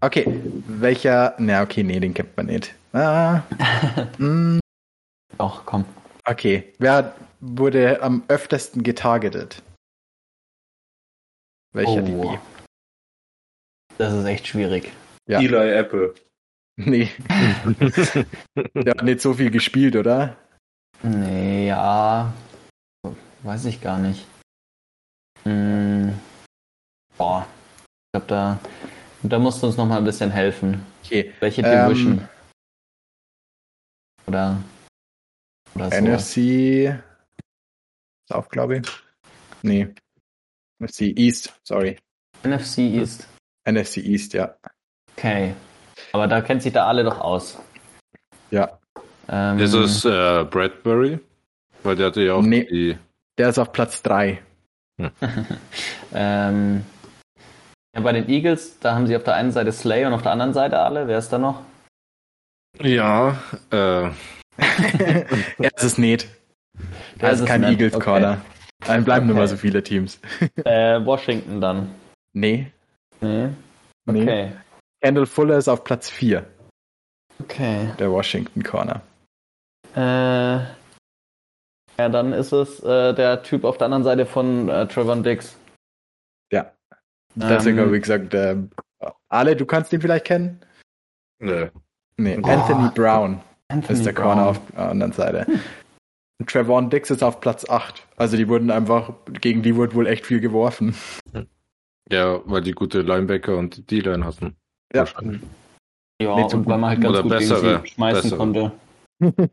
okay. 0.00 0.24
Welcher. 0.66 1.34
Na, 1.38 1.62
okay, 1.62 1.82
nee, 1.82 2.00
den 2.00 2.14
kennt 2.14 2.36
man 2.36 2.46
nicht. 2.46 2.74
Ah, 2.92 3.42
mm, 4.18 4.58
Doch, 5.38 5.64
komm. 5.64 5.84
okay. 6.24 6.72
Wer 6.78 7.14
wurde 7.40 8.02
am 8.02 8.24
öftesten 8.28 8.82
getargetet? 8.82 9.62
Welcher 11.72 12.02
Oh. 12.02 12.32
DB? 12.32 12.38
Das 13.98 14.12
ist 14.12 14.24
echt 14.24 14.46
schwierig. 14.48 14.90
Ja. 15.28 15.40
Eli 15.40 15.72
Apple. 15.72 16.14
Nee. 16.82 17.10
Der 18.74 18.92
hat 18.94 19.02
nicht 19.02 19.20
so 19.20 19.34
viel 19.34 19.50
gespielt, 19.50 19.96
oder? 19.96 20.38
Nee, 21.02 21.66
ja. 21.68 22.32
Weiß 23.42 23.66
ich 23.66 23.82
gar 23.82 23.98
nicht. 23.98 24.26
Hm. 25.44 26.18
Boah. 27.16 27.46
Ich 27.78 28.12
glaube, 28.12 28.26
da, 28.26 28.58
da 29.22 29.38
musst 29.38 29.62
du 29.62 29.66
uns 29.66 29.76
noch 29.76 29.86
mal 29.86 29.98
ein 29.98 30.04
bisschen 30.04 30.30
helfen. 30.30 30.84
Okay. 31.04 31.32
Welche 31.40 31.62
Ähm, 31.62 31.88
Division? 31.88 32.28
Oder, 34.26 34.58
oder 35.74 35.90
so. 35.90 35.96
NFC. 35.96 36.36
Ist 38.28 38.34
auch, 38.34 38.48
glaube 38.48 38.78
ich. 38.78 38.88
Nee. 39.62 39.88
NFC 40.80 41.02
East, 41.16 41.58
sorry. 41.64 41.98
NFC 42.42 42.78
East. 42.78 43.28
NFC 43.68 43.98
East, 43.98 44.32
ja. 44.34 44.54
Okay. 45.16 45.54
Aber 46.12 46.26
da 46.26 46.40
kennt 46.40 46.62
sich 46.62 46.72
da 46.72 46.86
alle 46.86 47.04
doch 47.04 47.20
aus. 47.20 47.58
Ja. 48.50 48.78
Ähm, 49.28 49.58
Ist 49.58 49.74
es 49.74 50.04
äh, 50.04 50.44
Bradbury? 50.44 51.20
Weil 51.82 51.96
der 51.96 52.06
hatte 52.06 52.22
ja 52.22 52.34
auch 52.34 52.42
Nee. 52.42 52.64
die. 52.64 52.98
Der 53.38 53.50
ist 53.50 53.58
auf 53.58 53.72
Platz 53.72 54.02
3. 54.02 54.42
ähm, 56.14 56.84
ja, 57.94 58.00
bei 58.02 58.12
den 58.12 58.28
Eagles, 58.28 58.78
da 58.80 58.94
haben 58.94 59.06
sie 59.06 59.16
auf 59.16 59.24
der 59.24 59.34
einen 59.34 59.52
Seite 59.52 59.72
Slay 59.72 60.04
und 60.06 60.12
auf 60.12 60.22
der 60.22 60.32
anderen 60.32 60.52
Seite 60.52 60.78
alle. 60.78 61.08
Wer 61.08 61.18
ist 61.18 61.30
da 61.30 61.38
noch? 61.38 61.62
Ja, 62.78 63.38
äh, 63.70 63.76
er 64.58 65.76
ist 65.76 65.82
es 65.82 65.98
nicht. 65.98 66.28
Der 67.20 67.28
Er 67.28 67.34
ist 67.34 67.40
ist 67.40 67.46
kein. 67.46 67.64
Eagles 67.64 67.94
Okay. 67.94 68.04
Corner. 68.04 68.40
Dann 68.86 69.04
bleiben 69.04 69.26
nur 69.26 69.34
Okay. 69.34 69.42
mal 69.42 69.48
so 69.48 69.56
viele 69.56 69.82
Teams. 69.82 70.20
Äh, 70.64 71.04
Washington 71.04 71.60
dann. 71.60 71.94
Nee. 72.32 72.70
Nee. 73.20 73.48
nee. 74.06 74.22
Okay. 74.22 74.52
Kendall 75.02 75.26
Fuller 75.26 75.58
ist 75.58 75.68
auf 75.68 75.84
Platz 75.84 76.08
4, 76.10 76.44
Okay. 77.42 77.90
der 77.98 78.10
Washington 78.10 78.62
Corner. 78.62 79.02
Äh, 79.94 80.60
ja, 82.00 82.08
dann 82.08 82.32
ist 82.32 82.52
es 82.52 82.80
äh, 82.82 83.14
der 83.14 83.42
Typ 83.42 83.64
auf 83.64 83.78
der 83.78 83.86
anderen 83.86 84.04
Seite 84.04 84.26
von 84.26 84.68
äh, 84.68 84.86
Trevor 84.88 85.16
Dix. 85.16 85.56
Ja. 86.52 86.72
Deswegen 87.34 87.78
Ähm. 87.78 87.84
habe 87.86 87.96
ich 87.96 88.02
gesagt, 88.02 88.34
ähm, 88.34 88.70
Ale, 89.28 89.54
du 89.56 89.64
kannst 89.66 89.92
ihn 89.92 90.00
vielleicht 90.00 90.24
kennen? 90.26 90.60
ne. 91.38 91.70
Nee, 92.16 92.38
Oh. 92.42 92.46
Anthony 92.48 92.90
Brown 92.94 93.40
Anthony 93.68 93.98
ist 93.98 94.04
der 94.04 94.12
Brown. 94.12 94.24
Corner 94.24 94.46
auf 94.48 94.60
der 94.72 94.88
anderen 94.90 95.12
Seite. 95.12 95.46
Und 96.38 96.50
Trevon 96.50 96.90
Dix 96.90 97.10
ist 97.10 97.22
auf 97.22 97.40
Platz 97.40 97.68
8. 97.68 98.06
Also 98.16 98.36
die 98.36 98.48
wurden 98.48 98.70
einfach, 98.70 99.12
gegen 99.40 99.62
die 99.62 99.74
wurde 99.76 99.94
wohl 99.94 100.06
echt 100.06 100.26
viel 100.26 100.40
geworfen. 100.40 100.94
Ja, 102.10 102.40
weil 102.44 102.60
die 102.62 102.72
gute 102.72 103.00
Linebacker 103.02 103.56
und 103.56 103.76
die 103.76 103.82
D-Line 103.86 104.24
hatten. 104.24 104.56
Ja. 104.94 105.04
Ja, 106.20 106.48
so 106.48 106.56
und 106.58 106.66
weil 106.66 106.76
man 106.78 106.90
halt 106.90 107.00
ganz 107.00 107.12
Oder 107.14 107.22
gut 107.22 107.32
bessere- 107.32 107.60
gegen 107.76 107.82
sie 107.82 107.88
schmeißen 107.92 108.22
bessere. 108.22 108.38
konnte. 108.38 108.72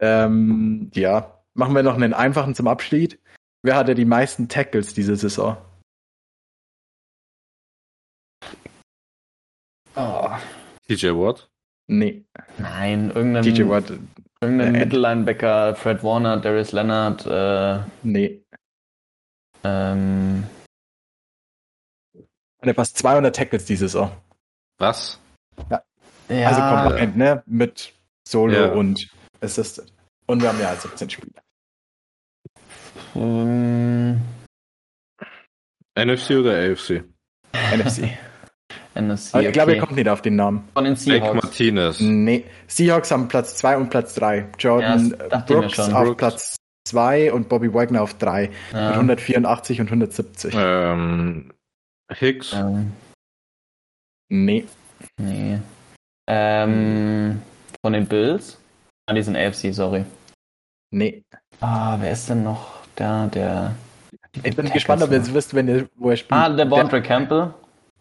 Ähm, 0.00 0.90
ja. 0.94 1.36
Machen 1.54 1.74
wir 1.74 1.82
noch 1.82 1.94
einen 1.94 2.14
einfachen 2.14 2.54
zum 2.54 2.68
Abschied. 2.68 3.18
Wer 3.62 3.76
hatte 3.76 3.94
die 3.94 4.04
meisten 4.04 4.48
Tackles 4.48 4.94
diese 4.94 5.16
Saison? 5.16 5.56
Oh. 9.96 10.30
TJ 10.86 11.08
Watt? 11.10 11.48
Nee, 11.88 12.24
Nein, 12.58 13.10
irgendein, 13.10 13.42
DJ 13.42 13.68
Watt, 13.68 13.90
irgendein 14.40 14.74
Äh, 14.76 14.78
Mittellinebacker, 14.84 15.74
Fred 15.74 16.04
Warner, 16.04 16.36
Darius 16.36 16.70
Leonard, 16.70 17.26
äh, 17.26 17.80
nee. 18.04 18.44
ähm, 19.64 20.44
Hatte 22.62 22.74
fast 22.74 22.96
200 22.96 23.34
Tackles 23.34 23.64
diese 23.64 23.88
Saison. 23.88 24.12
Was? 24.78 25.20
ja, 25.68 25.82
Also 26.46 26.60
komplett, 26.88 27.16
ne? 27.16 27.42
Mit 27.46 27.92
Solo 28.26 28.52
Ja. 28.54 28.72
und 28.72 29.08
Assisted. 29.40 29.92
Und 30.26 30.42
wir 30.42 30.48
haben 30.48 30.60
ja 30.60 30.74
17 30.74 31.10
Spieler. 31.10 31.42
ähm, 33.16 34.20
NFC 35.98 36.30
oder 36.32 36.52
AFC? 36.70 37.04
NFC. 37.74 38.10
NFC, 38.94 39.34
Aber 39.34 39.42
ich 39.44 39.52
glaube, 39.52 39.70
okay. 39.72 39.78
ihr 39.78 39.80
kommt 39.80 39.96
nicht 39.96 40.08
auf 40.08 40.22
den 40.22 40.36
Namen. 40.36 40.68
von 40.74 40.84
den 40.84 40.94
Blake 40.94 41.24
Seahawks. 41.24 41.42
Martinez. 41.44 42.00
Nee. 42.00 42.44
Seahawks 42.66 43.10
haben 43.10 43.28
Platz 43.28 43.56
2 43.56 43.76
und 43.76 43.90
Platz 43.90 44.14
3. 44.14 44.48
Jordan 44.58 45.14
Ja, 45.30 45.38
Brooks 45.40 45.74
schon. 45.74 45.92
auf 45.94 46.04
Brooks. 46.04 46.16
Platz 46.18 46.56
2 46.88 47.32
und 47.32 47.48
Bobby 47.48 47.72
Wagner 47.72 48.02
auf 48.02 48.14
3. 48.14 48.48
Mit 48.48 48.52
Ja, 48.72 48.90
184 48.90 49.80
und 49.80 49.86
170. 49.88 50.54
Ähm, 50.56 51.52
Hicks. 52.12 52.52
ähm, 52.52 52.92
Nee. 54.28 54.64
nee. 55.18 55.58
Ähm, 56.28 57.42
von 57.82 57.92
den 57.92 58.06
Bills? 58.06 58.58
Ah, 59.10 59.12
die 59.12 59.22
sind 59.24 59.36
AFC, 59.36 59.74
sorry. 59.74 60.04
Nee. 60.92 61.24
Ah, 61.60 61.96
wer 61.98 62.12
ist 62.12 62.30
denn 62.30 62.44
noch 62.44 62.74
da, 62.94 63.26
der... 63.26 63.74
Ich 64.34 64.42
bin 64.42 64.54
Tackles 64.54 64.72
gespannt, 64.72 65.02
ob 65.02 65.10
ihr 65.10 65.16
jetzt 65.16 65.34
wisst, 65.34 65.52
wenn 65.52 65.66
ihr, 65.66 65.88
wo 65.96 66.10
er 66.10 66.16
spielt. 66.16 66.40
Ah, 66.40 66.48
Devondre 66.48 67.02
Campbell. 67.02 67.52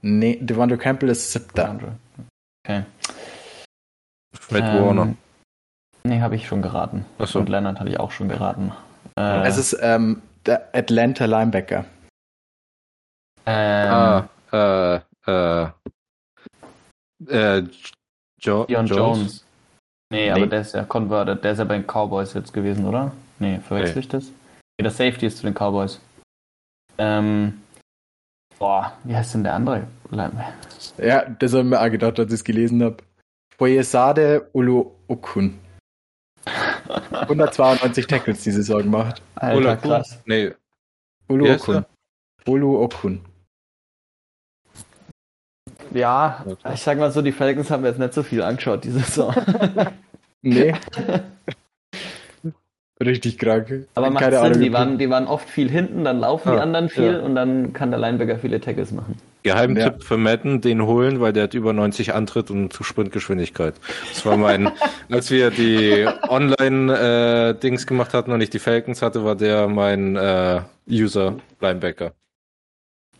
Nee, 0.04 0.38
Devondre 0.40 0.78
Campbell 0.78 1.10
ist 1.10 1.32
siebter. 1.32 1.64
Devondre. 1.64 1.96
Okay. 2.64 2.84
Fred 4.40 4.64
Ähm, 4.66 4.86
Warner. 4.86 5.16
Nee, 6.04 6.22
habe 6.22 6.36
ich 6.36 6.48
schon 6.48 6.62
geraten. 6.62 7.06
Achso. 7.18 7.40
Und 7.40 7.50
Leonard 7.50 7.80
hatte 7.80 7.90
ich 7.90 8.00
auch 8.00 8.12
schon 8.12 8.30
geraten. 8.30 8.72
Äh, 9.18 9.48
Es 9.48 9.58
ist 9.58 9.76
ähm, 9.82 10.22
der 10.46 10.70
Atlanta 10.74 11.26
Linebacker. 11.26 11.86
ähm, 13.48 13.92
Ah, 13.92 14.30
äh, 14.54 14.96
äh, 15.28 15.68
äh, 17.30 17.64
jo 18.40 18.66
Dion 18.66 18.86
Jones. 18.86 18.90
Jones. 18.90 19.46
Nee, 20.12 20.32
aber 20.32 20.42
Nee. 20.42 20.48
der 20.48 20.62
ist 20.62 20.74
ja 20.74 20.84
converted. 20.84 21.44
Der 21.44 21.52
ist 21.52 21.60
ja 21.60 21.66
bei 21.66 21.78
den 21.78 21.86
Cowboys 21.86 22.34
jetzt 22.34 22.54
gewesen, 22.54 22.86
oder? 22.86 23.12
Nee, 23.38 23.60
verwechsel 23.60 24.00
ich 24.00 24.08
das? 24.08 24.26
Nee, 24.26 24.84
der 24.84 24.92
Safety 24.92 25.28
ist 25.28 25.38
zu 25.38 25.44
den 25.44 25.54
Cowboys. 25.54 26.00
Ähm, 26.98 27.62
boah, 28.58 28.94
wie 29.04 29.16
heißt 29.16 29.36
denn 29.36 29.44
der 29.44 29.54
andere? 29.54 29.88
Ja, 30.98 31.26
das 31.26 31.54
habe 31.54 31.64
ich 31.64 31.70
mir 31.70 31.80
auch 31.80 31.90
gedacht, 31.90 32.20
als 32.20 32.30
ich 32.34 32.40
es 32.40 32.44
gelesen 32.44 32.84
habe. 32.84 32.98
Foyesade 33.58 34.50
Ulu 34.54 34.92
Okun. 35.08 35.60
192 37.12 38.08
Tackles 38.08 38.42
diese 38.44 38.64
Saison 38.64 38.84
gemacht. 38.84 39.22
Alter, 39.36 39.58
Ola 39.58 39.76
krass. 39.76 40.20
Nee, 40.26 40.54
Ulu 41.28 41.54
Okun. 41.54 41.86
Ulu 42.48 42.82
Okun. 42.82 43.22
Ja, 45.94 46.46
ich 46.74 46.82
sag 46.82 46.98
mal 47.00 47.12
so, 47.12 47.22
die 47.22 47.32
Falcons 47.32 47.72
haben 47.72 47.84
jetzt 47.86 48.00
nicht 48.00 48.14
so 48.14 48.24
viel 48.24 48.42
angeschaut 48.42 48.84
diese 48.84 49.00
Saison. 49.00 49.34
Nee. 50.42 50.74
Richtig 53.04 53.38
krank. 53.38 53.88
Aber 53.96 54.10
macht 54.10 54.24
Keine 54.24 54.38
Sinn, 54.38 54.46
Ahnung, 54.46 54.62
die 54.62 54.74
waren, 54.74 54.98
die 54.98 55.10
waren 55.10 55.28
oft 55.28 55.50
viel 55.50 55.70
hinten, 55.70 56.04
dann 56.04 56.20
laufen 56.20 56.52
die 56.52 56.58
Ah, 56.58 56.62
anderen 56.62 56.90
viel 56.90 57.14
ja. 57.14 57.20
und 57.20 57.34
dann 57.36 57.72
kann 57.72 57.92
der 57.92 58.00
Linebacker 58.00 58.40
viele 58.40 58.60
Tackles 58.60 58.92
machen. 58.92 59.16
Geheimtipp 59.44 59.96
Ja. 60.00 60.06
für 60.06 60.18
Madden, 60.18 60.60
den 60.60 60.86
holen, 60.86 61.22
weil 61.22 61.32
der 61.32 61.44
hat 61.44 61.54
über 61.54 61.72
90 61.72 62.14
Antritt 62.14 62.52
und 62.52 62.74
Sprintgeschwindigkeit. 62.74 63.76
Das 64.10 64.26
war 64.26 64.36
mein, 64.36 64.70
als 65.10 65.32
wir 65.32 65.50
die 65.52 66.08
Online-Dings 66.28 67.88
gemacht 67.88 68.14
hatten 68.14 68.32
und 68.34 68.42
ich 68.42 68.50
die 68.50 68.60
Falcons 68.60 69.02
hatte, 69.02 69.24
war 69.24 69.36
der 69.36 69.68
mein 69.70 70.18
äh, 70.18 70.62
User 70.90 71.36
Linebacker. 71.62 72.12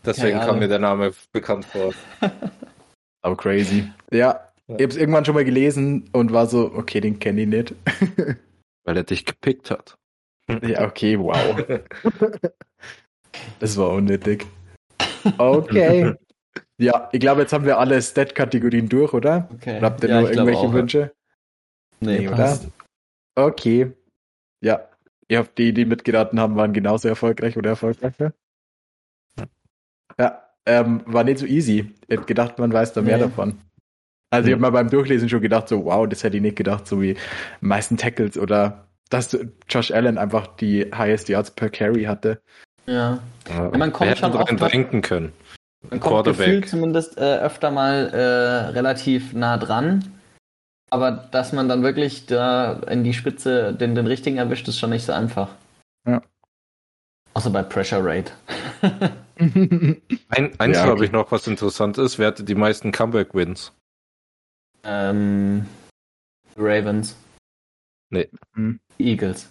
Deswegen 0.04 0.38
kam 0.40 0.58
mir 0.58 0.68
der 0.68 0.78
Name 0.78 1.12
bekannt 1.32 1.64
vor. 1.66 1.92
Aber 3.22 3.36
crazy. 3.36 3.90
Ja, 4.10 4.48
ich 4.66 4.82
hab's 4.82 4.96
irgendwann 4.96 5.24
schon 5.24 5.34
mal 5.34 5.44
gelesen 5.44 6.08
und 6.12 6.32
war 6.32 6.46
so, 6.46 6.72
okay, 6.74 7.00
den 7.00 7.18
kenne 7.18 7.42
ich 7.42 7.48
nicht. 7.48 7.74
Weil 8.84 8.96
er 8.96 9.04
dich 9.04 9.24
gepickt 9.26 9.70
hat. 9.70 9.96
ja, 10.62 10.86
okay, 10.86 11.18
wow. 11.18 11.80
das 13.60 13.76
war 13.76 13.90
unnötig. 13.90 14.46
Okay. 15.38 16.14
Ja, 16.78 17.08
ich 17.12 17.20
glaube, 17.20 17.42
jetzt 17.42 17.52
haben 17.52 17.66
wir 17.66 17.78
alle 17.78 18.00
Stat-Kategorien 18.00 18.88
durch, 18.88 19.12
oder? 19.12 19.48
Okay. 19.52 19.76
Oder 19.76 19.86
habt 19.86 20.02
ihr 20.02 20.08
Ja, 20.08 20.20
nur 20.22 20.30
irgendwelche 20.30 20.60
auch. 20.60 20.72
Wünsche? 20.72 21.12
Nee, 22.00 22.20
Nee, 22.20 22.28
oder? 22.28 22.36
passt. 22.36 22.68
Okay. 23.34 23.92
Ja. 24.62 24.88
Ihr 25.28 25.38
habt 25.38 25.58
die, 25.58 25.74
die 25.74 25.84
mitgeraten 25.84 26.40
haben, 26.40 26.56
waren 26.56 26.72
genauso 26.72 27.06
erfolgreich 27.08 27.56
oder 27.58 27.70
erfolgreicher. 27.70 28.32
Ja, 30.20 30.42
ähm, 30.66 31.02
war 31.06 31.24
nicht 31.24 31.38
so 31.38 31.46
easy. 31.46 31.94
Ich 32.06 32.16
hätte 32.16 32.26
gedacht, 32.26 32.58
man 32.58 32.72
weiß 32.72 32.92
da 32.92 33.00
mehr 33.02 33.16
Nee. 33.16 33.24
davon. 33.24 33.58
Also 34.32 34.48
ich 34.48 34.52
habe 34.52 34.60
mal 34.62 34.70
beim 34.70 34.90
Durchlesen 34.90 35.28
schon 35.28 35.40
gedacht, 35.40 35.68
so 35.68 35.84
wow, 35.86 36.08
das 36.08 36.22
hätte 36.22 36.36
ich 36.36 36.42
nicht 36.42 36.56
gedacht, 36.56 36.86
so 36.86 37.00
wie 37.02 37.16
meisten 37.60 37.96
Tackles 37.96 38.38
oder 38.38 38.86
dass 39.08 39.36
Josh 39.68 39.90
Allen 39.90 40.18
einfach 40.18 40.46
die 40.46 40.88
highest 40.94 41.28
Yards 41.28 41.50
per 41.50 41.68
Carry 41.70 42.04
hatte. 42.04 42.40
Ja. 42.86 43.18
Ja, 43.48 43.70
man 43.76 43.92
kommt 43.92 44.16
schon 44.18 44.32
oft- 44.36 44.72
denken 44.72 45.00
können. 45.02 45.32
Man 45.88 45.98
kommt 45.98 46.24
gefühlt 46.26 46.68
zumindest 46.68 47.16
äh, 47.18 47.38
öfter 47.38 47.70
mal 47.70 48.08
äh, 48.12 48.70
relativ 48.72 49.32
nah 49.32 49.56
dran. 49.56 50.04
Aber 50.90 51.10
dass 51.12 51.52
man 51.52 51.68
dann 51.68 51.82
wirklich 51.82 52.26
da 52.26 52.74
in 52.88 53.02
die 53.02 53.14
Spitze 53.14 53.72
den, 53.72 53.94
den 53.94 54.06
richtigen 54.06 54.36
erwischt, 54.36 54.68
ist 54.68 54.78
schon 54.78 54.90
nicht 54.90 55.06
so 55.06 55.12
einfach. 55.12 55.48
Ja. 56.06 56.20
Außer 57.34 57.50
bei 57.50 57.62
Pressure 57.62 58.04
Rate. 58.04 58.32
Ein, 59.40 60.60
eins 60.60 60.76
Ja, 60.76 60.82
habe 60.82 60.92
okay. 60.92 61.04
ich 61.04 61.12
noch, 61.12 61.32
was 61.32 61.46
interessant 61.46 61.96
ist. 61.98 62.18
Wer 62.18 62.26
hatte 62.28 62.44
die 62.44 62.54
meisten 62.54 62.92
Comeback-Wins? 62.92 63.72
ähm, 64.84 65.66
Ravens. 66.56 67.16
Nee. 68.10 68.28
Hm. 68.54 68.80
Eagles. 68.98 69.48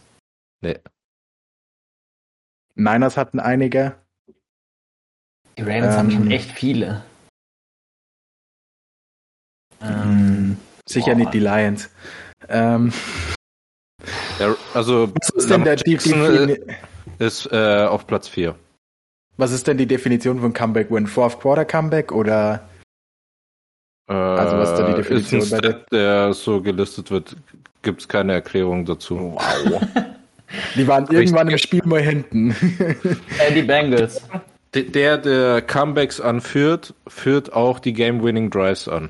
Niners 2.75 3.17
hatten 3.17 3.39
einige. 3.39 3.95
Die 5.57 5.61
Ravens 5.63 5.93
Ähm. 5.93 5.97
haben 5.97 6.11
schon 6.11 6.31
echt 6.31 6.51
viele. 6.51 7.03
Ähm, 9.81 10.57
Sicher 10.87 11.11
Boah. 11.11 11.15
nicht 11.15 11.33
die 11.33 11.39
Lions. 11.39 11.89
Ähm, 12.47 12.91
Der, 14.39 14.55
also 14.73 15.13
was 15.15 15.29
ist 15.29 15.49
denn 15.49 15.63
der, 15.63 15.75
die, 15.77 15.91
Jackson, 15.91 16.47
die, 16.47 16.53
äh, 16.53 16.75
ist 17.19 17.45
äh, 17.51 17.85
auf 17.85 18.07
Platz 18.07 18.27
4. 18.27 18.55
was 19.39 19.51
ist 19.51 19.67
denn 19.67 19.77
die 19.77 19.85
Definition 19.87 20.39
von 20.39 20.53
Comeback 20.53 20.91
Win? 20.91 21.07
Fourth 21.07 21.39
Quarter 21.39 21.65
Comeback 21.65 22.11
oder 22.11 22.67
Also 24.07 24.57
was 24.57 24.71
ist 24.71 24.77
da 24.79 24.87
die 24.87 24.95
Definition 24.95 25.41
ist 25.41 25.53
ein 25.53 25.61
bei 25.61 25.67
der- 25.67 25.71
Stat, 25.79 25.91
der 25.91 26.33
so 26.33 26.61
gelistet 26.61 27.11
wird, 27.11 27.35
gibt 27.81 28.01
es 28.01 28.07
keine 28.07 28.33
Erklärung 28.33 28.85
dazu. 28.85 29.35
wow. 29.35 29.81
Die 30.75 30.87
waren 30.87 31.05
irgendwann 31.11 31.47
im 31.49 31.57
Spiel 31.59 31.81
mal 31.85 32.01
hinten. 32.01 32.51
äh, 32.79 33.53
die 33.53 33.61
Bengals. 33.61 34.21
Der, 34.73 34.83
der, 34.83 35.17
der 35.17 35.61
Comebacks 35.61 36.19
anführt, 36.19 36.93
führt 37.07 37.53
auch 37.53 37.79
die 37.79 37.93
Game-Winning 37.93 38.49
Drives 38.49 38.87
an. 38.87 39.09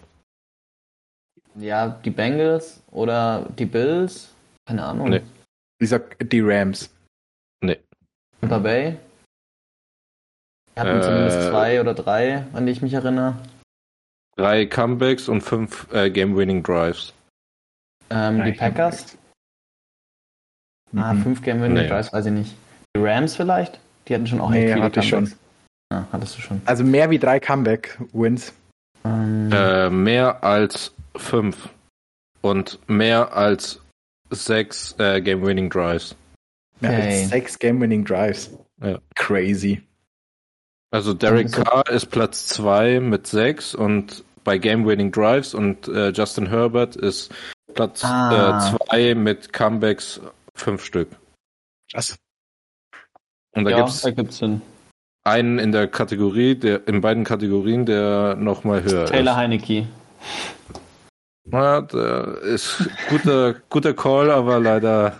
Ja, 1.55 1.89
die 2.03 2.09
Bengals 2.11 2.81
oder 2.91 3.47
die 3.57 3.65
Bills. 3.65 4.29
Keine 4.67 4.83
Ahnung. 4.85 5.09
Nee. 5.09 5.21
Ich 5.79 5.89
sag 5.89 6.17
die 6.29 6.41
Rams. 6.41 6.89
Nee. 7.61 7.77
Tampa 8.41 8.59
Bay. 8.59 8.97
Wir 10.75 10.83
hatten 10.83 10.99
Äh. 10.99 11.01
zumindest 11.01 11.41
zwei 11.49 11.81
oder 11.81 11.93
drei, 11.93 12.45
an 12.53 12.65
die 12.65 12.71
ich 12.71 12.81
mich 12.81 12.93
erinnere. 12.93 13.35
Drei 14.37 14.65
Comebacks 14.65 15.27
und 15.27 15.41
fünf 15.41 15.87
äh, 15.93 16.09
Game-Winning 16.09 16.63
Drives. 16.63 17.13
Ähm, 18.09 18.43
die 18.43 18.53
Packers. 18.53 19.17
Ah, 20.95 21.13
Mhm. 21.13 21.23
fünf 21.23 21.41
Game 21.43 21.61
Winning 21.61 21.83
Nee. 21.83 21.87
Drives, 21.87 22.11
weiß 22.13 22.25
ich 22.27 22.31
nicht. 22.31 22.55
Die 22.95 23.01
Rams 23.01 23.35
vielleicht? 23.35 23.79
Die 24.07 24.15
hatten 24.15 24.25
schon 24.27 24.41
auch 24.41 24.49
Nee, 24.49 24.63
echt 24.65 24.73
viele 24.73 24.83
hatte 24.85 24.99
ich 25.01 25.09
schon. 25.09 25.19
Comebacks. 25.25 25.39
Ah, 25.91 26.03
hattest 26.11 26.37
du 26.37 26.41
schon. 26.41 26.61
Also 26.65 26.83
mehr 26.83 27.09
wie 27.09 27.19
drei 27.19 27.39
Comeback-Wins. 27.39 28.53
Ähm, 29.05 29.51
Äh, 29.51 29.89
mehr 29.89 30.43
als 30.43 30.93
fünf 31.15 31.69
und 32.41 32.79
mehr 32.87 33.33
als 33.33 33.79
sechs 34.29 34.95
äh, 34.99 35.21
Game-Winning 35.21 35.69
Drives. 35.69 36.15
Mehr 36.79 36.91
Okay. 36.91 37.01
als 37.21 37.29
sechs 37.29 37.59
Game-Winning 37.59 38.05
Drives. 38.05 38.51
Ja. 38.81 38.99
Crazy. 39.15 39.81
Also 40.91 41.13
Derek 41.13 41.47
Also- 41.47 41.63
Carr 41.63 41.89
ist 41.89 42.07
Platz 42.07 42.47
zwei 42.47 42.99
mit 42.99 43.27
sechs 43.27 43.75
und 43.75 44.23
bei 44.43 44.57
Game-Winning 44.57 45.11
Drives 45.11 45.53
und 45.53 45.87
äh, 45.87 46.09
Justin 46.09 46.47
Herbert 46.47 46.95
ist 46.95 47.31
Platz 47.75 48.03
Ah. 48.03 48.57
äh, 48.57 48.77
zwei 48.87 49.13
mit 49.15 49.53
Comebacks 49.53 50.19
fünf 50.55 50.83
Stück. 50.83 51.09
Krass. 51.91 52.17
Und 53.55 53.65
da 53.65 53.71
ja, 53.71 53.77
gibt's 53.77 54.03
ergibt 54.03 54.33
Sinn. 54.33 54.61
einen 55.23 55.59
in 55.59 55.71
der 55.71 55.87
Kategorie, 55.87 56.55
der 56.55 56.87
in 56.87 57.01
beiden 57.01 57.23
Kategorien, 57.23 57.85
der 57.85 58.35
noch 58.35 58.63
mal 58.63 58.81
höher 58.83 59.05
Taylor 59.05 59.33
ist. 59.33 59.37
Heinecke. 59.37 59.87
Na, 61.45 61.81
der 61.81 62.39
ist 62.41 62.89
guter 63.09 63.55
guter 63.69 63.93
Call, 63.93 64.31
aber 64.31 64.59
leider 64.59 65.19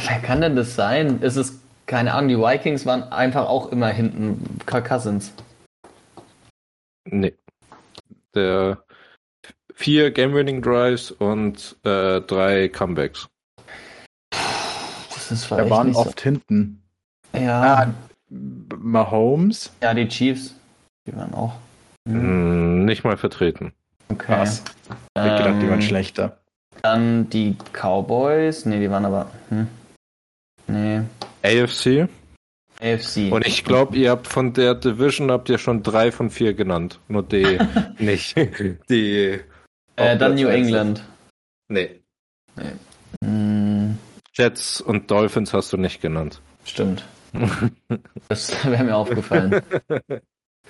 Wer 0.00 0.18
kann 0.20 0.40
denn 0.40 0.56
das 0.56 0.74
sein? 0.74 1.20
Ist 1.22 1.36
es, 1.36 1.60
keine 1.92 2.14
Ahnung, 2.14 2.28
die 2.30 2.38
Vikings 2.38 2.86
waren 2.86 3.02
einfach 3.12 3.46
auch 3.50 3.70
immer 3.70 3.88
hinten. 3.88 4.58
Kirk 4.64 4.86
Cousins. 4.88 5.30
nee. 7.04 7.34
Der 8.34 8.82
vier 9.74 10.10
Game-Winning 10.10 10.62
Drives 10.62 11.10
und 11.10 11.76
äh, 11.84 12.22
drei 12.22 12.68
Comebacks. 12.70 13.28
Das 14.30 15.30
ist 15.30 15.42
Da 15.50 15.56
vielleicht 15.56 15.70
waren 15.70 15.88
nicht 15.88 15.96
oft 15.98 16.18
hinten. 16.22 16.82
so. 17.34 17.38
Ja, 17.40 17.62
Ah, 17.62 17.94
Mahomes. 18.30 19.70
ja, 19.82 19.92
die 19.92 20.08
Chiefs. 20.08 20.54
Die 21.06 21.14
waren 21.14 21.34
auch. 21.34 21.52
Hm, 22.08 22.86
nicht 22.86 23.04
mal 23.04 23.18
vertreten. 23.18 23.74
Okay. 24.08 24.24
Krass. 24.32 24.62
Ich 25.14 25.20
hab 25.22 25.36
gedacht, 25.38 25.60
die 25.60 25.68
waren 25.68 25.74
Ähm, 25.74 25.82
schlechter. 25.82 26.38
Dann 26.82 27.28
die 27.28 27.54
Cowboys. 27.74 28.64
Nee, 28.64 28.80
die 28.80 28.90
waren 28.90 29.04
aber. 29.04 29.30
Hm. 29.50 29.68
Nee. 30.68 31.02
AFC. 31.42 32.08
AFC. 32.80 33.32
Und 33.32 33.46
ich 33.46 33.64
glaube, 33.64 33.96
ihr 33.96 34.10
habt 34.10 34.26
von 34.26 34.52
der 34.52 34.74
Division 34.74 35.30
habt 35.30 35.48
ihr 35.48 35.58
schon 35.58 35.82
drei 35.82 36.10
von 36.12 36.30
vier 36.30 36.54
genannt. 36.54 36.98
Nur 37.08 37.22
die 37.22 37.58
nicht. 37.98 38.36
Die. 38.88 39.40
äh, 39.96 40.16
dann 40.16 40.34
New 40.34 40.48
England. 40.48 41.04
Nee. 41.68 42.00
Hm, 43.24 43.96
Jets 44.34 44.80
und 44.80 45.10
Dolphins 45.10 45.52
hast 45.54 45.72
du 45.72 45.76
nicht 45.76 46.00
genannt. 46.00 46.40
stimmt. 46.64 47.04
Das 48.28 48.52
wäre 48.64 48.84
mir 48.84 48.96
aufgefallen. 48.96 49.62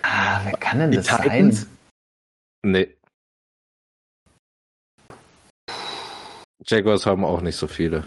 Ah, 0.04 0.40
wer 0.44 0.54
kann 0.54 0.80
denn 0.80 0.90
das 0.90 1.06
sein? 1.06 1.56
Nee. 2.64 2.96
Jaguars 6.66 7.06
haben 7.06 7.24
auch 7.24 7.40
nicht 7.40 7.54
so 7.54 7.68
viele. 7.68 8.04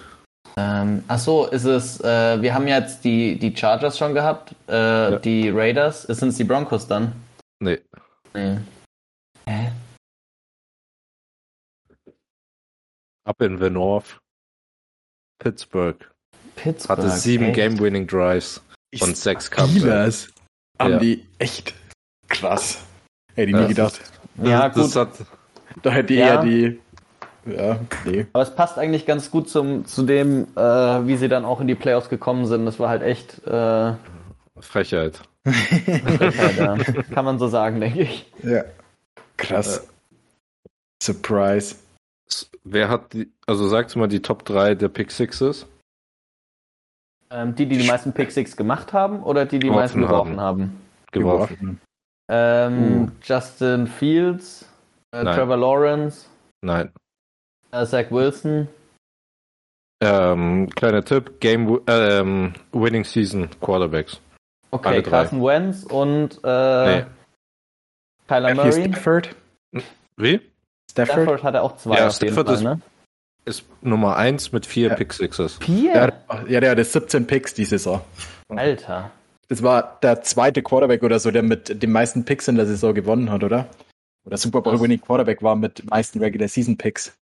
Ähm, 0.57 1.03
ach 1.09 1.19
so, 1.19 1.47
ist 1.47 1.65
es, 1.65 1.99
äh, 2.01 2.41
wir 2.41 2.53
haben 2.53 2.67
jetzt 2.67 3.03
die, 3.03 3.37
die 3.37 3.55
Chargers 3.55 3.97
schon 3.97 4.13
gehabt, 4.13 4.55
äh, 4.69 5.19
die 5.19 5.49
Raiders. 5.49 6.03
Sind 6.03 6.29
es 6.29 6.37
die 6.37 6.45
Broncos 6.45 6.87
dann? 6.87 7.11
Nee. 7.59 7.79
Nee. 8.33 8.59
Hä? 9.47 9.71
Up 13.25 13.41
in 13.41 13.57
the 13.59 13.69
North. 13.69 14.17
Pittsburgh 15.39 15.97
Pittsburgh. 16.55 16.97
hatte 16.99 17.09
sieben? 17.09 17.51
Game-Winning 17.51 18.07
Drives 18.07 18.61
und 19.01 19.17
sechs. 19.17 19.47
Steelers. 19.47 20.29
Haben 20.79 20.91
Ja. 20.93 20.99
die 20.99 21.27
echt 21.39 21.73
krass. 22.29 22.79
Hätte 23.33 23.49
ich 23.51 23.55
Ja, 23.55 23.61
nie 23.63 23.67
gedacht. 23.67 23.99
Ja, 24.41 24.69
Das 24.69 24.93
gut. 24.93 24.95
hat, 24.95 25.25
Da 25.83 25.91
hätte 25.91 26.13
ich 26.13 26.19
Ja. 26.19 26.35
eher 26.35 26.43
die. 26.43 26.79
Ja, 27.45 27.79
nee. 28.05 28.25
Aber 28.33 28.43
es 28.43 28.55
passt 28.55 28.77
eigentlich 28.79 29.05
ganz 29.05 29.29
gut 29.29 29.49
zum, 29.49 29.85
zu 29.85 30.03
dem, 30.03 30.47
äh, 30.55 30.59
wie 30.61 31.15
sie 31.17 31.27
dann 31.29 31.45
auch 31.45 31.61
in 31.61 31.67
die 31.67 31.75
Playoffs 31.75 32.09
gekommen 32.09 32.45
sind. 32.47 32.65
Das 32.65 32.79
war 32.79 32.89
halt 32.89 33.03
echt, 33.03 33.45
äh, 33.47 33.93
Frechheit. 34.59 35.21
Frechheit, 35.45 36.57
ja. 36.57 36.77
kann 37.13 37.25
man 37.25 37.37
so 37.39 37.47
sagen, 37.47 37.79
denke 37.79 38.01
ich. 38.01 38.31
Ja. 38.41 38.63
Krass. 39.37 39.87
Surprise. 41.03 41.75
S- 42.27 42.49
Wer 42.63 42.89
hat 42.89 43.13
die, 43.13 43.31
also 43.45 43.67
sagst 43.67 43.95
du 43.95 43.99
mal 43.99 44.07
die 44.07 44.21
Top 44.21 44.43
3 44.45 44.73
der 44.75 44.89
Pick 44.89 45.11
Sixes? 45.11 45.67
Ähm, 47.29 47.53
die, 47.55 47.67
die 47.67 47.77
die 47.77 47.87
meisten 47.87 48.13
Pick 48.13 48.31
Six 48.31 48.55
gemacht 48.55 48.93
haben 48.93 49.21
oder 49.21 49.45
die, 49.45 49.59
die 49.59 49.59
die 49.59 49.67
Geworfen 49.67 49.81
meisten 50.01 50.01
geworfen 50.01 50.39
haben. 50.39 50.61
haben? 50.61 50.81
Geworfen. 51.11 51.81
Ähm, 52.29 53.11
Justin 53.21 53.85
Fields, 53.87 54.67
äh. 55.11 55.23
Trevor 55.23 55.57
Lawrence, 55.57 56.25
Nein. 56.61 56.91
Äh, 57.71 57.85
Zach 57.85 58.11
Wilson. 58.11 58.67
Ähm, 60.01 60.69
kleiner 60.75 61.03
Tipp, 61.03 61.39
Game 61.39 61.67
wi- 61.69 61.81
ähm, 61.87 62.53
Winning 62.73 63.03
Season 63.05 63.49
Quarterbacks. 63.61 64.19
Okay. 64.71 65.01
Carson 65.01 65.41
Wentz 65.41 65.83
und 65.83 66.39
äh, 66.43 66.97
Nee. 67.01 67.05
Kyler 68.27 68.55
Matthew 68.55 68.77
Murray. 68.79 68.89
Stafford. 68.91 69.35
Wie? 70.17 70.41
Stafford. 70.91 71.13
Stafford 71.23 71.43
hat 71.43 71.53
er 71.55 71.63
auch 71.63 71.77
zwei 71.77 71.97
Ja, 71.97 72.07
auf 72.07 72.13
jeden 72.21 72.33
Stafford 72.33 72.47
Fall, 72.47 72.55
ist- 72.55 72.63
ne? 72.63 72.81
Ist 73.45 73.63
Nummer 73.81 74.17
1 74.17 74.51
mit 74.53 74.65
vier 74.65 74.89
Ja. 74.89 74.95
Pick 74.95 75.13
Sixes. 75.13 75.57
Vier? 75.61 75.93
Der, 75.93 76.01
hat- 76.27 76.49
ja, 76.49 76.59
der 76.59 76.71
hatte 76.71 76.83
17 76.83 77.27
Picks 77.27 77.53
die 77.53 77.65
Saison. 77.65 78.01
Alter. 78.49 79.11
Das 79.47 79.61
war 79.61 79.99
der 80.01 80.21
zweite 80.23 80.63
Quarterback 80.63 81.03
oder 81.03 81.19
so, 81.19 81.29
der 81.29 81.43
mit 81.43 81.81
den 81.83 81.91
meisten 81.91 82.25
Picks 82.25 82.47
in 82.47 82.55
der 82.55 82.65
Saison 82.65 82.93
gewonnen 82.95 83.29
hat, 83.31 83.43
oder? 83.43 83.67
Oder 84.25 84.37
Super 84.37 84.61
Bowl? 84.61 84.79
Winning 84.81 84.99
Quarterback 84.99 85.43
war 85.43 85.55
mit 85.55 85.87
meisten 85.89 86.17
Regular 86.19 86.47
Season 86.47 86.75
Picks. 86.75 87.15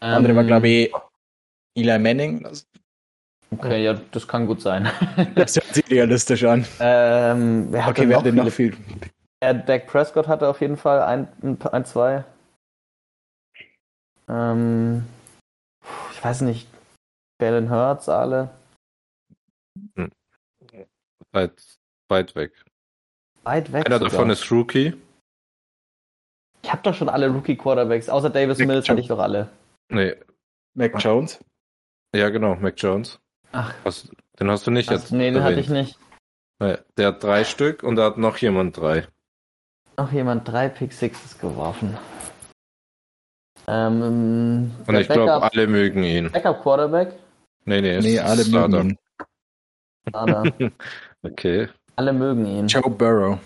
Der 0.00 0.08
andere 0.08 0.34
war, 0.34 0.42
Ähm, 0.42 0.46
glaube 0.46 0.68
ich, 0.68 0.92
Eli 1.76 1.98
Manning. 1.98 2.46
Okay, 3.50 3.84
ja, 3.84 3.94
das 4.12 4.28
kann 4.28 4.46
gut 4.46 4.60
sein. 4.62 4.88
das 5.34 5.56
hört 5.56 5.74
sich 5.74 5.90
realistisch 5.90 6.44
an. 6.44 6.64
ähm, 6.78 7.66
wer 7.70 7.88
Okay, 7.88 8.08
wer 8.08 8.08
noch 8.08 8.16
hat 8.18 8.26
denn 8.26 8.34
noch 8.36 8.50
viel? 8.50 8.76
Ja, 9.42 9.54
Dak 9.54 9.86
Prescott 9.86 10.28
hatte 10.28 10.48
auf 10.48 10.60
jeden 10.60 10.76
Fall 10.76 11.02
ein, 11.02 11.28
ein, 11.42 11.60
ein 11.72 11.84
zwei. 11.84 12.24
Ähm, 14.28 15.04
ich 16.12 16.22
weiß 16.22 16.42
nicht. 16.42 16.68
Jalen 17.40 17.70
Hurts 17.70 18.08
alle. 18.08 18.50
Weit, 21.32 21.78
weit 22.08 22.34
weg. 22.34 22.52
Weit 23.42 23.72
weg. 23.72 23.86
Einer 23.86 23.98
sogar. 23.98 24.10
davon 24.10 24.30
ist 24.30 24.50
Rookie. 24.50 24.94
Ich 26.62 26.70
habe 26.70 26.82
doch 26.82 26.94
schon 26.94 27.08
alle 27.08 27.28
Rookie 27.28 27.56
Quarterbacks. 27.56 28.08
Außer 28.08 28.30
Davis 28.30 28.58
Nick 28.58 28.68
Mills 28.68 28.88
hatte 28.88 29.00
ich 29.00 29.08
doch 29.08 29.18
alle. 29.18 29.48
Nee, 29.90 30.14
Mac 30.74 30.94
Jones. 31.02 31.38
ja 32.14 32.28
genau, 32.30 32.54
Mac 32.56 32.74
Jones. 32.76 33.18
Ach, 33.52 33.74
Hast, 33.84 34.12
den 34.38 34.50
hast 34.50 34.66
du 34.66 34.70
nicht 34.70 34.88
was, 34.90 35.02
jetzt 35.02 35.12
nee, 35.12 35.30
den 35.30 35.42
hatte 35.42 35.60
ich 35.60 35.68
nicht. 35.68 35.98
Nee, 36.60 36.76
der 36.96 37.08
hat 37.08 37.22
drei 37.22 37.44
Stück 37.44 37.82
und 37.82 37.96
da 37.96 38.04
hat 38.04 38.18
noch 38.18 38.36
jemand 38.38 38.76
drei. 38.76 39.06
Noch 39.96 40.12
jemand 40.12 40.46
drei 40.48 40.68
Pick 40.68 40.92
Sixes 40.92 41.38
geworfen. 41.38 41.96
Ähm, 43.66 44.72
Und 44.86 44.94
ich 44.96 45.08
glaube, 45.08 45.42
alle 45.42 45.66
mögen 45.66 46.02
ihn. 46.02 46.30
Backup 46.30 46.62
Quarterback. 46.62 47.14
Nee, 47.64 47.80
nee, 47.80 47.98
Nee, 48.00 48.18
alle 48.18 48.44
mögen 48.44 48.50
Starter. 48.50 48.80
ihn. 48.84 48.98
Starter. 50.08 50.70
Okay. 51.22 51.68
alle 51.96 52.14
mögen 52.14 52.46
ihn. 52.46 52.66
Joe 52.66 52.88
Burrow. 52.90 53.38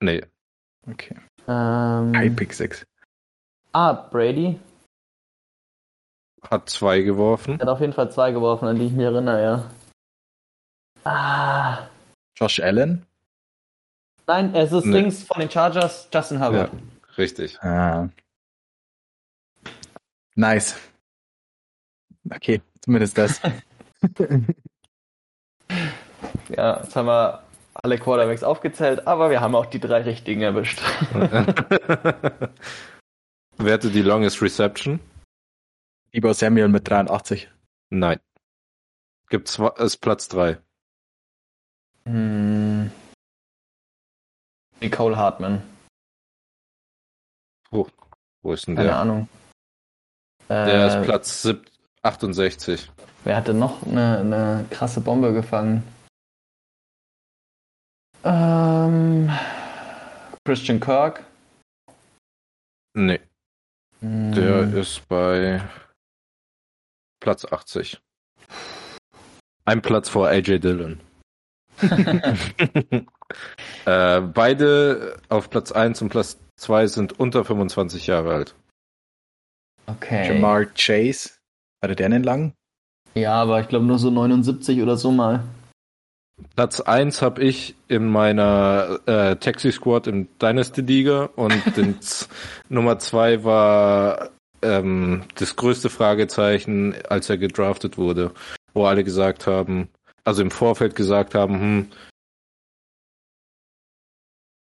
Nee. 0.00 0.22
Okay. 0.86 1.16
Ähm, 1.48 2.12
High 2.14 2.36
Pick 2.36 2.52
6. 2.52 2.84
ah, 3.72 3.92
Brady. 3.94 4.60
Hat 6.42 6.68
zwei 6.70 7.00
geworfen. 7.02 7.54
Er 7.58 7.66
hat 7.66 7.68
auf 7.68 7.80
jeden 7.80 7.92
Fall 7.92 8.10
zwei 8.10 8.32
geworfen, 8.32 8.68
an 8.68 8.76
die 8.76 8.86
ich 8.86 8.92
mich 8.92 9.04
erinnere, 9.04 9.42
ja. 9.42 9.70
Ah. 11.04 11.88
Josh 12.36 12.60
Allen. 12.60 13.04
Nein, 14.26 14.54
es 14.54 14.72
ist 14.72 14.84
Nee. 14.84 15.02
Dings 15.02 15.24
von 15.24 15.40
den 15.40 15.50
Chargers, 15.50 16.08
Justin 16.12 16.38
Herbert. 16.38 16.70
Richtig. 17.16 17.58
Ah. 17.62 18.08
Nice. 20.34 20.76
Okay, 22.30 22.60
zumindest 22.80 23.16
das. 23.18 23.40
Ja. 26.56 26.80
jetzt 26.82 26.96
haben 26.96 27.06
wir 27.06 27.42
alle 27.74 27.98
Quarterbacks 27.98 28.42
aufgezählt, 28.42 29.06
aber 29.06 29.30
wir 29.30 29.40
haben 29.40 29.54
auch 29.54 29.66
die 29.66 29.78
drei 29.80 30.02
richtigen 30.02 30.42
erwischt. 30.42 30.80
Wer 33.58 33.74
hatte 33.74 33.90
die 33.90 34.02
longest 34.02 34.40
reception? 34.42 35.00
Lieber 36.12 36.34
Samuel 36.34 36.68
mit 36.68 36.88
83. 36.88 37.50
Nein. 37.90 38.20
Gibt 39.28 39.48
zwei, 39.48 39.68
ist 39.84 39.98
Platz 39.98 40.28
drei. 40.28 40.58
Hm. 42.04 42.90
Nicole 44.80 45.16
Hartman. 45.16 45.62
Wo 47.70 48.52
ist 48.52 48.66
denn 48.66 48.76
Keine 48.76 48.88
der? 48.88 48.96
Ahnung. 48.98 49.28
Der 50.48 50.66
Äh, 50.66 51.00
ist 51.00 51.04
Platz 51.04 51.42
sieb- 51.42 51.70
68. 52.02 52.90
Wer 53.24 53.36
hatte 53.36 53.52
noch 53.52 53.82
eine, 53.82 54.18
eine 54.20 54.66
krasse 54.70 55.00
Bombe 55.00 55.32
gefangen? 55.34 55.82
Ähm, 58.24 59.30
Christian 60.46 60.80
Kirk. 60.80 61.24
Nee, 62.94 63.20
Hm, 64.00 64.32
der 64.32 64.72
ist 64.72 65.06
bei 65.08 65.60
Platz 67.20 67.44
80. 67.44 68.00
Ein 69.64 69.82
Platz 69.82 70.08
vor 70.08 70.28
AJ 70.28 70.60
Dillon. 70.60 71.00
äh, 73.84 74.20
beide 74.20 75.16
auf 75.28 75.50
Platz 75.50 75.72
1 75.72 76.02
und 76.02 76.08
Platz 76.08 76.38
2 76.56 76.86
sind 76.86 77.18
unter 77.18 77.44
25 77.44 78.06
Jahre 78.06 78.34
alt. 78.34 78.54
okay. 79.86 80.28
Jamar 80.28 80.66
Chase. 80.74 81.30
Hatte 81.82 81.94
der 81.94 82.06
einen 82.06 82.24
lang? 82.24 82.54
Ja, 83.14 83.34
aber 83.34 83.60
ich 83.60 83.68
glaube 83.68 83.86
nur 83.86 83.98
so 83.98 84.10
79 84.10 84.82
oder 84.82 84.96
so 84.96 85.10
mal. 85.12 85.44
Platz 86.54 86.80
1 86.80 87.22
habe 87.22 87.42
ich 87.42 87.74
in 87.88 88.06
meiner 88.06 89.00
äh, 89.06 89.36
Taxi 89.36 89.72
Squad 89.72 90.06
im 90.06 90.28
Dynasty 90.40 90.82
Liga 90.82 91.30
und 91.36 91.62
Nummer 92.68 92.98
2 92.98 93.44
war 93.44 94.30
ähm, 94.62 95.24
das 95.36 95.56
größte 95.56 95.90
Fragezeichen, 95.90 96.94
als 97.08 97.28
er 97.30 97.38
gedraftet 97.38 97.96
wurde, 97.98 98.32
wo 98.74 98.84
alle 98.86 99.04
gesagt 99.04 99.46
haben, 99.46 99.88
also 100.24 100.42
im 100.42 100.50
Vorfeld 100.50 100.94
gesagt 100.94 101.34
haben, 101.34 101.60
hm, 101.60 101.90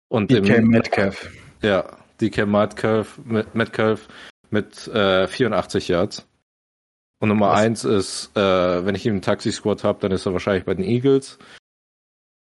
und 0.08 0.30
DK 0.30 0.56
im, 0.58 0.68
Metcalf. 0.68 1.30
ja, 1.62 1.96
DK 2.20 2.46
Metcalf 2.46 3.18
mit, 3.24 3.54
Metcalf 3.54 4.08
mit 4.50 4.86
äh, 4.88 5.26
84 5.26 5.88
Yards. 5.88 6.26
Und 7.20 7.28
Nummer 7.30 7.50
Was? 7.50 7.60
1 7.60 7.84
ist, 7.84 8.36
äh, 8.36 8.84
wenn 8.84 8.94
ich 8.94 9.06
ihn 9.06 9.14
im 9.14 9.22
Taxi 9.22 9.50
Squad 9.50 9.82
habe, 9.84 9.98
dann 10.00 10.12
ist 10.12 10.26
er 10.26 10.32
wahrscheinlich 10.32 10.64
bei 10.64 10.74
den 10.74 10.84
Eagles. 10.84 11.38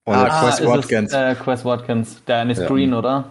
Und 0.05 0.14
Ah, 0.16 0.40
Quest 0.43 0.61
ist 0.61 0.66
Watkins. 0.66 1.12
Es, 1.12 1.38
äh, 1.38 1.40
Quest 1.43 1.64
Watkins. 1.64 2.24
Der 2.24 2.38
eine 2.38 2.53
ist 2.53 2.59
Ja. 2.59 2.66
Green, 2.66 2.93
oder? 2.93 3.30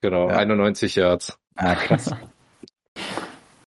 Genau, 0.00 0.28
Ja. 0.30 0.36
91 0.38 0.94
Yards. 0.96 1.36
Ah, 1.56 1.74
krass. 1.74 2.10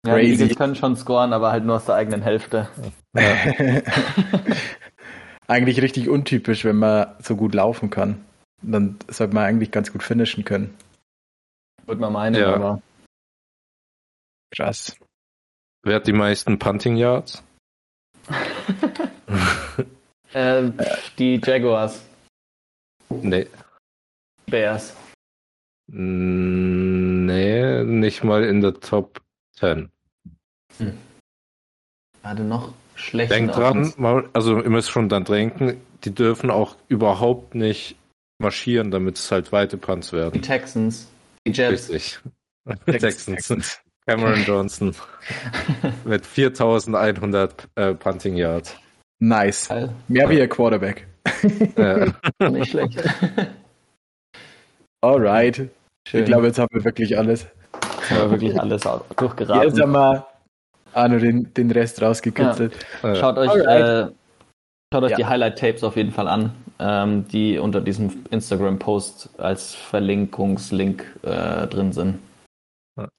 Ja, 0.04 0.16
die 0.16 0.22
Crazy. 0.28 0.42
Eagles 0.42 0.58
können 0.58 0.74
schon 0.74 0.96
scoren, 0.96 1.32
aber 1.32 1.52
halt 1.52 1.64
nur 1.64 1.76
aus 1.76 1.84
der 1.84 1.94
eigenen 1.94 2.22
Hälfte. 2.22 2.68
eigentlich 5.46 5.80
richtig 5.80 6.08
untypisch, 6.08 6.64
wenn 6.64 6.76
man 6.76 7.14
so 7.20 7.36
gut 7.36 7.54
laufen 7.54 7.90
kann. 7.90 8.24
Dann 8.62 8.98
sollte 9.08 9.34
man 9.34 9.44
eigentlich 9.44 9.70
ganz 9.70 9.92
gut 9.92 10.02
finishen 10.02 10.44
können. 10.44 10.76
Würde 11.86 12.00
man 12.00 12.12
meinen, 12.12 12.34
Ja. 12.36 12.54
aber 12.54 12.82
Krass. 14.54 14.96
Wer 15.84 15.96
hat 15.96 16.06
die 16.06 16.12
meisten 16.12 16.58
Punting 16.58 16.96
Yards? 16.96 17.42
äh, 20.32 20.70
die 21.18 21.40
Jaguars, 21.42 22.02
Nee. 23.08 23.46
Bears. 24.46 24.94
Nee, 25.88 27.84
nicht 27.84 28.24
mal 28.24 28.44
in 28.44 28.60
der 28.60 28.74
Top 28.74 29.20
10. 29.52 29.90
Hatte 32.22 32.42
noch 32.42 32.72
schlechten 32.94 33.34
Denkt 33.34 33.56
dran, 33.56 33.92
mal, 33.96 34.28
also 34.32 34.60
ihr 34.60 34.70
müsst 34.70 34.90
schon 34.90 35.08
dann 35.08 35.24
denken, 35.24 35.80
die 36.04 36.14
dürfen 36.14 36.50
auch 36.50 36.76
überhaupt 36.88 37.54
nicht 37.54 37.96
marschieren, 38.38 38.90
damit 38.90 39.18
es 39.18 39.30
halt 39.30 39.52
weite 39.52 39.76
Punts 39.76 40.10
Die 40.10 40.16
werden. 40.16 40.42
Texans, 40.42 41.08
die 41.46 41.52
Jets. 41.52 41.90
Richtig. 41.90 42.20
Texans. 42.86 43.80
Cameron 44.06 44.42
Johnson 44.44 44.94
mit 46.04 46.26
4100 46.26 47.68
äh, 47.76 47.94
Punting 47.94 48.36
Yards. 48.36 48.76
Nice. 49.20 49.68
Geil. 49.68 49.94
Mehr 50.08 50.28
wie 50.28 50.38
ihr 50.38 50.48
Quarterback. 50.48 51.06
Ja. 51.76 52.12
Nicht 52.50 52.70
schlecht. 52.70 53.00
Alright. 55.00 55.68
Schön. 56.08 56.20
Ich 56.20 56.26
glaube, 56.26 56.46
jetzt 56.46 56.58
haben 56.58 56.68
wir 56.72 56.84
wirklich 56.84 57.16
alles. 57.16 57.46
Aber 58.16 58.30
wirklich 58.32 58.58
alles 58.60 58.86
au- 58.86 59.02
Jetzt 59.08 59.20
durchgeraten. 59.20 59.80
haben 59.82 59.92
wir 59.92 60.26
auch 60.94 61.08
nur 61.08 61.18
den, 61.20 61.52
den 61.54 61.70
Rest 61.70 62.02
rausgekitzelt. 62.02 62.74
Äh, 63.02 63.14
Schaut 63.16 63.38
euch, 63.38 63.54
äh, 63.54 64.06
schaut 64.92 65.02
euch 65.04 65.10
Ja. 65.12 65.16
die 65.16 65.26
Highlight-Tapes 65.26 65.82
auf 65.84 65.96
jeden 65.96 66.12
Fall 66.12 66.28
an, 66.28 66.52
ähm, 66.78 67.26
die 67.28 67.58
unter 67.58 67.80
diesem 67.80 68.24
Instagram-Post 68.30 69.30
als 69.38 69.74
Verlinkungslink 69.74 71.04
äh, 71.22 71.66
drin 71.66 71.92
sind. 71.92 72.18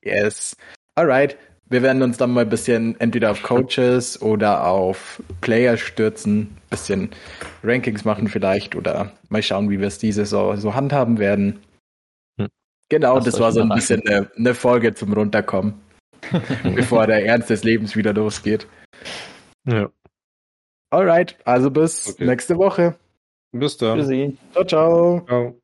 Yes. 0.03 0.55
Alright. 0.95 1.35
wir 1.69 1.81
werden 1.81 2.03
uns 2.03 2.17
dann 2.17 2.29
mal 2.31 2.41
ein 2.41 2.49
bisschen 2.49 2.99
entweder 2.99 3.31
auf 3.31 3.41
Coaches 3.41 4.21
oder 4.21 4.67
auf 4.67 5.23
Player 5.41 5.75
stürzen, 5.77 6.55
bisschen 6.69 7.09
Rankings 7.63 8.05
machen 8.05 8.27
vielleicht 8.27 8.75
oder 8.75 9.11
mal 9.29 9.41
schauen, 9.41 9.71
wie 9.71 9.79
wir 9.79 9.87
es 9.87 9.97
diese 9.97 10.25
Saison 10.25 10.55
so 10.57 10.75
handhaben 10.75 11.17
werden. 11.17 11.59
Genau, 12.93 13.15
das, 13.15 13.25
das 13.25 13.39
war 13.39 13.51
so 13.51 13.61
ein 13.61 13.69
bisschen 13.69 14.05
eine, 14.05 14.29
eine, 14.37 14.53
Folge 14.53 14.93
zum 14.93 15.13
Runterkommen, 15.13 15.81
bevor 16.75 17.07
der 17.07 17.25
Ernst 17.25 17.49
des 17.49 17.63
Lebens 17.63 17.95
wieder 17.95 18.13
losgeht. 18.13 18.67
Ja. 19.65 19.89
Alright, 20.91 21.35
also 21.43 21.71
bis 21.71 22.13
okay. 22.13 22.27
nächste 22.27 22.55
Woche. 22.55 22.93
Bis 23.51 23.77
dann. 23.77 23.99
Ciao, 24.51 24.63
ciao. 24.63 25.25
Ciao. 25.25 25.59